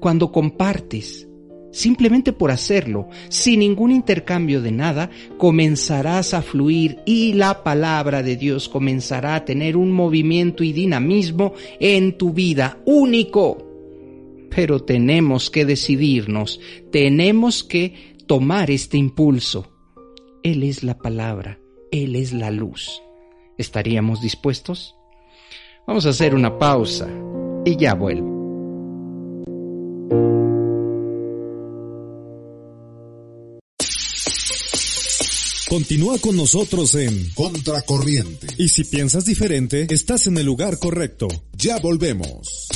cuando 0.00 0.32
compartes, 0.32 1.28
simplemente 1.70 2.32
por 2.32 2.50
hacerlo, 2.50 3.08
sin 3.28 3.60
ningún 3.60 3.92
intercambio 3.92 4.62
de 4.62 4.72
nada, 4.72 5.10
comenzarás 5.36 6.34
a 6.34 6.42
fluir 6.42 7.00
y 7.04 7.34
la 7.34 7.62
palabra 7.62 8.22
de 8.22 8.36
Dios 8.36 8.68
comenzará 8.68 9.34
a 9.34 9.44
tener 9.44 9.76
un 9.76 9.92
movimiento 9.92 10.64
y 10.64 10.72
dinamismo 10.72 11.52
en 11.78 12.16
tu 12.16 12.32
vida 12.32 12.78
único 12.86 13.65
pero 14.56 14.82
tenemos 14.82 15.50
que 15.50 15.66
decidirnos, 15.66 16.60
tenemos 16.90 17.62
que 17.62 18.16
tomar 18.26 18.70
este 18.70 18.96
impulso. 18.96 19.70
Él 20.42 20.62
es 20.62 20.82
la 20.82 20.96
palabra, 20.96 21.60
Él 21.92 22.16
es 22.16 22.32
la 22.32 22.50
luz. 22.50 23.02
¿Estaríamos 23.58 24.22
dispuestos? 24.22 24.94
Vamos 25.86 26.06
a 26.06 26.08
hacer 26.08 26.34
una 26.34 26.58
pausa 26.58 27.06
y 27.66 27.76
ya 27.76 27.92
vuelvo. 27.92 28.34
Continúa 35.68 36.16
con 36.18 36.34
nosotros 36.34 36.94
en 36.94 37.28
Contracorriente. 37.34 38.46
Y 38.56 38.70
si 38.70 38.84
piensas 38.84 39.26
diferente, 39.26 39.86
estás 39.90 40.28
en 40.28 40.38
el 40.38 40.46
lugar 40.46 40.78
correcto. 40.78 41.28
Ya 41.52 41.78
volvemos. 41.78 42.68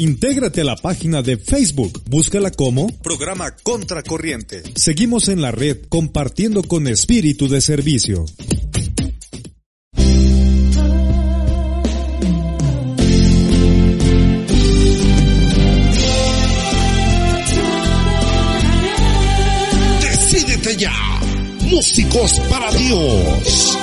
Intégrate 0.00 0.62
a 0.62 0.64
la 0.64 0.76
página 0.76 1.20
de 1.20 1.36
Facebook. 1.36 2.02
Búscala 2.08 2.50
como 2.50 2.86
Programa 3.02 3.54
Contracorriente. 3.62 4.62
Seguimos 4.74 5.28
en 5.28 5.42
la 5.42 5.52
red 5.52 5.76
compartiendo 5.90 6.62
con 6.62 6.88
espíritu 6.88 7.48
de 7.48 7.60
servicio. 7.60 8.24
Decídete 20.00 20.76
ya. 20.78 20.94
Músicos 21.70 22.40
para 22.48 22.72
Dios. 22.72 23.79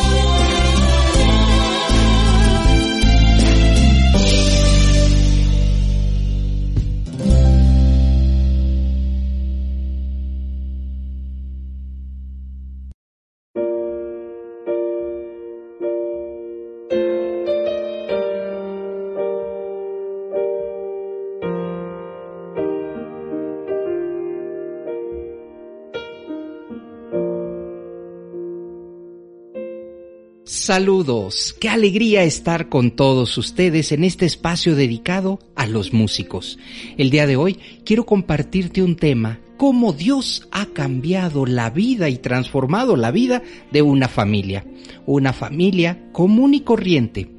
Saludos, 30.68 31.56
qué 31.62 31.70
alegría 31.70 32.26
estar 32.26 32.68
con 32.68 32.92
todos 32.92 33.38
ustedes 33.38 33.94
en 33.94 34.04
este 34.04 34.26
espacio 34.26 34.76
dedicado 34.76 35.40
a 35.56 35.66
los 35.66 35.94
músicos. 35.94 36.60
El 36.98 37.10
día 37.10 37.26
de 37.26 37.38
hoy 37.38 37.58
quiero 37.86 38.06
compartirte 38.06 38.84
un 38.84 38.98
tema, 38.98 39.40
cómo 39.56 39.94
Dios 39.94 40.50
ha 40.52 40.66
cambiado 40.66 41.46
la 41.46 41.70
vida 41.70 42.10
y 42.10 42.18
transformado 42.18 42.98
la 42.98 43.12
vida 43.12 43.44
de 43.72 43.82
una 43.82 44.10
familia. 44.10 44.66
Una 45.06 45.32
familia 45.32 46.12
común 46.12 46.54
y 46.54 46.60
corriente 46.60 47.30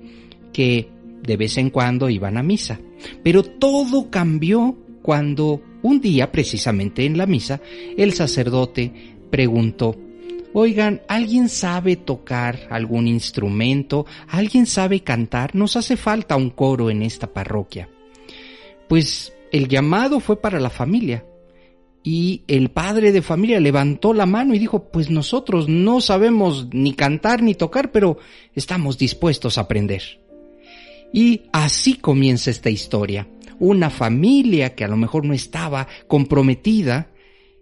que 0.50 0.88
de 1.22 1.36
vez 1.36 1.58
en 1.58 1.68
cuando 1.68 2.08
iban 2.08 2.38
a 2.38 2.42
misa. 2.42 2.80
Pero 3.22 3.42
todo 3.42 4.08
cambió 4.08 4.74
cuando 5.02 5.60
un 5.82 6.00
día, 6.00 6.32
precisamente 6.32 7.04
en 7.04 7.18
la 7.18 7.26
misa, 7.26 7.60
el 7.98 8.14
sacerdote 8.14 8.90
preguntó, 9.30 9.94
Oigan, 10.60 11.02
¿alguien 11.06 11.48
sabe 11.48 11.94
tocar 11.94 12.66
algún 12.68 13.06
instrumento? 13.06 14.06
¿Alguien 14.26 14.66
sabe 14.66 15.04
cantar? 15.04 15.54
Nos 15.54 15.76
hace 15.76 15.96
falta 15.96 16.34
un 16.34 16.50
coro 16.50 16.90
en 16.90 17.04
esta 17.04 17.32
parroquia. 17.32 17.88
Pues 18.88 19.32
el 19.52 19.68
llamado 19.68 20.18
fue 20.18 20.40
para 20.40 20.58
la 20.58 20.68
familia. 20.68 21.24
Y 22.02 22.42
el 22.48 22.70
padre 22.70 23.12
de 23.12 23.22
familia 23.22 23.60
levantó 23.60 24.12
la 24.12 24.26
mano 24.26 24.52
y 24.52 24.58
dijo, 24.58 24.90
pues 24.90 25.10
nosotros 25.10 25.68
no 25.68 26.00
sabemos 26.00 26.66
ni 26.72 26.92
cantar 26.92 27.40
ni 27.40 27.54
tocar, 27.54 27.92
pero 27.92 28.18
estamos 28.52 28.98
dispuestos 28.98 29.58
a 29.58 29.60
aprender. 29.60 30.20
Y 31.12 31.42
así 31.52 31.98
comienza 31.98 32.50
esta 32.50 32.68
historia. 32.68 33.28
Una 33.60 33.90
familia 33.90 34.74
que 34.74 34.82
a 34.82 34.88
lo 34.88 34.96
mejor 34.96 35.24
no 35.24 35.34
estaba 35.34 35.86
comprometida 36.08 37.12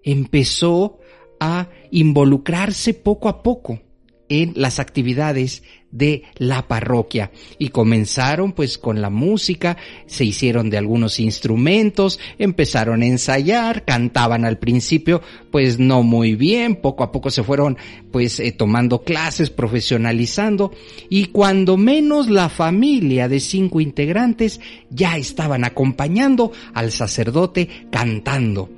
empezó 0.03 0.99
a 1.41 1.69
involucrarse 1.91 2.95
poco 2.95 3.29
a 3.29 3.43
poco 3.43 3.81
en 4.29 4.53
las 4.57 4.81
actividades 4.81 5.63
de 5.91 6.25
la 6.37 6.67
parroquia. 6.69 7.31
Y 7.59 7.69
comenzaron 7.71 8.53
pues 8.53 8.77
con 8.77 9.01
la 9.01 9.09
música, 9.09 9.77
se 10.07 10.25
hicieron 10.25 10.69
de 10.69 10.79
algunos 10.79 11.21
instrumentos, 11.21 12.19
empezaron 12.39 13.03
a 13.03 13.07
ensayar, 13.07 13.85
cantaban 13.85 14.45
al 14.45 14.59
principio 14.59 15.23
pues 15.51 15.79
no 15.79 16.03
muy 16.03 16.35
bien, 16.35 16.77
poco 16.77 17.05
a 17.05 17.13
poco 17.13 17.31
se 17.31 17.45
fueron 17.45 17.79
pues 18.11 18.41
eh, 18.41 18.53
tomando 18.53 19.03
clases, 19.03 19.51
profesionalizando 19.51 20.73
y 21.09 21.27
cuando 21.27 21.77
menos 21.77 22.29
la 22.29 22.49
familia 22.49 23.29
de 23.29 23.41
cinco 23.41 23.81
integrantes 23.81 24.61
ya 24.91 25.17
estaban 25.17 25.65
acompañando 25.65 26.53
al 26.75 26.91
sacerdote 26.93 27.69
cantando 27.91 28.69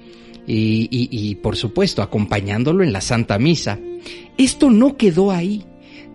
y, 0.50 1.34
por 1.36 1.56
supuesto 1.56 2.02
acompañándolo 2.02 2.82
en 2.82 2.92
la 2.92 3.00
Santa 3.00 3.38
Misa. 3.38 3.78
Esto 4.36 4.70
no 4.70 4.96
quedó 4.96 5.30
ahí. 5.30 5.64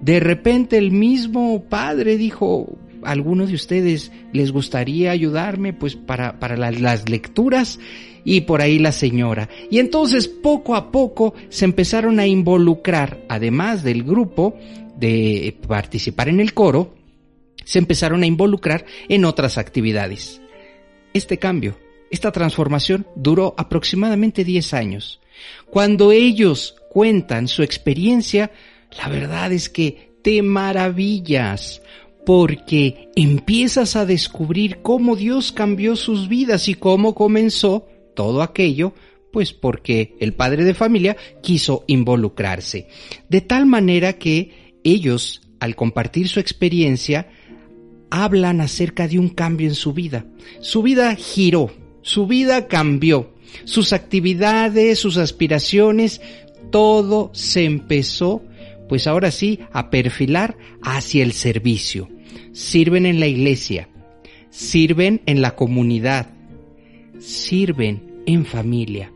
De 0.01 0.19
repente 0.19 0.77
el 0.77 0.91
mismo 0.91 1.63
padre 1.69 2.17
dijo, 2.17 2.77
¿alguno 3.03 3.45
de 3.45 3.53
ustedes 3.53 4.11
les 4.33 4.51
gustaría 4.51 5.11
ayudarme 5.11 5.73
pues 5.73 5.95
para, 5.95 6.39
para 6.39 6.57
las 6.57 7.09
lecturas? 7.09 7.79
Y 8.25 8.41
por 8.41 8.61
ahí 8.61 8.79
la 8.79 8.93
señora. 8.93 9.49
Y 9.69 9.79
entonces 9.79 10.27
poco 10.27 10.75
a 10.75 10.91
poco 10.91 11.33
se 11.49 11.65
empezaron 11.65 12.19
a 12.19 12.25
involucrar, 12.25 13.23
además 13.27 13.83
del 13.83 14.03
grupo, 14.03 14.55
de 14.97 15.57
participar 15.67 16.29
en 16.29 16.39
el 16.39 16.53
coro, 16.53 16.95
se 17.65 17.79
empezaron 17.79 18.23
a 18.23 18.25
involucrar 18.25 18.85
en 19.09 19.25
otras 19.25 19.57
actividades. 19.57 20.41
Este 21.13 21.37
cambio 21.37 21.77
esta 22.11 22.31
transformación 22.31 23.07
duró 23.15 23.55
aproximadamente 23.57 24.43
10 24.43 24.73
años. 24.73 25.19
Cuando 25.69 26.11
ellos 26.11 26.75
cuentan 26.89 27.47
su 27.47 27.63
experiencia, 27.63 28.51
la 28.97 29.09
verdad 29.09 29.51
es 29.51 29.69
que 29.69 30.11
te 30.21 30.41
maravillas 30.41 31.81
porque 32.25 33.09
empiezas 33.15 33.95
a 33.95 34.05
descubrir 34.05 34.79
cómo 34.81 35.15
Dios 35.15 35.51
cambió 35.51 35.95
sus 35.95 36.29
vidas 36.29 36.67
y 36.69 36.75
cómo 36.75 37.15
comenzó 37.15 37.87
todo 38.15 38.41
aquello 38.41 38.93
Pues 39.31 39.51
porque 39.51 40.15
el 40.19 40.33
padre 40.33 40.63
de 40.63 40.75
familia 40.75 41.17
quiso 41.41 41.83
involucrarse. 41.87 42.87
De 43.29 43.41
tal 43.41 43.65
manera 43.65 44.13
que 44.13 44.75
ellos, 44.83 45.41
al 45.59 45.75
compartir 45.75 46.27
su 46.27 46.39
experiencia, 46.39 47.27
hablan 48.11 48.61
acerca 48.61 49.07
de 49.07 49.17
un 49.17 49.29
cambio 49.29 49.67
en 49.67 49.73
su 49.73 49.91
vida. 49.91 50.27
Su 50.59 50.83
vida 50.83 51.15
giró, 51.15 51.71
su 52.03 52.27
vida 52.27 52.67
cambió, 52.67 53.33
sus 53.63 53.93
actividades, 53.93 54.99
sus 54.99 55.17
aspiraciones, 55.17 56.21
todo 56.69 57.31
se 57.33 57.65
empezó, 57.65 58.43
pues 58.87 59.07
ahora 59.07 59.31
sí, 59.31 59.59
a 59.71 59.89
perfilar 59.89 60.57
hacia 60.81 61.23
el 61.23 61.33
servicio. 61.33 62.09
Sirven 62.51 63.05
en 63.05 63.19
la 63.19 63.27
iglesia, 63.27 63.89
sirven 64.49 65.21
en 65.25 65.41
la 65.41 65.55
comunidad, 65.55 66.29
sirven 67.19 68.21
en 68.25 68.45
familia. 68.45 69.11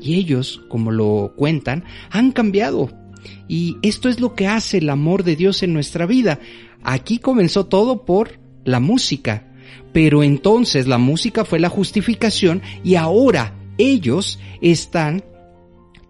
Y 0.00 0.14
ellos, 0.14 0.62
como 0.68 0.90
lo 0.90 1.32
cuentan, 1.36 1.84
han 2.10 2.32
cambiado. 2.32 2.90
Y 3.46 3.76
esto 3.82 4.08
es 4.08 4.20
lo 4.20 4.34
que 4.34 4.48
hace 4.48 4.78
el 4.78 4.90
amor 4.90 5.22
de 5.22 5.36
Dios 5.36 5.62
en 5.62 5.72
nuestra 5.72 6.06
vida. 6.06 6.40
Aquí 6.82 7.18
comenzó 7.18 7.66
todo 7.66 8.04
por 8.04 8.40
la 8.64 8.80
música. 8.80 9.51
Pero 9.92 10.22
entonces 10.22 10.86
la 10.86 10.98
música 10.98 11.44
fue 11.44 11.60
la 11.60 11.68
justificación 11.68 12.62
y 12.82 12.94
ahora 12.94 13.54
ellos 13.78 14.38
están 14.60 15.24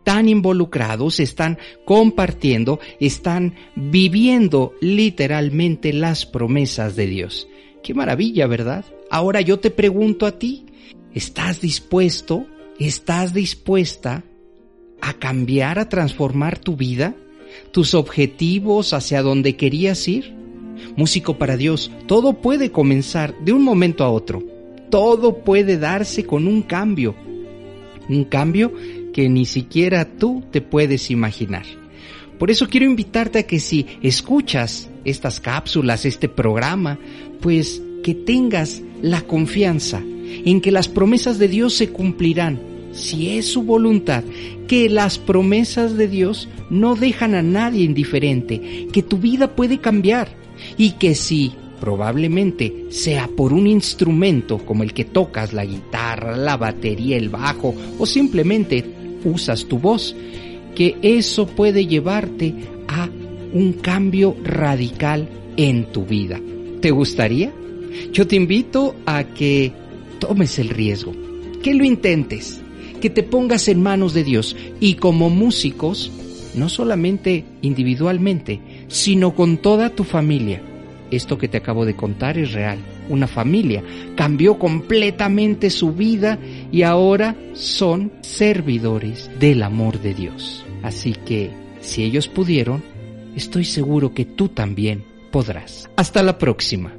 tan 0.05 0.29
involucrados, 0.29 1.21
están 1.21 1.59
compartiendo, 1.85 2.81
están 3.01 3.55
viviendo 3.77 4.75
literalmente 4.81 5.93
las 5.93 6.27
promesas 6.27 6.97
de 6.97 7.07
Dios. 7.07 7.49
Qué 7.83 7.95
maravilla, 7.95 8.47
¿verdad? 8.47 8.85
Ahora 9.11 9.41
yo 9.41 9.59
te 9.59 9.71
pregunto 9.71 10.27
a 10.27 10.39
ti, 10.39 10.67
¿estás 11.15 11.61
dispuesto, 11.61 12.47
estás 12.79 13.35
dispuesta 13.35 14.25
a 15.01 15.15
cambiar, 15.15 15.79
a 15.79 15.89
transformar 15.89 16.59
tu 16.59 16.77
vida, 16.77 17.15
tus 17.73 17.95
objetivos 17.95 18.93
hacia 18.93 19.23
donde 19.23 19.57
querías 19.57 20.07
ir? 20.09 20.42
Músico 20.97 21.39
para 21.39 21.57
Dios, 21.57 21.91
todo 22.07 22.35
puede 22.35 22.71
comenzar 22.71 23.35
de 23.45 23.53
un 23.53 23.63
momento 23.63 24.05
a 24.05 24.11
otro. 24.11 24.43
Todo 24.91 25.39
puede 25.39 25.79
darse 25.79 26.25
con 26.25 26.47
un 26.47 26.63
cambio. 26.63 27.15
Un 28.09 28.25
cambio 28.25 28.73
que 29.13 29.29
ni 29.29 29.45
siquiera 29.45 30.05
tú 30.05 30.43
te 30.51 30.61
puedes 30.61 31.11
imaginar. 31.11 31.65
Por 32.39 32.51
eso 32.51 32.69
quiero 32.69 32.87
invitarte 32.87 33.39
a 33.39 33.47
que 33.47 33.61
si 33.61 33.87
escuchas 34.03 34.91
estas 35.05 35.39
cápsulas, 35.41 36.05
este 36.05 36.29
programa, 36.29 36.99
pues 37.41 37.81
que 38.03 38.15
tengas 38.15 38.83
la 39.01 39.21
confianza 39.23 40.03
en 40.45 40.61
que 40.61 40.73
las 40.73 40.89
promesas 40.89 41.39
de 41.39 41.49
Dios 41.49 41.75
se 41.75 41.91
cumplirán, 41.91 42.61
si 42.93 43.37
es 43.37 43.47
su 43.47 43.63
voluntad, 43.63 44.25
que 44.67 44.89
las 44.89 45.19
promesas 45.19 45.97
de 45.97 46.09
Dios 46.09 46.49
no 46.69 46.95
dejan 46.95 47.35
a 47.35 47.43
nadie 47.43 47.85
indiferente, 47.85 48.89
que 48.93 49.03
tu 49.03 49.19
vida 49.19 49.55
puede 49.55 49.79
cambiar 49.79 50.29
y 50.77 50.93
que 50.93 51.15
si 51.15 51.53
probablemente 51.81 52.87
sea 52.91 53.29
por 53.29 53.53
un 53.53 53.67
instrumento 53.67 54.59
como 54.59 54.85
el 54.85 54.93
que 54.93 55.05
tocas, 55.05 55.53
la 55.53 55.65
guitarra, 55.65 56.37
la 56.37 56.57
batería, 56.57 57.17
el 57.17 57.29
bajo 57.29 57.75
o 57.99 58.07
simplemente 58.07 58.85
usas 59.25 59.65
tu 59.65 59.79
voz, 59.79 60.15
que 60.75 60.97
eso 61.03 61.47
puede 61.47 61.87
llevarte 61.87 62.55
a 62.89 63.09
un 63.53 63.75
cambio 63.75 64.37
radical 64.45 65.29
en 65.57 65.87
tu 65.87 66.05
vida. 66.05 66.41
¿Te 66.81 66.91
gustaría? 66.91 67.53
Yo 68.13 68.27
te 68.27 68.37
invito 68.37 68.95
a 69.07 69.25
que 69.25 69.73
tomes 70.19 70.59
el 70.59 70.69
riesgo, 70.69 71.13
que 71.63 71.75
lo 71.75 71.85
intentes, 71.85 72.61
que 73.01 73.11
te 73.11 73.23
pongas 73.23 73.69
en 73.69 73.83
manos 73.83 74.15
de 74.15 74.25
Dios 74.25 74.57
y 74.81 74.95
como 74.95 75.31
músicos, 75.31 76.11
no 76.55 76.69
solamente 76.69 77.45
individualmente, 77.61 78.61
sino 78.93 79.35
con 79.35 79.57
toda 79.57 79.89
tu 79.91 80.05
familia. 80.05 80.61
Esto 81.11 81.39
que 81.39 81.49
te 81.49 81.57
acabo 81.57 81.85
de 81.85 81.97
contar 81.97 82.39
es 82.39 82.53
real. 82.53 82.79
Una 83.09 83.27
familia 83.27 83.83
cambió 84.15 84.59
completamente 84.59 85.71
su 85.71 85.93
vida 85.93 86.39
y 86.71 86.83
ahora 86.83 87.35
son 87.55 88.13
servidores 88.21 89.31
del 89.41 89.63
amor 89.63 90.01
de 90.01 90.15
Dios. 90.15 90.65
Así 90.83 91.15
que, 91.15 91.51
si 91.81 92.05
ellos 92.05 92.29
pudieron, 92.29 92.83
estoy 93.35 93.65
seguro 93.65 94.15
que 94.15 94.25
tú 94.25 94.49
también 94.49 95.05
podrás. 95.31 95.91
Hasta 95.97 96.23
la 96.23 96.39
próxima. 96.39 96.93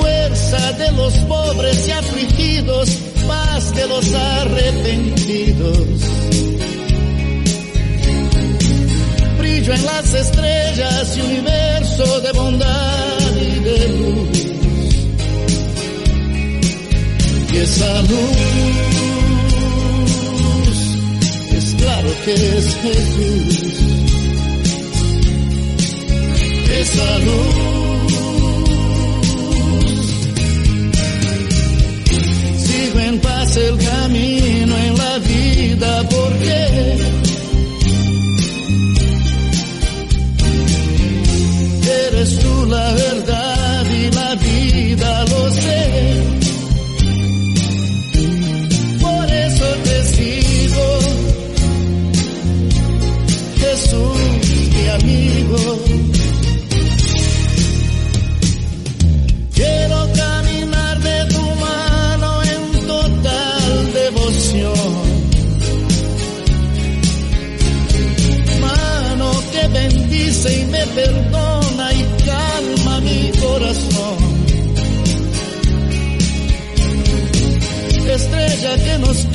Fuerza 0.00 0.72
de 0.72 0.92
los 0.92 1.12
pobres 1.28 1.88
y 1.88 1.90
afligidos, 1.90 2.88
paz 3.28 3.74
de 3.74 3.86
los 3.86 4.14
arrepentidos. 4.14 5.76
brillo 9.38 9.74
en 9.74 9.84
las 9.84 10.14
estrellas 10.14 11.16
y 11.16 11.20
universo 11.20 12.20
de 12.20 12.32
bondad 12.32 13.36
y 13.36 13.60
de 13.60 13.88
luz. 13.88 14.46
Y 17.52 17.56
esa 17.58 18.02
luz 18.02 18.36
es 21.52 21.74
claro 21.74 22.08
que 22.24 22.32
es 22.34 22.74
Jesús. 22.76 24.05
Esa 26.86 27.18
luz 27.26 28.12
sigo 32.66 32.98
en 33.00 33.18
paz 33.20 33.56
el 33.56 33.76
camino 33.78 34.76
en 34.86 34.98
la 34.98 35.18
vida 35.18 36.08
porque 36.14 36.58
Eres 42.08 42.38
tú 42.38 42.66
la 42.66 42.92
verdad 42.92 43.45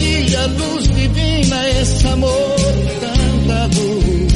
brilla 0.01 0.47
luz 0.47 0.83
divina, 0.95 1.67
es 1.67 2.05
amor 2.05 2.55
tanta 3.01 3.67
luz. 3.67 4.33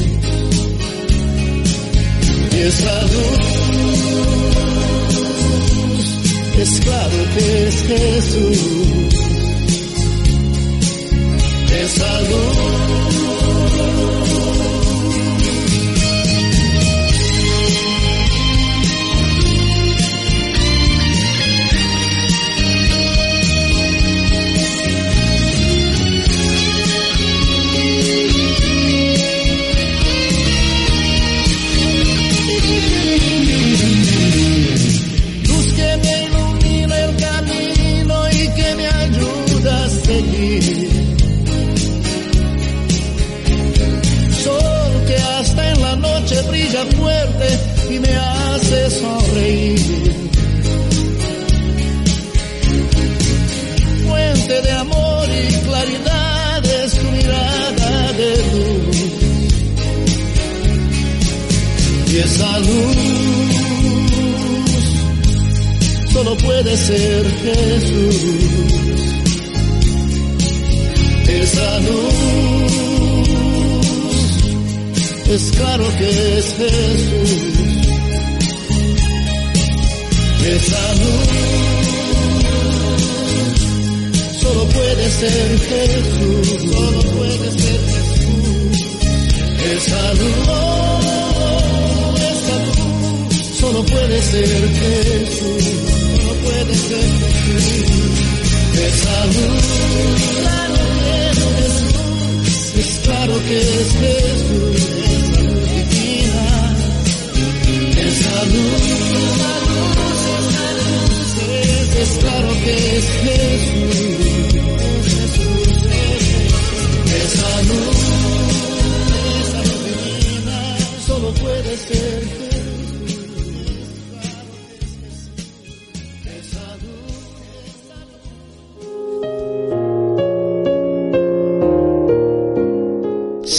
Y 2.52 2.58
esa 2.70 3.02
luz 3.14 3.44
es 6.62 6.80
claro 6.80 7.18
que 7.34 7.68
es 7.68 7.76
Jesús. 7.90 8.58
Esa 11.84 12.20
luz 12.30 12.55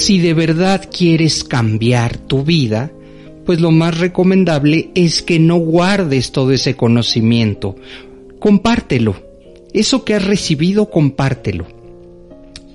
Si 0.08 0.20
de 0.20 0.34
verdad 0.34 0.88
quieres 0.90 1.44
cambiar 1.44 2.18
tu 2.18 2.46
vida, 2.46 2.94
pues 3.46 3.60
lo 3.60 3.72
más 3.72 4.00
recomendable 4.00 4.90
es 4.96 5.22
que 5.22 5.38
no 5.38 5.58
guardes 5.58 6.32
todo 6.32 6.54
ese 6.54 6.78
conocimiento. 6.78 7.76
Compártelo. 8.40 9.18
Eso 9.74 10.06
que 10.06 10.14
has 10.14 10.24
recibido, 10.24 10.90
compártelo. 10.90 11.68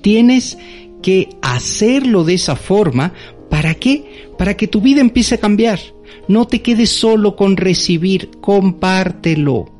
Tienes 0.03 0.59
que 1.01 1.29
hacerlo 1.41 2.23
de 2.23 2.35
esa 2.35 2.55
forma. 2.55 3.13
¿Para 3.49 3.73
qué? 3.73 4.27
Para 4.37 4.55
que 4.55 4.67
tu 4.67 4.79
vida 4.79 5.01
empiece 5.01 5.33
a 5.33 5.39
cambiar. 5.39 5.79
No 6.27 6.45
te 6.45 6.61
quedes 6.61 6.91
solo 6.91 7.35
con 7.35 7.57
recibir, 7.57 8.29
compártelo. 8.41 9.72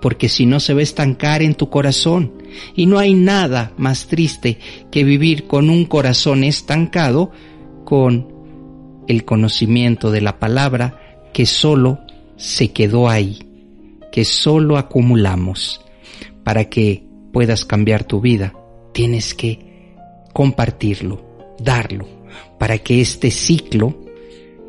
Porque 0.00 0.28
si 0.28 0.46
no 0.46 0.60
se 0.60 0.74
va 0.74 0.80
a 0.80 0.84
estancar 0.84 1.42
en 1.42 1.54
tu 1.54 1.70
corazón. 1.70 2.32
Y 2.74 2.86
no 2.86 2.98
hay 2.98 3.14
nada 3.14 3.72
más 3.76 4.06
triste 4.06 4.58
que 4.90 5.04
vivir 5.04 5.46
con 5.46 5.70
un 5.70 5.84
corazón 5.84 6.44
estancado 6.44 7.30
con 7.84 8.28
el 9.06 9.24
conocimiento 9.24 10.10
de 10.10 10.20
la 10.20 10.38
palabra 10.38 11.20
que 11.32 11.46
solo 11.46 12.00
se 12.36 12.72
quedó 12.72 13.08
ahí, 13.08 13.38
que 14.12 14.24
solo 14.24 14.76
acumulamos. 14.76 15.80
Para 16.44 16.66
que 16.66 17.04
puedas 17.32 17.64
cambiar 17.64 18.04
tu 18.04 18.20
vida, 18.20 18.54
tienes 18.92 19.34
que 19.34 19.94
compartirlo, 20.32 21.54
darlo, 21.58 22.08
para 22.58 22.78
que 22.78 23.00
este 23.00 23.30
ciclo 23.30 23.98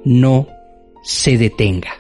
no 0.04 0.48
se 1.04 1.38
detenga. 1.38 1.92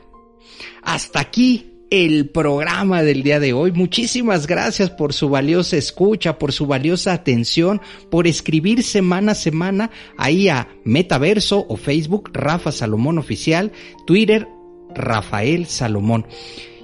Hasta 0.81 1.19
aquí 1.19 1.68
el 1.89 2.29
programa 2.29 3.01
del 3.03 3.23
día 3.23 3.39
de 3.39 3.53
hoy. 3.53 3.71
Muchísimas 3.71 4.47
gracias 4.47 4.89
por 4.89 5.13
su 5.13 5.29
valiosa 5.29 5.77
escucha, 5.77 6.37
por 6.37 6.51
su 6.51 6.67
valiosa 6.67 7.13
atención, 7.13 7.81
por 8.09 8.27
escribir 8.27 8.83
semana 8.83 9.31
a 9.31 9.35
semana 9.35 9.91
ahí 10.17 10.49
a 10.49 10.67
Metaverso 10.83 11.65
o 11.67 11.77
Facebook 11.77 12.29
Rafa 12.33 12.71
Salomón 12.71 13.17
Oficial, 13.17 13.71
Twitter 14.05 14.47
Rafael 14.93 15.65
Salomón. 15.65 16.25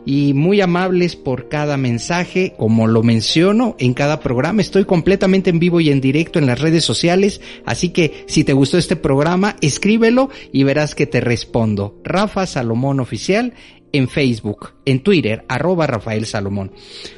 Y 0.07 0.35
muy 0.35 0.61
amables 0.61 1.15
por 1.15 1.49
cada 1.49 1.77
mensaje, 1.77 2.53
como 2.59 2.85
lo 2.85 3.01
menciono 3.01 3.75
en 3.79 3.95
cada 3.95 4.19
programa, 4.19 4.61
estoy 4.61 4.85
completamente 4.85 5.49
en 5.49 5.57
vivo 5.57 5.81
y 5.81 5.89
en 5.89 5.99
directo 5.99 6.37
en 6.37 6.45
las 6.45 6.61
redes 6.61 6.83
sociales, 6.83 7.41
así 7.65 7.89
que 7.89 8.23
si 8.27 8.43
te 8.43 8.53
gustó 8.53 8.77
este 8.77 8.95
programa, 8.95 9.55
escríbelo 9.61 10.29
y 10.51 10.63
verás 10.63 10.93
que 10.93 11.07
te 11.07 11.21
respondo. 11.21 11.99
Rafa 12.03 12.45
Salomón 12.45 12.99
Oficial 12.99 13.53
en 13.97 14.07
Facebook, 14.07 14.71
en 14.85 15.01
Twitter, 15.01 15.45
arroba 15.47 15.87
Rafael 15.87 16.25
Salomón. 16.25 16.71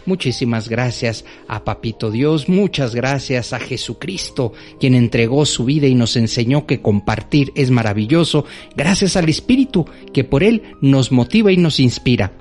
Muchísimas 0.06 0.70
gracias 0.70 1.26
a 1.48 1.64
Papito 1.64 2.12
Dios, 2.12 2.50
muchas 2.50 2.96
gracias 2.96 3.54
a 3.54 3.60
Jesucristo, 3.60 4.54
quien 4.80 4.96
entregó 4.96 5.46
su 5.46 5.66
vida 5.66 5.88
y 5.88 5.96
nos 5.96 6.16
enseñó 6.16 6.66
que 6.66 6.82
compartir 6.82 7.52
es 7.56 7.72
maravilloso, 7.72 8.46
gracias 8.76 9.16
al 9.16 9.30
Espíritu, 9.30 9.86
que 10.14 10.24
por 10.24 10.44
él 10.44 10.64
nos 10.82 11.12
motiva 11.12 11.52
y 11.52 11.58
nos 11.58 11.80
inspira. 11.80 12.34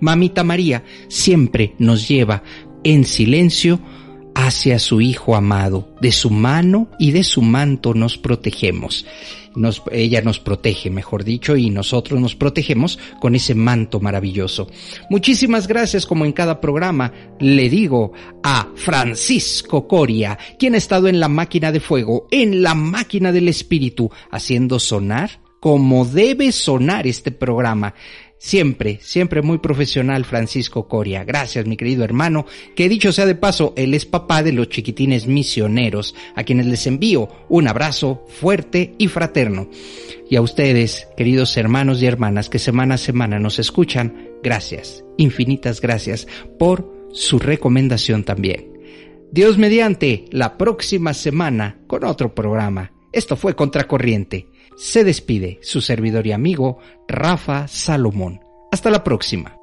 Mamita 0.00 0.44
María 0.44 0.84
siempre 1.08 1.74
nos 1.78 2.08
lleva 2.08 2.42
en 2.84 3.04
silencio 3.04 3.80
hacia 4.34 4.78
su 4.78 5.00
Hijo 5.00 5.34
amado. 5.34 5.88
De 6.00 6.12
su 6.12 6.30
mano 6.30 6.88
y 6.98 7.10
de 7.10 7.24
su 7.24 7.42
manto 7.42 7.94
nos 7.94 8.18
protegemos 8.18 9.04
ella 9.90 10.20
nos 10.22 10.40
protege, 10.40 10.90
mejor 10.90 11.24
dicho, 11.24 11.56
y 11.56 11.70
nosotros 11.70 12.20
nos 12.20 12.34
protegemos 12.34 12.98
con 13.20 13.34
ese 13.34 13.54
manto 13.54 14.00
maravilloso. 14.00 14.68
Muchísimas 15.10 15.66
gracias, 15.66 16.06
como 16.06 16.24
en 16.24 16.32
cada 16.32 16.60
programa, 16.60 17.12
le 17.40 17.68
digo 17.68 18.12
a 18.42 18.68
Francisco 18.74 19.86
Coria, 19.86 20.38
quien 20.58 20.74
ha 20.74 20.78
estado 20.78 21.08
en 21.08 21.20
la 21.20 21.28
máquina 21.28 21.72
de 21.72 21.80
fuego, 21.80 22.26
en 22.30 22.62
la 22.62 22.74
máquina 22.74 23.32
del 23.32 23.48
espíritu, 23.48 24.10
haciendo 24.30 24.78
sonar 24.78 25.40
como 25.60 26.04
debe 26.04 26.52
sonar 26.52 27.06
este 27.06 27.32
programa. 27.32 27.94
Siempre, 28.38 29.00
siempre 29.02 29.42
muy 29.42 29.58
profesional 29.58 30.24
Francisco 30.24 30.86
Coria. 30.86 31.24
Gracias, 31.24 31.66
mi 31.66 31.76
querido 31.76 32.04
hermano, 32.04 32.46
que 32.76 32.88
dicho 32.88 33.10
sea 33.10 33.26
de 33.26 33.34
paso, 33.34 33.74
él 33.76 33.94
es 33.94 34.06
papá 34.06 34.44
de 34.44 34.52
los 34.52 34.68
chiquitines 34.68 35.26
misioneros, 35.26 36.14
a 36.36 36.44
quienes 36.44 36.66
les 36.66 36.86
envío 36.86 37.28
un 37.48 37.66
abrazo 37.66 38.24
fuerte 38.28 38.94
y 38.96 39.08
fraterno. 39.08 39.68
Y 40.30 40.36
a 40.36 40.42
ustedes, 40.42 41.08
queridos 41.16 41.56
hermanos 41.56 42.00
y 42.00 42.06
hermanas 42.06 42.48
que 42.48 42.60
semana 42.60 42.94
a 42.94 42.98
semana 42.98 43.40
nos 43.40 43.58
escuchan, 43.58 44.30
gracias, 44.40 45.04
infinitas 45.16 45.80
gracias 45.80 46.28
por 46.60 47.08
su 47.12 47.40
recomendación 47.40 48.22
también. 48.22 48.72
Dios 49.32 49.58
mediante, 49.58 50.26
la 50.30 50.56
próxima 50.56 51.12
semana 51.12 51.80
con 51.88 52.04
otro 52.04 52.36
programa. 52.36 52.92
Esto 53.12 53.34
fue 53.34 53.56
Contracorriente 53.56 54.46
se 54.78 55.04
despide 55.04 55.58
su 55.60 55.80
servidor 55.80 56.26
y 56.26 56.32
amigo 56.32 56.78
Rafa 57.08 57.68
Salomón. 57.68 58.40
Hasta 58.70 58.90
la 58.90 59.02
próxima. 59.02 59.57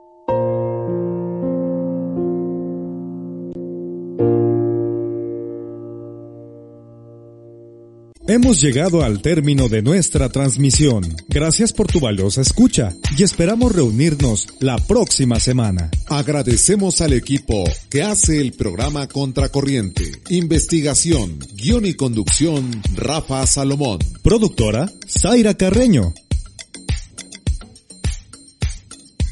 Hemos 8.36 8.59
llegado 8.59 9.01
al 9.01 9.21
término 9.21 9.69
de 9.69 9.81
nuestra 9.81 10.27
transmisión. 10.27 11.15
Gracias 11.29 11.71
por 11.71 11.88
tu 11.88 12.01
valiosa 12.01 12.41
escucha 12.41 12.93
y 13.17 13.23
esperamos 13.23 13.71
reunirnos 13.71 14.49
la 14.59 14.75
próxima 14.75 15.39
semana. 15.39 15.89
Agradecemos 16.07 16.99
al 16.99 17.13
equipo 17.13 17.63
que 17.89 18.03
hace 18.03 18.41
el 18.41 18.51
programa 18.51 19.07
Contracorriente. 19.07 20.21
Investigación, 20.27 21.39
guion 21.53 21.86
y 21.86 21.93
conducción, 21.93 22.81
Rafa 22.93 23.47
Salomón. 23.47 23.99
Productora, 24.21 24.91
Zaira 25.07 25.53
Carreño. 25.53 26.13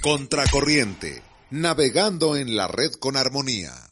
Contracorriente, 0.02 1.22
navegando 1.52 2.38
en 2.38 2.56
la 2.56 2.70
red 2.70 2.94
con 2.94 3.18
armonía. 3.18 3.83